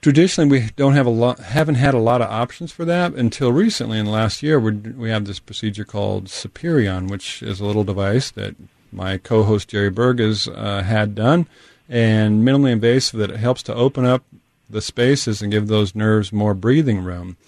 traditionally 0.00 0.48
we 0.48 0.70
don't 0.76 0.94
have 0.94 1.06
a 1.06 1.10
lot 1.10 1.38
haven't 1.40 1.74
had 1.74 1.94
a 1.94 1.98
lot 1.98 2.22
of 2.22 2.30
options 2.30 2.70
for 2.72 2.84
that 2.84 3.14
until 3.14 3.52
recently 3.52 3.98
in 3.98 4.04
the 4.04 4.10
last 4.10 4.42
year 4.42 4.58
we 4.60 4.72
we 4.72 5.10
have 5.10 5.24
this 5.24 5.38
procedure 5.38 5.84
called 5.84 6.26
Superion 6.26 7.10
which 7.10 7.42
is 7.42 7.60
a 7.60 7.64
little 7.64 7.84
device 7.84 8.30
that 8.30 8.54
my 8.92 9.18
co-host 9.18 9.68
Jerry 9.68 9.90
Berg 9.90 10.20
has 10.20 10.48
uh, 10.48 10.82
had 10.82 11.14
done. 11.14 11.46
And 11.88 12.46
minimally 12.46 12.72
invasive 12.72 13.18
that 13.18 13.30
it 13.30 13.38
helps 13.38 13.62
to 13.64 13.74
open 13.74 14.04
up 14.04 14.22
the 14.68 14.82
spaces 14.82 15.40
and 15.40 15.50
give 15.50 15.68
those 15.68 15.94
nerves 15.94 16.32
more 16.32 16.52
breathing 16.52 17.02
room. 17.02 17.38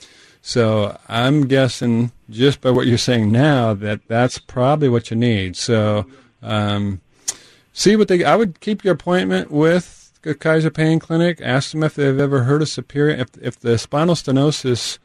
So 0.41 0.99
I'm 1.09 1.47
guessing 1.47 2.13
just 2.31 2.63
by 2.63 2.71
what 2.71 2.87
you're 2.87 2.97
saying 2.97 3.31
now 3.31 3.75
that 3.75 4.01
that's 4.09 4.39
probably 4.39 4.89
what 4.89 5.11
you 5.11 5.17
need. 5.17 5.57
So 5.57 6.07
um, 6.43 7.03
see 7.75 7.97
what 7.97 8.09
they 8.09 8.25
I 8.25 8.37
would 8.37 8.61
keep 8.61 8.83
your 8.83 8.95
appointment 8.95 9.51
with 9.51 10.00
Kaiser 10.23 10.71
Pain 10.71 10.99
Clinic, 10.99 11.41
ask 11.41 11.73
them 11.73 11.83
if 11.83 11.95
they've 11.95 12.19
ever 12.19 12.45
heard 12.45 12.63
of 12.63 12.69
Superion. 12.69 13.19
If, 13.19 13.29
if 13.41 13.59
the 13.59 13.79
spinal 13.79 14.15
stenosis 14.15 14.99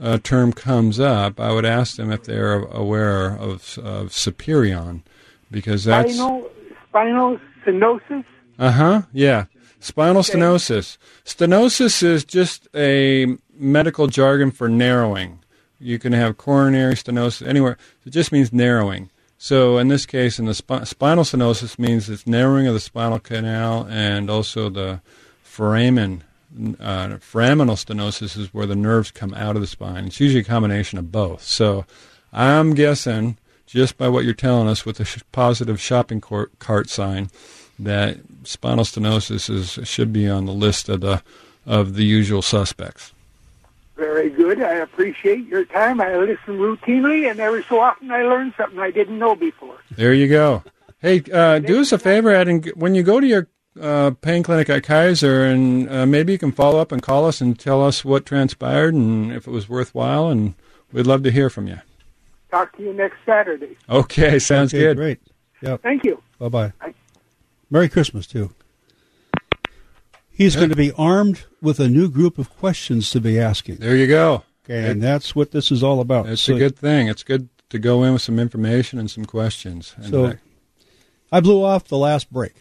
uh, 0.00 0.18
term 0.22 0.52
comes 0.52 0.98
up, 0.98 1.38
I 1.38 1.52
would 1.52 1.64
ask 1.64 1.96
them 1.96 2.10
if 2.10 2.24
they're 2.24 2.60
aware 2.60 3.36
of, 3.36 3.78
of 3.78 4.08
Superion, 4.08 5.02
because 5.50 5.84
that's 5.84 6.14
spinal, 6.14 6.50
spinal 6.88 7.38
stenosis. 7.64 8.24
Uh 8.58 8.70
huh. 8.70 9.02
Yeah, 9.12 9.46
spinal 9.80 10.20
okay. 10.20 10.32
stenosis. 10.32 10.96
Stenosis 11.24 12.02
is 12.02 12.24
just 12.24 12.68
a 12.74 13.36
medical 13.56 14.06
jargon 14.06 14.50
for 14.50 14.68
narrowing. 14.68 15.40
You 15.78 15.98
can 15.98 16.12
have 16.12 16.38
coronary 16.38 16.94
stenosis 16.94 17.46
anywhere. 17.46 17.76
It 18.06 18.10
just 18.10 18.32
means 18.32 18.52
narrowing. 18.52 19.10
So 19.38 19.78
in 19.78 19.88
this 19.88 20.06
case, 20.06 20.38
in 20.38 20.46
the 20.46 20.54
sp- 20.56 20.84
spinal 20.84 21.24
stenosis 21.24 21.78
means 21.78 22.08
it's 22.08 22.26
narrowing 22.26 22.66
of 22.66 22.74
the 22.74 22.80
spinal 22.80 23.18
canal 23.18 23.86
and 23.90 24.30
also 24.30 24.68
the 24.68 25.00
foramen. 25.42 26.24
Uh, 26.56 27.18
foraminal 27.18 27.76
stenosis 27.76 28.38
is 28.38 28.54
where 28.54 28.66
the 28.66 28.76
nerves 28.76 29.10
come 29.10 29.34
out 29.34 29.56
of 29.56 29.60
the 29.60 29.66
spine. 29.66 30.06
It's 30.06 30.20
usually 30.20 30.42
a 30.42 30.44
combination 30.44 30.98
of 30.98 31.10
both. 31.10 31.42
So 31.42 31.84
I'm 32.32 32.74
guessing, 32.74 33.38
just 33.66 33.98
by 33.98 34.08
what 34.08 34.24
you're 34.24 34.34
telling 34.34 34.68
us 34.68 34.86
with 34.86 34.96
the 34.96 35.04
sh- 35.04 35.22
positive 35.32 35.80
shopping 35.80 36.20
cart, 36.20 36.56
cart 36.60 36.88
sign, 36.88 37.30
that 37.78 38.18
spinal 38.44 38.84
stenosis 38.84 39.50
is 39.50 39.88
should 39.88 40.12
be 40.12 40.28
on 40.28 40.46
the 40.46 40.52
list 40.52 40.88
of 40.88 41.00
the 41.00 41.22
of 41.66 41.94
the 41.94 42.04
usual 42.04 42.42
suspects. 42.42 43.13
Very 44.04 44.28
good. 44.28 44.60
I 44.60 44.74
appreciate 44.74 45.46
your 45.46 45.64
time. 45.64 45.98
I 45.98 46.14
listen 46.16 46.58
routinely, 46.58 47.30
and 47.30 47.40
every 47.40 47.64
so 47.64 47.80
often 47.80 48.10
I 48.10 48.22
learn 48.22 48.52
something 48.54 48.78
I 48.78 48.90
didn't 48.90 49.18
know 49.18 49.34
before. 49.34 49.78
There 49.92 50.12
you 50.12 50.28
go. 50.28 50.62
Hey, 50.98 51.22
uh, 51.32 51.58
do 51.58 51.80
us 51.80 51.90
a 51.90 51.98
favor, 51.98 52.28
Ed, 52.28 52.46
and 52.46 52.66
when 52.76 52.94
you 52.94 53.02
go 53.02 53.18
to 53.18 53.26
your 53.26 53.48
uh, 53.80 54.10
pain 54.10 54.42
clinic 54.42 54.68
at 54.68 54.82
Kaiser, 54.82 55.44
and 55.46 55.88
uh, 55.88 56.04
maybe 56.04 56.32
you 56.32 56.38
can 56.38 56.52
follow 56.52 56.80
up 56.80 56.92
and 56.92 57.02
call 57.02 57.24
us 57.24 57.40
and 57.40 57.58
tell 57.58 57.82
us 57.82 58.04
what 58.04 58.26
transpired 58.26 58.92
and 58.92 59.32
if 59.32 59.46
it 59.46 59.50
was 59.50 59.70
worthwhile, 59.70 60.28
and 60.28 60.54
we'd 60.92 61.06
love 61.06 61.22
to 61.22 61.30
hear 61.30 61.48
from 61.48 61.66
you. 61.66 61.78
Talk 62.50 62.76
to 62.76 62.82
you 62.82 62.92
next 62.92 63.16
Saturday. 63.24 63.74
Okay, 63.88 64.38
sounds 64.38 64.74
Okay, 64.74 64.82
good. 64.82 64.96
Great. 64.98 65.20
Yep. 65.62 65.80
Thank 65.80 66.04
you. 66.04 66.22
Bye 66.38 66.48
bye. 66.50 66.72
Bye. 66.78 66.94
Merry 67.70 67.88
Christmas 67.88 68.26
too. 68.26 68.50
He's 70.34 70.56
going 70.56 70.70
to 70.70 70.76
be 70.76 70.92
armed 70.98 71.44
with 71.62 71.78
a 71.80 71.88
new 71.88 72.08
group 72.10 72.38
of 72.38 72.50
questions 72.56 73.10
to 73.10 73.20
be 73.20 73.38
asking. 73.38 73.76
There 73.76 73.96
you 73.96 74.06
go. 74.08 74.42
Okay, 74.64 74.90
and 74.90 75.02
that's 75.02 75.34
what 75.36 75.50
this 75.52 75.70
is 75.70 75.82
all 75.82 76.00
about. 76.00 76.28
It's 76.28 76.42
So- 76.42 76.56
a 76.56 76.58
good 76.58 76.76
thing. 76.76 77.08
It's 77.08 77.22
good 77.22 77.48
to 77.70 77.78
go 77.78 78.02
in 78.04 78.12
with 78.14 78.22
some 78.22 78.38
information 78.38 78.98
and 78.98 79.10
some 79.10 79.24
questions. 79.24 79.94
And 79.96 80.06
So 80.10 80.24
uh, 80.24 80.34
I 81.30 81.40
blew 81.40 81.62
off 81.64 81.84
the 81.88 81.98
last 81.98 82.32
break. 82.32 82.54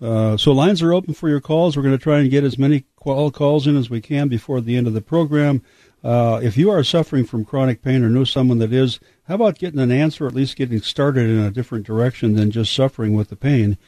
Uh, 0.00 0.36
so 0.36 0.52
lines 0.52 0.82
are 0.82 0.92
open 0.92 1.14
for 1.14 1.28
your 1.28 1.40
calls. 1.40 1.76
We're 1.76 1.82
going 1.82 1.96
to 1.96 2.02
try 2.02 2.18
and 2.20 2.30
get 2.30 2.44
as 2.44 2.58
many 2.58 2.84
call 2.96 3.30
calls 3.30 3.66
in 3.66 3.76
as 3.76 3.88
we 3.88 4.00
can 4.02 4.28
before 4.28 4.60
the 4.60 4.76
end 4.76 4.86
of 4.86 4.92
the 4.92 5.00
program. 5.00 5.62
Uh, 6.04 6.38
if 6.42 6.56
you 6.56 6.70
are 6.70 6.84
suffering 6.84 7.24
from 7.24 7.44
chronic 7.44 7.82
pain 7.82 8.04
or 8.04 8.10
know 8.10 8.24
someone 8.24 8.58
that 8.58 8.72
is, 8.72 9.00
how 9.26 9.36
about 9.36 9.58
getting 9.58 9.80
an 9.80 9.90
answer, 9.90 10.24
or 10.24 10.28
at 10.28 10.34
least 10.34 10.56
getting 10.56 10.80
started 10.80 11.28
in 11.30 11.38
a 11.38 11.50
different 11.50 11.86
direction 11.86 12.34
than 12.34 12.50
just 12.50 12.74
suffering 12.74 13.14
with 13.14 13.28
the 13.30 13.36
pain? 13.36 13.78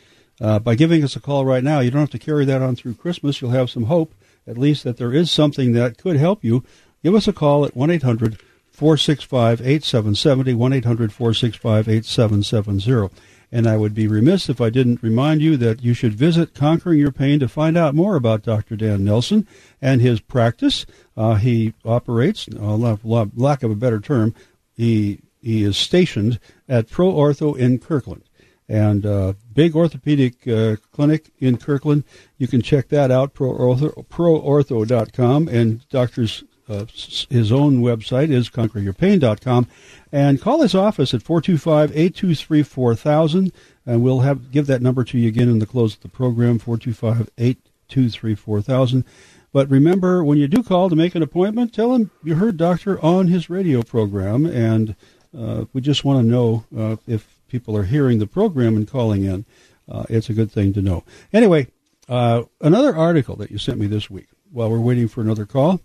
Uh, 0.40 0.58
by 0.58 0.74
giving 0.74 1.02
us 1.02 1.16
a 1.16 1.20
call 1.20 1.44
right 1.44 1.64
now, 1.64 1.80
you 1.80 1.90
don't 1.90 2.00
have 2.00 2.10
to 2.10 2.18
carry 2.18 2.44
that 2.44 2.62
on 2.62 2.76
through 2.76 2.94
Christmas. 2.94 3.40
You'll 3.40 3.50
have 3.50 3.70
some 3.70 3.84
hope, 3.84 4.14
at 4.46 4.58
least, 4.58 4.84
that 4.84 4.96
there 4.96 5.12
is 5.12 5.30
something 5.30 5.72
that 5.72 5.98
could 5.98 6.16
help 6.16 6.44
you. 6.44 6.64
Give 7.02 7.14
us 7.14 7.28
a 7.28 7.32
call 7.32 7.64
at 7.64 7.76
1 7.76 7.90
800 7.90 8.40
465 8.70 9.60
8770, 9.60 10.54
1 10.54 10.72
800 10.72 11.12
465 11.12 11.88
8770. 11.88 13.14
And 13.50 13.66
I 13.66 13.76
would 13.76 13.94
be 13.94 14.06
remiss 14.06 14.48
if 14.48 14.60
I 14.60 14.68
didn't 14.68 15.02
remind 15.02 15.40
you 15.40 15.56
that 15.56 15.82
you 15.82 15.94
should 15.94 16.14
visit 16.14 16.54
Conquering 16.54 16.98
Your 16.98 17.10
Pain 17.10 17.40
to 17.40 17.48
find 17.48 17.78
out 17.78 17.94
more 17.94 18.14
about 18.14 18.42
Dr. 18.42 18.76
Dan 18.76 19.04
Nelson 19.04 19.48
and 19.80 20.00
his 20.00 20.20
practice. 20.20 20.84
Uh, 21.16 21.36
he 21.36 21.72
operates, 21.84 22.46
uh, 22.54 22.76
la- 22.76 22.98
la- 23.02 23.26
lack 23.34 23.62
of 23.62 23.70
a 23.70 23.74
better 23.74 24.00
term, 24.00 24.34
he, 24.74 25.20
he 25.40 25.64
is 25.64 25.76
stationed 25.78 26.38
at 26.68 26.90
Pro 26.90 27.10
Ortho 27.10 27.56
in 27.56 27.78
Kirkland 27.78 28.27
and 28.68 29.06
uh, 29.06 29.32
big 29.54 29.74
orthopedic 29.74 30.46
uh, 30.46 30.76
clinic 30.92 31.30
in 31.38 31.56
Kirkland. 31.56 32.04
You 32.36 32.46
can 32.46 32.60
check 32.62 32.88
that 32.88 33.10
out, 33.10 33.34
proortho, 33.34 34.06
proortho.com. 34.06 35.48
And 35.48 35.88
doctor's 35.88 36.44
uh, 36.68 36.84
his 37.30 37.50
own 37.50 37.80
website 37.80 38.30
is 38.30 38.50
conqueryourpain.com. 38.50 39.66
And 40.12 40.38
call 40.40 40.62
his 40.62 40.74
office 40.74 41.14
at 41.14 41.22
425-823-4000. 41.22 43.52
And 43.86 44.02
we'll 44.02 44.20
have 44.20 44.50
give 44.50 44.66
that 44.66 44.82
number 44.82 45.04
to 45.04 45.16
you 45.16 45.28
again 45.28 45.48
in 45.48 45.60
the 45.60 45.66
close 45.66 45.94
of 45.94 46.02
the 46.02 46.08
program, 46.08 46.60
425-823-4000. 46.60 49.04
But 49.50 49.70
remember, 49.70 50.22
when 50.22 50.36
you 50.36 50.46
do 50.46 50.62
call 50.62 50.90
to 50.90 50.96
make 50.96 51.14
an 51.14 51.22
appointment, 51.22 51.72
tell 51.72 51.94
him 51.94 52.10
you 52.22 52.34
heard 52.34 52.58
Doctor 52.58 53.02
on 53.02 53.28
his 53.28 53.48
radio 53.48 53.80
program, 53.82 54.44
and 54.44 54.94
uh, 55.36 55.64
we 55.72 55.80
just 55.80 56.04
want 56.04 56.22
to 56.22 56.30
know 56.30 56.66
uh, 56.76 56.96
if 57.06 57.37
people 57.48 57.76
are 57.76 57.84
hearing 57.84 58.18
the 58.18 58.26
program 58.26 58.76
and 58.76 58.86
calling 58.88 59.24
in. 59.24 59.44
Uh, 59.90 60.04
it's 60.08 60.28
a 60.28 60.34
good 60.34 60.50
thing 60.52 60.72
to 60.74 60.82
know. 60.82 61.02
Anyway, 61.32 61.68
uh, 62.08 62.42
another 62.60 62.94
article 62.96 63.36
that 63.36 63.50
you 63.50 63.58
sent 63.58 63.78
me 63.78 63.86
this 63.86 64.08
week 64.10 64.26
while 64.50 64.70
we're 64.70 64.78
waiting 64.78 65.08
for 65.08 65.20
another 65.20 65.46
call 65.46 65.80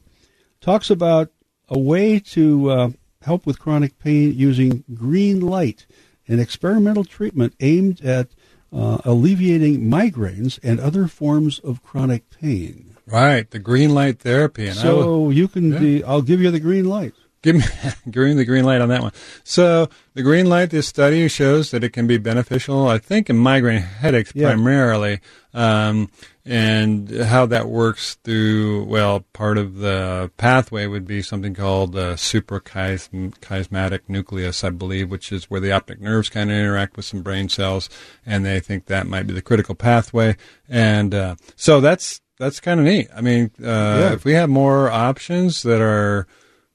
talks 0.61 0.89
about 0.89 1.31
a 1.69 1.79
way 1.79 2.19
to 2.19 2.69
uh, 2.69 2.89
help 3.21 3.45
with 3.45 3.59
chronic 3.59 3.97
pain 3.99 4.33
using 4.33 4.83
green 4.93 5.39
light, 5.39 5.85
an 6.27 6.39
experimental 6.39 7.03
treatment 7.05 7.53
aimed 7.59 8.01
at 8.01 8.27
uh, 8.71 8.97
alleviating 9.05 9.81
migraines 9.81 10.59
and 10.63 10.79
other 10.79 11.07
forms 11.07 11.59
of 11.59 11.83
chronic 11.83 12.29
pain. 12.29 12.95
right, 13.05 13.49
the 13.51 13.59
green 13.59 13.93
light 13.93 14.19
therapy. 14.19 14.67
And 14.67 14.75
So 14.77 15.29
you 15.29 15.47
can 15.47 15.73
Yeah. 15.73 15.79
be, 15.79 16.03
I'll 16.03 16.21
give 16.21 16.41
you 16.41 16.51
the 16.51 16.59
green 16.59 16.85
light. 16.85 17.13
Give 17.43 17.57
me 17.57 17.63
green 18.11 18.37
the 18.37 18.45
green 18.45 18.63
light 18.63 18.81
on 18.81 18.89
that 18.89 19.01
one. 19.01 19.11
So 19.43 19.89
the 20.15 20.23
green 20.23 20.47
light, 20.47 20.69
this 20.71 20.87
study 20.87 21.27
shows 21.27 21.69
that 21.71 21.83
it 21.83 21.89
can 21.91 22.07
be 22.07 22.17
beneficial. 22.17 22.87
I 22.87 22.97
think 22.97 23.29
in 23.29 23.37
migraine 23.37 23.81
headaches 23.81 24.31
Yeah. 24.33 24.47
primarily, 24.53 25.19
um, 25.53 26.09
and 26.45 27.09
how 27.09 27.45
that 27.47 27.67
works 27.67 28.15
through. 28.23 28.85
Well, 28.85 29.25
part 29.33 29.57
of 29.57 29.75
the 29.77 30.31
pathway 30.37 30.87
would 30.87 31.05
be 31.05 31.21
something 31.21 31.53
called 31.53 31.91
the 31.93 32.13
suprachiasmatic 32.13 33.99
nucleus, 34.07 34.63
I 34.63 34.69
believe, 34.69 35.09
which 35.11 35.31
is 35.31 35.45
where 35.45 35.59
the 35.59 35.71
optic 35.71 36.01
nerves 36.01 36.29
kind 36.29 36.49
of 36.49 36.57
interact 36.57 36.95
with 36.95 37.05
some 37.05 37.21
brain 37.21 37.49
cells, 37.49 37.89
and 38.25 38.45
they 38.45 38.59
think 38.59 38.85
that 38.85 39.07
might 39.07 39.27
be 39.27 39.33
the 39.33 39.41
critical 39.41 39.75
pathway. 39.75 40.35
And 40.69 41.13
uh, 41.13 41.35
so 41.55 41.79
that's 41.81 42.21
that's 42.39 42.59
kind 42.59 42.79
of 42.79 42.85
neat. 42.85 43.09
I 43.15 43.21
mean, 43.21 43.51
uh, 43.63 44.11
if 44.13 44.25
we 44.25 44.33
have 44.33 44.49
more 44.49 44.89
options 44.89 45.63
that 45.63 45.81
are 45.81 46.27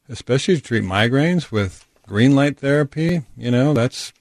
especially 0.08 0.56
to 0.56 0.62
treat 0.62 0.82
migraines 0.84 1.50
with 1.50 1.86
green 2.06 2.34
light 2.34 2.58
therapy. 2.58 3.22
You 3.36 3.50
know, 3.50 3.74
that's 3.74 4.12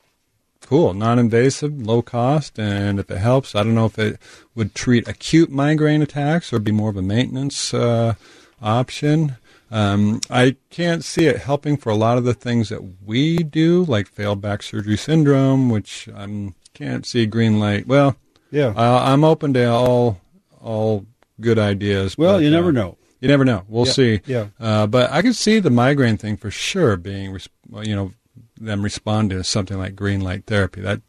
cool, 0.62 0.94
non-invasive, 0.94 1.82
low 1.82 2.02
cost, 2.02 2.60
and 2.60 3.00
if 3.00 3.10
it 3.10 3.18
helps, 3.18 3.56
I 3.56 3.64
don't 3.64 3.76
know 3.76 3.86
if 3.86 3.98
it 3.98 4.20
would 4.54 4.76
treat 4.76 5.08
acute 5.08 5.50
migraine 5.50 6.02
attacks 6.02 6.52
or 6.52 6.60
be 6.60 6.72
more 6.72 6.90
of 6.90 6.98
a 6.98 7.02
maintenance 7.02 7.74
uh, 7.74 8.16
option. 8.62 9.38
Um, 9.70 10.22
I 10.30 10.56
can't 10.70 11.04
see 11.04 11.26
it 11.26 11.38
helping 11.40 11.78
for 11.78 11.90
a 11.90 11.96
lot 11.96 12.18
of 12.18 12.24
the 12.24 12.34
things 12.34 12.70
that 12.70 12.82
we 13.06 13.38
do, 13.38 13.84
like 13.86 14.08
failed 14.08 14.42
back 14.42 14.64
surgery 14.64 14.98
syndrome, 14.98 15.70
which 15.70 16.10
I 16.16 16.54
can't 16.74 17.06
see 17.06 17.26
green 17.26 17.60
light. 17.60 17.88
Well, 17.88 18.16
Yeah. 18.52 18.74
I, 18.76 19.12
I'm 19.12 19.24
open 19.24 19.54
to 19.54 19.66
all 19.66 20.22
all 20.62 21.06
good 21.40 21.60
ideas. 21.60 22.18
Well, 22.18 22.38
but, 22.38 22.44
you 22.44 22.50
never 22.50 22.70
uh, 22.70 22.72
know. 22.72 22.98
You 23.20 23.28
never 23.28 23.44
know. 23.46 23.64
We'll 23.68 23.86
Yeah, 23.88 23.92
see. 23.94 24.22
yeah. 24.26 24.48
Uh, 24.60 24.86
but 24.88 25.12
I 25.12 25.22
can 25.22 25.34
see 25.34 25.60
the 25.60 25.70
migraine 25.72 26.18
thing 26.18 26.38
for 26.38 26.52
sure 26.52 26.98
being, 26.98 27.38
you 27.84 27.96
know, 27.96 28.14
them 28.60 28.82
responding 28.84 29.38
to 29.38 29.44
something 29.44 29.78
like 29.78 29.96
green 29.96 30.22
light 30.22 30.46
therapy. 30.46 30.82
That 30.82 31.02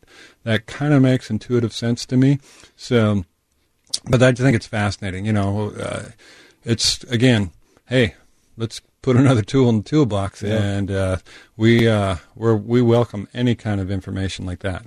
that 0.44 0.66
kind 0.66 0.92
of 0.94 1.02
makes 1.02 1.30
intuitive 1.30 1.72
sense 1.72 2.06
to 2.06 2.16
me. 2.16 2.38
So, 2.76 3.24
but 4.08 4.22
I 4.22 4.32
think 4.32 4.54
it's 4.56 4.66
fascinating. 4.66 5.26
You 5.26 5.32
know, 5.32 5.70
uh, 5.72 6.08
it's 6.64 7.04
again, 7.04 7.50
hey, 7.86 8.14
let's 8.56 8.80
put 9.02 9.16
another 9.16 9.42
tool 9.42 9.68
in 9.68 9.78
the 9.78 9.82
toolbox, 9.88 10.42
Yeah. 10.42 10.62
and 10.62 10.90
uh, 10.90 11.16
we 11.56 11.86
uh, 11.88 12.16
we 12.34 12.54
we 12.54 12.82
welcome 12.82 13.28
any 13.34 13.54
kind 13.54 13.80
of 13.80 13.90
information 13.90 14.46
like 14.46 14.60
that. 14.60 14.86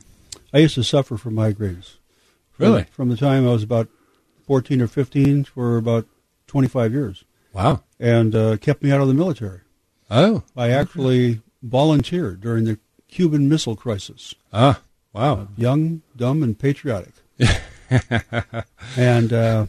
I 0.54 0.60
used 0.60 0.76
to 0.76 0.84
suffer 0.84 1.18
from 1.18 1.36
migraines. 1.36 1.98
From- 2.52 2.66
Really? 2.68 2.86
From 2.92 3.10
the 3.10 3.18
time 3.18 3.48
I 3.48 3.52
was 3.52 3.64
about 3.64 3.88
14 4.46 4.82
or 4.82 4.88
15 4.88 5.46
for 5.46 5.78
about 5.78 6.06
25 6.52 6.92
years. 6.92 7.24
Wow. 7.54 7.82
And 7.98 8.36
uh, 8.36 8.58
kept 8.58 8.84
me 8.84 8.92
out 8.92 9.00
of 9.00 9.08
the 9.08 9.14
military. 9.14 9.62
Oh. 10.10 10.44
I 10.58 10.70
actually 10.70 11.40
volunteered 11.64 12.42
during 12.42 12.66
the 12.66 12.78
Cuban 13.08 13.48
Missile 13.48 13.78
Crisis. 13.78 14.36
Ah. 14.52 14.82
Wow. 15.14 15.48
Young, 15.56 16.02
dumb, 16.18 16.44
and 16.44 16.60
patriotic. 16.60 17.14
and 18.98 19.32
uh, 19.32 19.68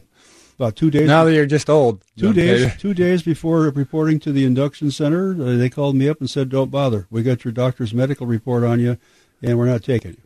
about 0.57 0.75
two 0.75 0.91
days. 0.91 1.07
Now 1.07 1.23
that 1.23 1.35
you're 1.35 1.47
just 1.47 1.71
old. 1.71 2.03
Two 2.19 2.33
days. 2.33 2.77
Two 2.79 2.95
days 2.95 3.23
before 3.23 3.61
reporting 3.71 4.19
to 4.19 4.33
the 4.33 4.45
induction 4.45 4.91
center, 4.91 5.41
uh, 5.41 5.57
they 5.57 5.71
called 5.71 5.95
me 5.95 6.09
up 6.09 6.19
and 6.19 6.29
said, 6.29 6.49
"Don't 6.49 6.71
bother. 6.71 7.07
We 7.11 7.23
got 7.23 7.45
your 7.45 7.53
doctor's 7.53 7.95
medical 7.95 8.27
report 8.27 8.65
on 8.65 8.81
you, 8.81 8.99
and 9.41 9.57
we're 9.57 9.67
not 9.67 9.85
taking 9.85 10.13
you." 10.13 10.23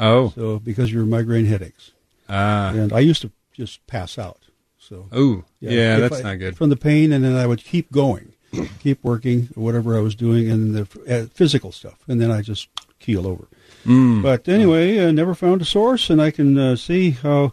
Oh. 0.00 0.32
So 0.34 0.58
because 0.58 0.92
your 0.92 1.04
migraine 1.04 1.46
headaches. 1.46 1.92
Ah. 2.28 2.72
And 2.72 2.92
I 2.92 3.00
used 3.00 3.22
to 3.22 3.30
just 3.52 3.86
pass 3.86 4.18
out. 4.18 4.42
So. 4.88 5.08
Ooh. 5.14 5.44
Yeah, 5.60 5.96
if 5.96 6.10
that's 6.10 6.24
I- 6.24 6.30
not 6.30 6.38
good. 6.38 6.56
From 6.56 6.70
the 6.70 6.76
pain, 6.76 7.12
and 7.12 7.24
then 7.24 7.36
I 7.36 7.46
would 7.46 7.62
keep 7.62 7.92
going, 7.92 8.34
keep 8.80 9.02
working, 9.04 9.48
whatever 9.54 9.96
I 9.96 10.00
was 10.00 10.14
doing, 10.14 10.50
and 10.50 10.74
the 10.74 10.82
uh, 11.08 11.26
physical 11.32 11.70
stuff, 11.70 12.00
and 12.08 12.20
then 12.20 12.30
I 12.30 12.42
just 12.42 12.68
keel 12.98 13.26
over. 13.26 13.46
Mm. 13.84 14.22
But 14.22 14.48
anyway, 14.48 15.06
I 15.06 15.10
never 15.10 15.34
found 15.34 15.62
a 15.62 15.64
source, 15.64 16.10
and 16.10 16.20
I 16.20 16.30
can 16.30 16.58
uh, 16.58 16.76
see 16.76 17.10
how 17.10 17.52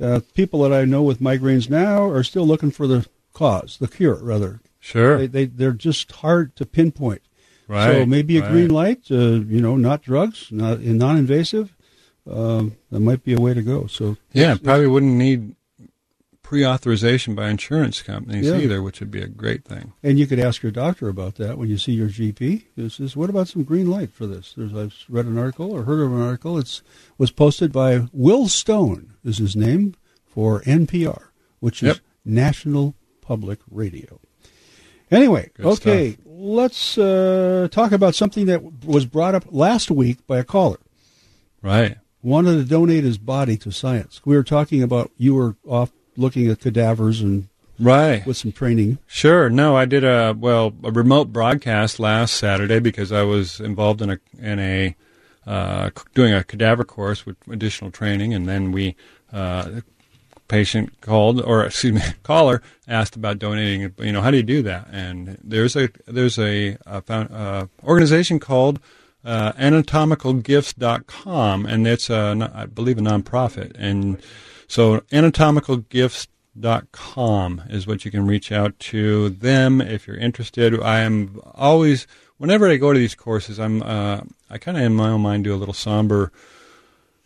uh, 0.00 0.20
people 0.34 0.60
that 0.62 0.72
I 0.72 0.84
know 0.84 1.02
with 1.02 1.20
migraines 1.20 1.70
now 1.70 2.04
are 2.08 2.22
still 2.22 2.46
looking 2.46 2.70
for 2.70 2.86
the 2.86 3.06
cause, 3.32 3.78
the 3.78 3.88
cure, 3.88 4.16
rather. 4.22 4.60
Sure. 4.78 5.18
They, 5.18 5.26
they 5.26 5.44
they're 5.46 5.72
just 5.72 6.12
hard 6.12 6.54
to 6.56 6.66
pinpoint. 6.66 7.22
Right. 7.66 7.92
So 7.92 8.06
maybe 8.06 8.38
a 8.38 8.42
right. 8.42 8.50
green 8.50 8.70
light, 8.70 9.10
uh, 9.10 9.40
you 9.42 9.60
know, 9.60 9.76
not 9.76 10.02
drugs, 10.02 10.52
not 10.52 10.80
non-invasive. 10.80 11.74
Um, 12.30 12.76
that 12.90 13.00
might 13.00 13.24
be 13.24 13.34
a 13.34 13.40
way 13.40 13.54
to 13.54 13.62
go. 13.62 13.86
So 13.86 14.16
Yeah, 14.32 14.56
probably 14.56 14.86
wouldn't 14.86 15.14
need 15.14 15.55
pre-authorization 16.46 17.34
by 17.34 17.48
insurance 17.50 18.02
companies 18.02 18.46
Yeah. 18.46 18.58
either, 18.58 18.80
which 18.80 19.00
would 19.00 19.10
be 19.10 19.20
a 19.20 19.26
great 19.26 19.64
thing. 19.64 19.92
And 20.04 20.16
you 20.16 20.28
could 20.28 20.38
ask 20.38 20.62
your 20.62 20.70
doctor 20.70 21.08
about 21.08 21.34
that 21.36 21.58
when 21.58 21.68
you 21.68 21.76
see 21.76 21.90
your 21.92 22.06
GP. 22.08 22.66
This 22.76 23.00
is 23.00 23.16
what 23.16 23.28
about 23.28 23.48
some 23.48 23.64
green 23.64 23.90
light 23.90 24.12
for 24.12 24.28
this? 24.28 24.54
There's 24.56 24.72
I've 24.72 24.94
read 25.08 25.26
an 25.26 25.38
article 25.38 25.72
or 25.72 25.82
heard 25.82 26.00
of 26.00 26.12
an 26.12 26.20
article. 26.22 26.56
It's 26.56 26.82
was 27.18 27.32
posted 27.32 27.72
by 27.72 28.06
Will 28.12 28.46
Stone 28.46 29.14
is 29.24 29.38
his 29.38 29.56
name 29.56 29.96
for 30.24 30.60
NPR, 30.62 31.30
which 31.58 31.82
is 31.82 31.88
Yep. 31.88 31.98
National 32.24 32.94
Public 33.20 33.58
Radio. 33.68 34.20
Anyway, 35.10 35.50
Good 35.56 35.66
okay, 35.66 36.12
stuff. 36.12 36.24
let's 36.26 36.96
uh, 36.96 37.66
talk 37.72 37.90
about 37.90 38.14
something 38.14 38.46
that 38.46 38.84
was 38.84 39.04
brought 39.04 39.34
up 39.34 39.46
last 39.50 39.90
week 39.90 40.24
by 40.28 40.38
a 40.38 40.44
caller. 40.44 40.78
Right. 41.60 41.96
Wanted 42.22 42.54
to 42.56 42.64
donate 42.64 43.02
his 43.04 43.18
body 43.18 43.56
to 43.58 43.72
science. 43.72 44.20
We 44.24 44.36
were 44.36 44.42
talking 44.44 44.80
about 44.82 45.10
you 45.16 45.34
were 45.34 45.56
off 45.66 45.90
looking 46.16 46.48
at 46.48 46.60
cadavers 46.60 47.20
and 47.20 47.48
Right. 47.78 48.24
with 48.26 48.38
some 48.38 48.52
training. 48.52 48.96
Sure. 49.06 49.50
No, 49.50 49.76
I 49.76 49.84
did 49.84 50.02
a 50.02 50.34
well 50.38 50.72
a 50.82 50.90
remote 50.90 51.30
broadcast 51.32 52.00
last 52.00 52.32
Saturday 52.34 52.78
because 52.78 53.12
I 53.12 53.22
was 53.22 53.60
involved 53.60 54.00
in 54.00 54.08
a 54.10 54.18
in 54.40 54.58
a 54.58 54.96
uh, 55.46 55.90
doing 56.14 56.32
a 56.32 56.42
cadaver 56.42 56.84
course 56.84 57.26
with 57.26 57.36
additional 57.50 57.90
training, 57.90 58.32
and 58.32 58.48
then 58.48 58.72
we 58.72 58.96
uh, 59.32 59.80
patient 60.48 60.98
called 61.02 61.42
or 61.42 61.66
excuse 61.66 61.92
me 61.92 62.00
caller 62.22 62.62
asked 62.88 63.14
about 63.14 63.38
donating. 63.38 63.92
You 63.98 64.12
know, 64.12 64.22
how 64.22 64.30
do 64.30 64.38
you 64.38 64.42
do 64.42 64.62
that? 64.62 64.88
And 64.90 65.36
there's 65.44 65.76
a 65.76 65.90
there's 66.06 66.38
a, 66.38 66.78
a 66.86 67.02
found, 67.02 67.30
uh, 67.30 67.66
organization 67.84 68.38
called 68.40 68.80
uh, 69.22 69.52
anatomicalgifts.com, 69.52 71.66
and 71.66 71.86
it's 71.86 72.08
a 72.10 72.50
I 72.54 72.64
believe 72.66 72.98
a 72.98 73.02
nonprofit, 73.02 73.72
and 73.78 74.18
so 74.68 75.00
anatomicalgifts.com 75.12 77.62
is 77.68 77.86
what 77.86 78.04
you 78.04 78.10
can 78.10 78.26
reach 78.26 78.50
out 78.50 78.76
to 78.78 79.30
them 79.30 79.80
if 79.80 80.06
you're 80.06 80.16
interested. 80.16 80.78
I 80.80 81.00
am 81.00 81.40
always 81.54 82.06
whenever 82.38 82.68
I 82.68 82.76
go 82.76 82.92
to 82.92 82.98
these 82.98 83.14
courses, 83.14 83.58
I'm 83.58 83.82
uh, 83.82 84.20
I 84.50 84.58
kind 84.58 84.76
of 84.76 84.84
in 84.84 84.94
my 84.94 85.10
own 85.10 85.22
mind 85.22 85.44
do 85.44 85.54
a 85.54 85.56
little 85.56 85.74
somber 85.74 86.32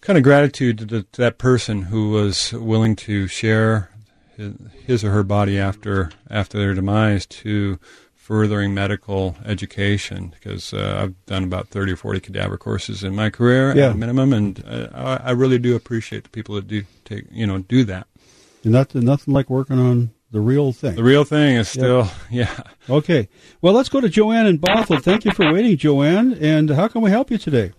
kind 0.00 0.16
of 0.16 0.24
gratitude 0.24 0.78
to, 0.78 0.84
the, 0.86 1.02
to 1.02 1.20
that 1.20 1.38
person 1.38 1.82
who 1.82 2.10
was 2.10 2.52
willing 2.54 2.96
to 2.96 3.26
share 3.26 3.90
his, 4.36 4.54
his 4.86 5.04
or 5.04 5.10
her 5.10 5.22
body 5.22 5.58
after 5.58 6.10
after 6.28 6.58
their 6.58 6.74
demise 6.74 7.26
to 7.26 7.78
furthering 8.34 8.72
medical 8.72 9.34
education 9.44 10.32
because 10.38 10.72
uh, 10.72 11.00
I've 11.02 11.26
done 11.26 11.42
about 11.42 11.66
30 11.66 11.94
or 11.94 11.96
40 11.96 12.20
cadaver 12.20 12.56
courses 12.56 13.02
in 13.02 13.12
my 13.12 13.28
career 13.28 13.76
Yeah. 13.76 13.86
at 13.86 13.96
a 13.96 13.98
minimum 13.98 14.32
and 14.32 14.64
uh, 14.64 14.86
I, 14.94 15.30
I 15.30 15.30
really 15.32 15.58
do 15.58 15.74
appreciate 15.74 16.22
the 16.22 16.30
people 16.30 16.54
that 16.54 16.68
do 16.68 16.84
take 17.04 17.24
you 17.32 17.44
know 17.44 17.58
do 17.58 17.82
that 17.86 18.06
Nothing, 18.62 19.04
nothing 19.04 19.34
like 19.34 19.50
working 19.50 19.80
on 19.80 20.10
the 20.30 20.38
real 20.38 20.72
thing. 20.72 20.94
the 20.94 21.02
real 21.02 21.24
thing 21.24 21.56
is 21.56 21.68
still 21.68 22.08
yeah 22.30 22.60
Okay. 22.88 23.28
Well, 23.62 23.72
let's 23.74 23.88
go 23.88 24.00
to 24.00 24.08
Joanne 24.08 24.46
in 24.46 24.58
Bothell. 24.60 25.02
Thank 25.02 25.24
you 25.24 25.32
for 25.32 25.52
waiting, 25.52 25.76
Joanne. 25.76 26.34
And 26.34 26.70
how 26.70 26.86
can 26.86 27.00
we 27.02 27.10
help 27.10 27.32
you 27.32 27.38
today? 27.38 27.72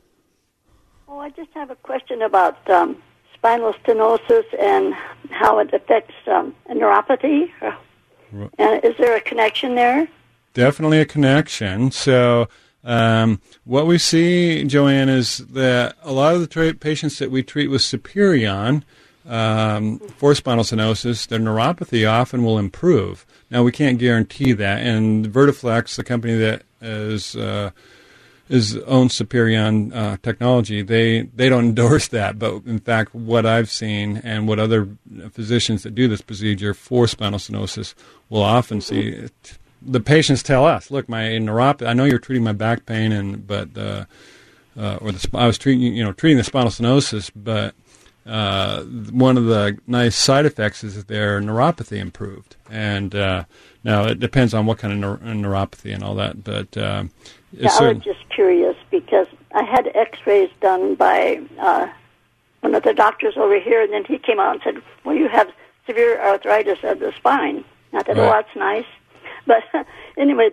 Oh, 1.08 1.20
I 1.20 1.30
just 1.30 1.52
have 1.54 1.70
a 1.70 1.76
question 1.78 2.22
about 2.24 2.70
um, 2.70 2.98
spinal 3.34 3.74
stenosis 3.86 4.44
and 4.60 4.94
how 5.30 5.60
it 5.60 5.74
affects 5.74 6.14
um, 6.28 6.54
neuropathy. 6.70 7.52
And 8.60 8.84
is 8.84 8.96
there 8.98 9.16
a 9.16 9.22
connection 9.22 9.76
there? 9.76 10.08
Definitely 10.54 11.00
a 11.00 11.06
connection. 11.06 11.92
So, 11.92 12.48
um, 12.84 13.42
what 13.64 13.86
we 13.86 13.98
see, 13.98 14.64
Joanne, 14.64 15.10
is 15.10 15.38
that 15.38 15.96
a 16.02 16.12
lot 16.12 16.34
of 16.34 16.42
the 16.42 16.48
tra- 16.48 16.74
patients 16.74 17.20
that 17.20 17.30
we 17.30 17.44
treat 17.44 17.68
with 17.68 17.82
Superion 17.82 18.84
um, 19.28 20.00
for 20.18 20.34
spinal 20.34 20.64
stenosis, 20.64 21.28
their 21.28 21.40
neuropathy 21.40 22.10
often 22.10 22.44
will 22.44 22.58
improve. 22.58 23.26
Now, 23.52 23.64
we 23.64 23.72
can't 23.72 24.00
guarantee 24.00 24.54
that, 24.54 24.82
and 24.82 25.28
Vertiflex, 25.28 25.96
the 25.96 26.04
company 26.04 26.36
that 26.36 26.64
is 26.82 27.36
uh, 27.36 27.72
is 28.50 28.78
owns 28.86 29.14
Superion 29.18 29.96
uh, 29.96 30.18
technology. 30.24 30.82
They 30.82 31.22
they 31.22 31.50
don't 31.50 31.66
endorse 31.70 32.08
that, 32.10 32.40
but 32.40 32.64
in 32.66 32.80
fact, 32.80 33.14
what 33.14 33.46
I've 33.46 33.70
seen 33.70 34.18
and 34.18 34.48
what 34.48 34.60
other 34.60 34.90
physicians 35.32 35.84
that 35.84 35.96
do 35.96 36.08
this 36.08 36.22
procedure 36.22 36.74
for 36.74 37.08
spinal 37.08 37.40
stenosis 37.40 37.94
will 38.30 38.44
often 38.44 38.82
see. 38.82 39.28
The 39.82 40.00
patients 40.00 40.44
tell 40.44 40.66
us, 40.66 40.92
"Look, 40.92 41.10
my 41.10 41.24
neuropathy. 41.24 41.88
I 41.88 41.94
know 41.94 42.06
you're 42.06 42.20
treating 42.20 42.44
my 42.44 42.54
back 42.54 42.86
pain, 42.86 43.12
and 43.12 43.48
but 43.48 43.76
uh, 43.78 44.06
uh, 44.78 44.98
or 45.02 45.12
the 45.12 45.20
sp- 45.20 45.36
I 45.36 45.48
was 45.48 45.58
treating 45.58 45.82
you 45.82 46.04
know 46.04 46.12
treating 46.14 46.38
the 46.38 46.44
spinal 46.44 46.70
stenosis, 46.70 47.32
but 47.36 47.74
uh, 48.26 48.84
one 48.84 49.38
of 49.38 49.46
the 49.46 49.78
nice 49.88 50.16
side 50.16 50.46
effects 50.46 50.84
is 50.84 50.96
that 50.96 51.08
their 51.08 51.42
neuropathy 51.42 51.98
improved. 51.98 52.56
And 52.70 53.16
uh, 53.16 53.46
now 53.84 54.06
it 54.06 54.20
depends 54.20 54.54
on 54.54 54.66
what 54.68 54.78
kind 54.78 55.04
of 55.04 55.20
neur- 55.20 55.24
neuropathy 55.24 55.94
and 55.94 56.04
all 56.04 56.14
that, 56.16 56.44
but 56.44 56.78
uh, 56.78 57.06
Yeah, 57.52 57.70
I 57.80 57.94
was 57.94 58.04
just 58.04 58.30
curious 58.30 58.76
because 58.92 59.28
I 59.56 59.64
had 59.64 59.90
X-rays 59.96 60.52
done 60.62 60.94
by 60.96 61.42
uh, 61.60 61.88
one 62.62 62.76
of 62.76 62.84
the 62.84 62.94
doctors 62.94 63.34
over 63.38 63.60
here, 63.60 63.82
and 63.82 63.92
then 63.92 64.06
he 64.06 64.20
came 64.20 64.40
out 64.40 64.54
and 64.54 64.62
said, 64.64 64.84
"Well, 65.04 65.16
you 65.16 65.28
have 65.28 65.50
severe 65.88 66.22
arthritis 66.22 66.78
of 66.84 67.00
the 67.00 67.12
spine." 67.18 67.66
And 67.92 68.00
I 68.00 68.04
thought, 68.04 68.18
"Oh, 68.18 68.30
that's 68.30 68.56
nice," 68.56 68.86
but 69.46 69.64
anyway, 70.18 70.52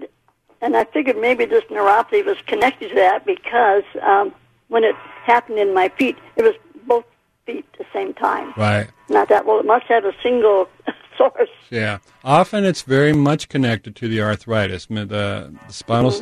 and 0.60 0.76
I 0.76 0.84
figured 0.84 1.16
maybe 1.16 1.44
this 1.44 1.64
neuropathy 1.64 2.24
was 2.24 2.38
connected 2.46 2.90
to 2.90 2.94
that 2.96 3.24
because 3.24 3.84
um, 4.02 4.32
when 4.68 4.84
it 4.84 4.94
happened 5.24 5.58
in 5.58 5.74
my 5.74 5.88
feet, 5.90 6.16
it 6.36 6.42
was 6.42 6.54
both 6.86 7.04
feet 7.46 7.66
at 7.74 7.78
the 7.78 7.86
same 7.92 8.14
time. 8.14 8.52
right. 8.56 8.88
And 9.08 9.16
I 9.16 9.24
thought, 9.24 9.46
well, 9.46 9.58
it 9.58 9.66
must 9.66 9.86
have 9.86 10.04
a 10.04 10.12
single 10.22 10.68
source. 11.16 11.48
Yeah. 11.70 11.98
Often 12.24 12.64
it's 12.64 12.82
very 12.82 13.12
much 13.12 13.48
connected 13.48 13.96
to 13.96 14.08
the 14.08 14.20
arthritis. 14.20 14.86
The, 14.86 15.04
the 15.06 15.72
spinal, 15.72 16.12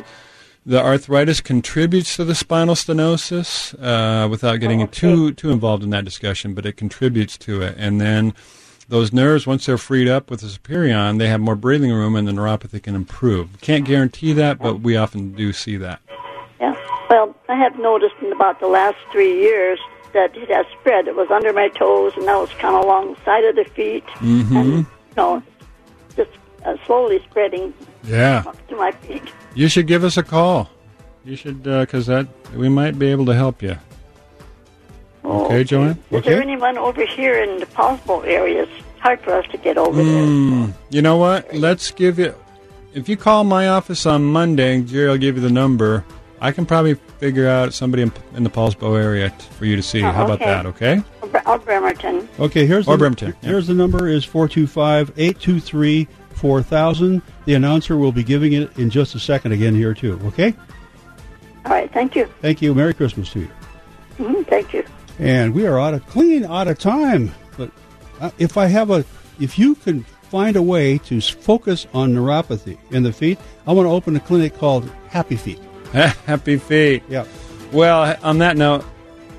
the 0.65 0.81
arthritis 0.81 1.41
contributes 1.41 2.15
to 2.17 2.25
the 2.25 2.35
spinal 2.35 2.75
stenosis 2.75 3.75
uh, 3.81 4.27
without 4.29 4.57
getting 4.57 4.87
too 4.89 5.33
too 5.33 5.51
involved 5.51 5.83
in 5.83 5.89
that 5.91 6.05
discussion, 6.05 6.53
but 6.53 6.65
it 6.65 6.73
contributes 6.73 7.37
to 7.39 7.61
it. 7.61 7.75
And 7.77 7.99
then 7.99 8.33
those 8.89 9.11
nerves, 9.11 9.45
once 9.45 9.65
they're 9.65 9.77
freed 9.77 10.07
up 10.07 10.29
with 10.31 10.41
the 10.41 10.47
superion, 10.47 11.17
they 11.19 11.27
have 11.27 11.41
more 11.41 11.55
breathing 11.55 11.91
room, 11.91 12.15
and 12.15 12.27
the 12.27 12.31
neuropathy 12.31 12.81
can 12.81 12.95
improve. 12.95 13.49
Can't 13.61 13.85
guarantee 13.85 14.33
that, 14.33 14.59
but 14.59 14.79
we 14.81 14.95
often 14.95 15.33
do 15.33 15.51
see 15.53 15.75
that. 15.77 15.99
Yeah. 16.59 16.73
Well, 17.09 17.35
I 17.49 17.55
have 17.55 17.77
noticed 17.77 18.15
in 18.21 18.31
about 18.31 18.59
the 18.59 18.67
last 18.67 18.97
three 19.11 19.39
years 19.41 19.79
that 20.13 20.35
it 20.37 20.49
has 20.49 20.65
spread. 20.79 21.07
It 21.07 21.15
was 21.15 21.29
under 21.29 21.51
my 21.53 21.67
toes, 21.69 22.13
and 22.15 22.25
now 22.25 22.43
it's 22.43 22.53
kind 22.53 22.75
of 22.75 22.83
along 22.85 23.13
the 23.13 23.19
side 23.25 23.43
of 23.43 23.55
the 23.55 23.65
feet, 23.65 24.05
Mm-hmm. 24.15 24.55
and 24.57 24.71
you 24.79 24.85
know, 25.17 25.43
just 26.15 26.31
uh, 26.65 26.77
slowly 26.85 27.19
spreading 27.29 27.73
Yeah. 28.05 28.43
up 28.47 28.67
to 28.69 28.75
my 28.77 28.91
feet. 28.91 29.23
You 29.53 29.67
should 29.67 29.87
give 29.87 30.03
us 30.03 30.15
a 30.17 30.23
call. 30.23 30.69
You 31.25 31.35
should, 31.35 31.63
because 31.63 32.05
that 32.05 32.27
we 32.55 32.69
might 32.69 32.97
be 32.97 33.07
able 33.07 33.25
to 33.25 33.33
help 33.35 33.61
you. 33.61 33.77
Okay, 35.27 35.63
Joanne. 35.63 35.97
Is 36.11 36.23
there 36.23 36.41
anyone 36.41 36.77
over 36.77 37.05
here 37.05 37.37
in 37.41 37.59
the 37.59 37.65
Poulsbo 37.67 38.25
area? 38.25 38.63
It's 38.63 38.71
hard 38.99 39.19
for 39.21 39.33
us 39.33 39.45
to 39.51 39.57
get 39.57 39.77
over 39.77 40.01
there. 40.01 40.73
You 40.89 41.01
know 41.01 41.17
what? 41.17 41.53
Let's 41.53 41.91
give 41.91 42.17
you. 42.19 42.33
If 42.93 43.09
you 43.09 43.17
call 43.17 43.43
my 43.43 43.67
office 43.67 44.05
on 44.05 44.23
Monday, 44.23 44.81
Jerry 44.81 45.09
will 45.09 45.17
give 45.17 45.35
you 45.35 45.41
the 45.41 45.49
number. 45.51 46.05
I 46.39 46.51
can 46.51 46.65
probably 46.65 46.93
figure 47.19 47.47
out 47.47 47.73
somebody 47.73 48.03
in, 48.03 48.11
in 48.35 48.43
the 48.43 48.49
Poulsbo 48.49 48.97
area 49.01 49.29
t- 49.31 49.35
for 49.57 49.65
you 49.65 49.75
to 49.75 49.83
see. 49.83 50.03
Oh, 50.03 50.11
How 50.11 50.23
about 50.25 50.39
that? 50.39 50.65
Okay. 50.67 51.03
Or 51.45 51.57
Bremerton. 51.59 52.27
Okay, 52.39 52.65
here's 52.65 52.87
Or 52.87 52.93
the, 52.95 52.99
Bremerton, 52.99 53.35
yeah. 53.41 53.49
Here's 53.49 53.67
the 53.67 53.73
number 53.73 54.07
is 54.07 54.25
425-823-4000. 54.25 57.21
The 57.45 57.53
announcer 57.53 57.97
will 57.97 58.11
be 58.11 58.23
giving 58.23 58.53
it 58.53 58.75
in 58.77 58.89
just 58.89 59.15
a 59.15 59.19
second 59.19 59.51
again 59.53 59.73
here 59.75 59.93
too, 59.93 60.19
okay? 60.25 60.53
All 61.65 61.71
right. 61.71 61.91
Thank 61.91 62.15
you. 62.15 62.25
Thank 62.41 62.61
you. 62.61 62.73
Merry 62.75 62.93
Christmas 62.93 63.29
to 63.31 63.39
you. 63.41 63.49
hmm 64.17 64.41
thank 64.43 64.73
you. 64.73 64.83
And 65.19 65.53
we 65.53 65.65
are 65.65 65.79
out 65.79 65.93
of 65.93 66.05
clean 66.07 66.45
out 66.45 66.67
of 66.67 66.77
time. 66.77 67.33
But 67.57 67.71
uh, 68.19 68.31
if 68.37 68.57
I 68.57 68.67
have 68.67 68.91
a, 68.91 69.03
if 69.39 69.57
you 69.57 69.75
can 69.75 70.03
find 70.23 70.55
a 70.55 70.61
way 70.61 70.97
to 70.99 71.21
focus 71.21 71.87
on 71.93 72.13
neuropathy 72.13 72.77
in 72.91 73.03
the 73.03 73.13
feet, 73.13 73.39
I 73.65 73.73
want 73.73 73.87
to 73.87 73.91
open 73.91 74.15
a 74.15 74.19
clinic 74.19 74.57
called 74.57 74.89
Happy 75.09 75.35
Feet. 75.35 75.59
Happy 75.93 76.57
feet. 76.57 77.03
Yeah. 77.09 77.25
Well, 77.71 78.17
on 78.23 78.39
that 78.39 78.57
note, 78.57 78.83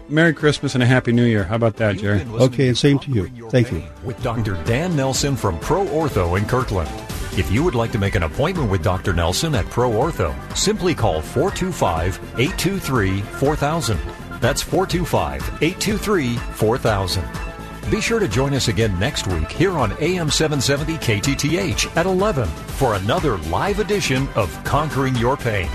Merry 0.09 0.33
Christmas 0.33 0.74
and 0.74 0.83
a 0.83 0.87
Happy 0.87 1.12
New 1.12 1.24
Year. 1.24 1.45
How 1.45 1.57
about 1.57 1.76
that, 1.76 1.99
Jerry? 1.99 2.22
Okay, 2.22 2.68
and 2.68 2.79
same 2.79 2.99
to 3.01 3.11
you. 3.11 3.29
Thank 3.51 3.70
you. 3.70 3.83
with 4.03 4.20
Dr. 4.22 4.55
Dan 4.64 4.97
Nelson 4.97 5.37
from 5.37 5.59
Pro 5.61 5.85
Ortho 5.85 6.39
in 6.39 6.47
Kirkland. 6.47 6.91
If 7.37 7.53
you 7.53 7.62
would 7.62 7.74
like 7.74 7.93
to 7.93 7.99
make 7.99 8.14
an 8.14 8.22
appointment 8.22 8.70
with 8.70 8.83
Dr. 8.83 9.12
Nelson 9.12 9.55
at 9.55 9.66
Pro 9.66 9.91
Ortho, 9.91 10.35
simply 10.57 10.95
call 10.95 11.20
425 11.20 12.16
823 12.39 13.20
4000. 13.20 13.99
That's 14.41 14.62
425 14.62 15.43
823 15.62 16.36
4000. 16.36 17.24
Be 17.91 18.01
sure 18.03 18.20
to 18.20 18.28
join 18.28 18.53
us 18.53 18.68
again 18.68 18.99
next 18.99 19.26
week 19.26 19.51
here 19.51 19.78
on 19.78 19.93
AM 20.01 20.30
770 20.30 20.95
KTTH 20.99 21.97
at 21.97 22.05
11 22.05 22.47
for 22.47 22.95
another 22.95 23.39
live 23.39 23.80
edition 23.80 24.28
of 24.34 24.53
Conquering 24.64 25.16
Your 25.16 25.36
Pain. 25.36 25.70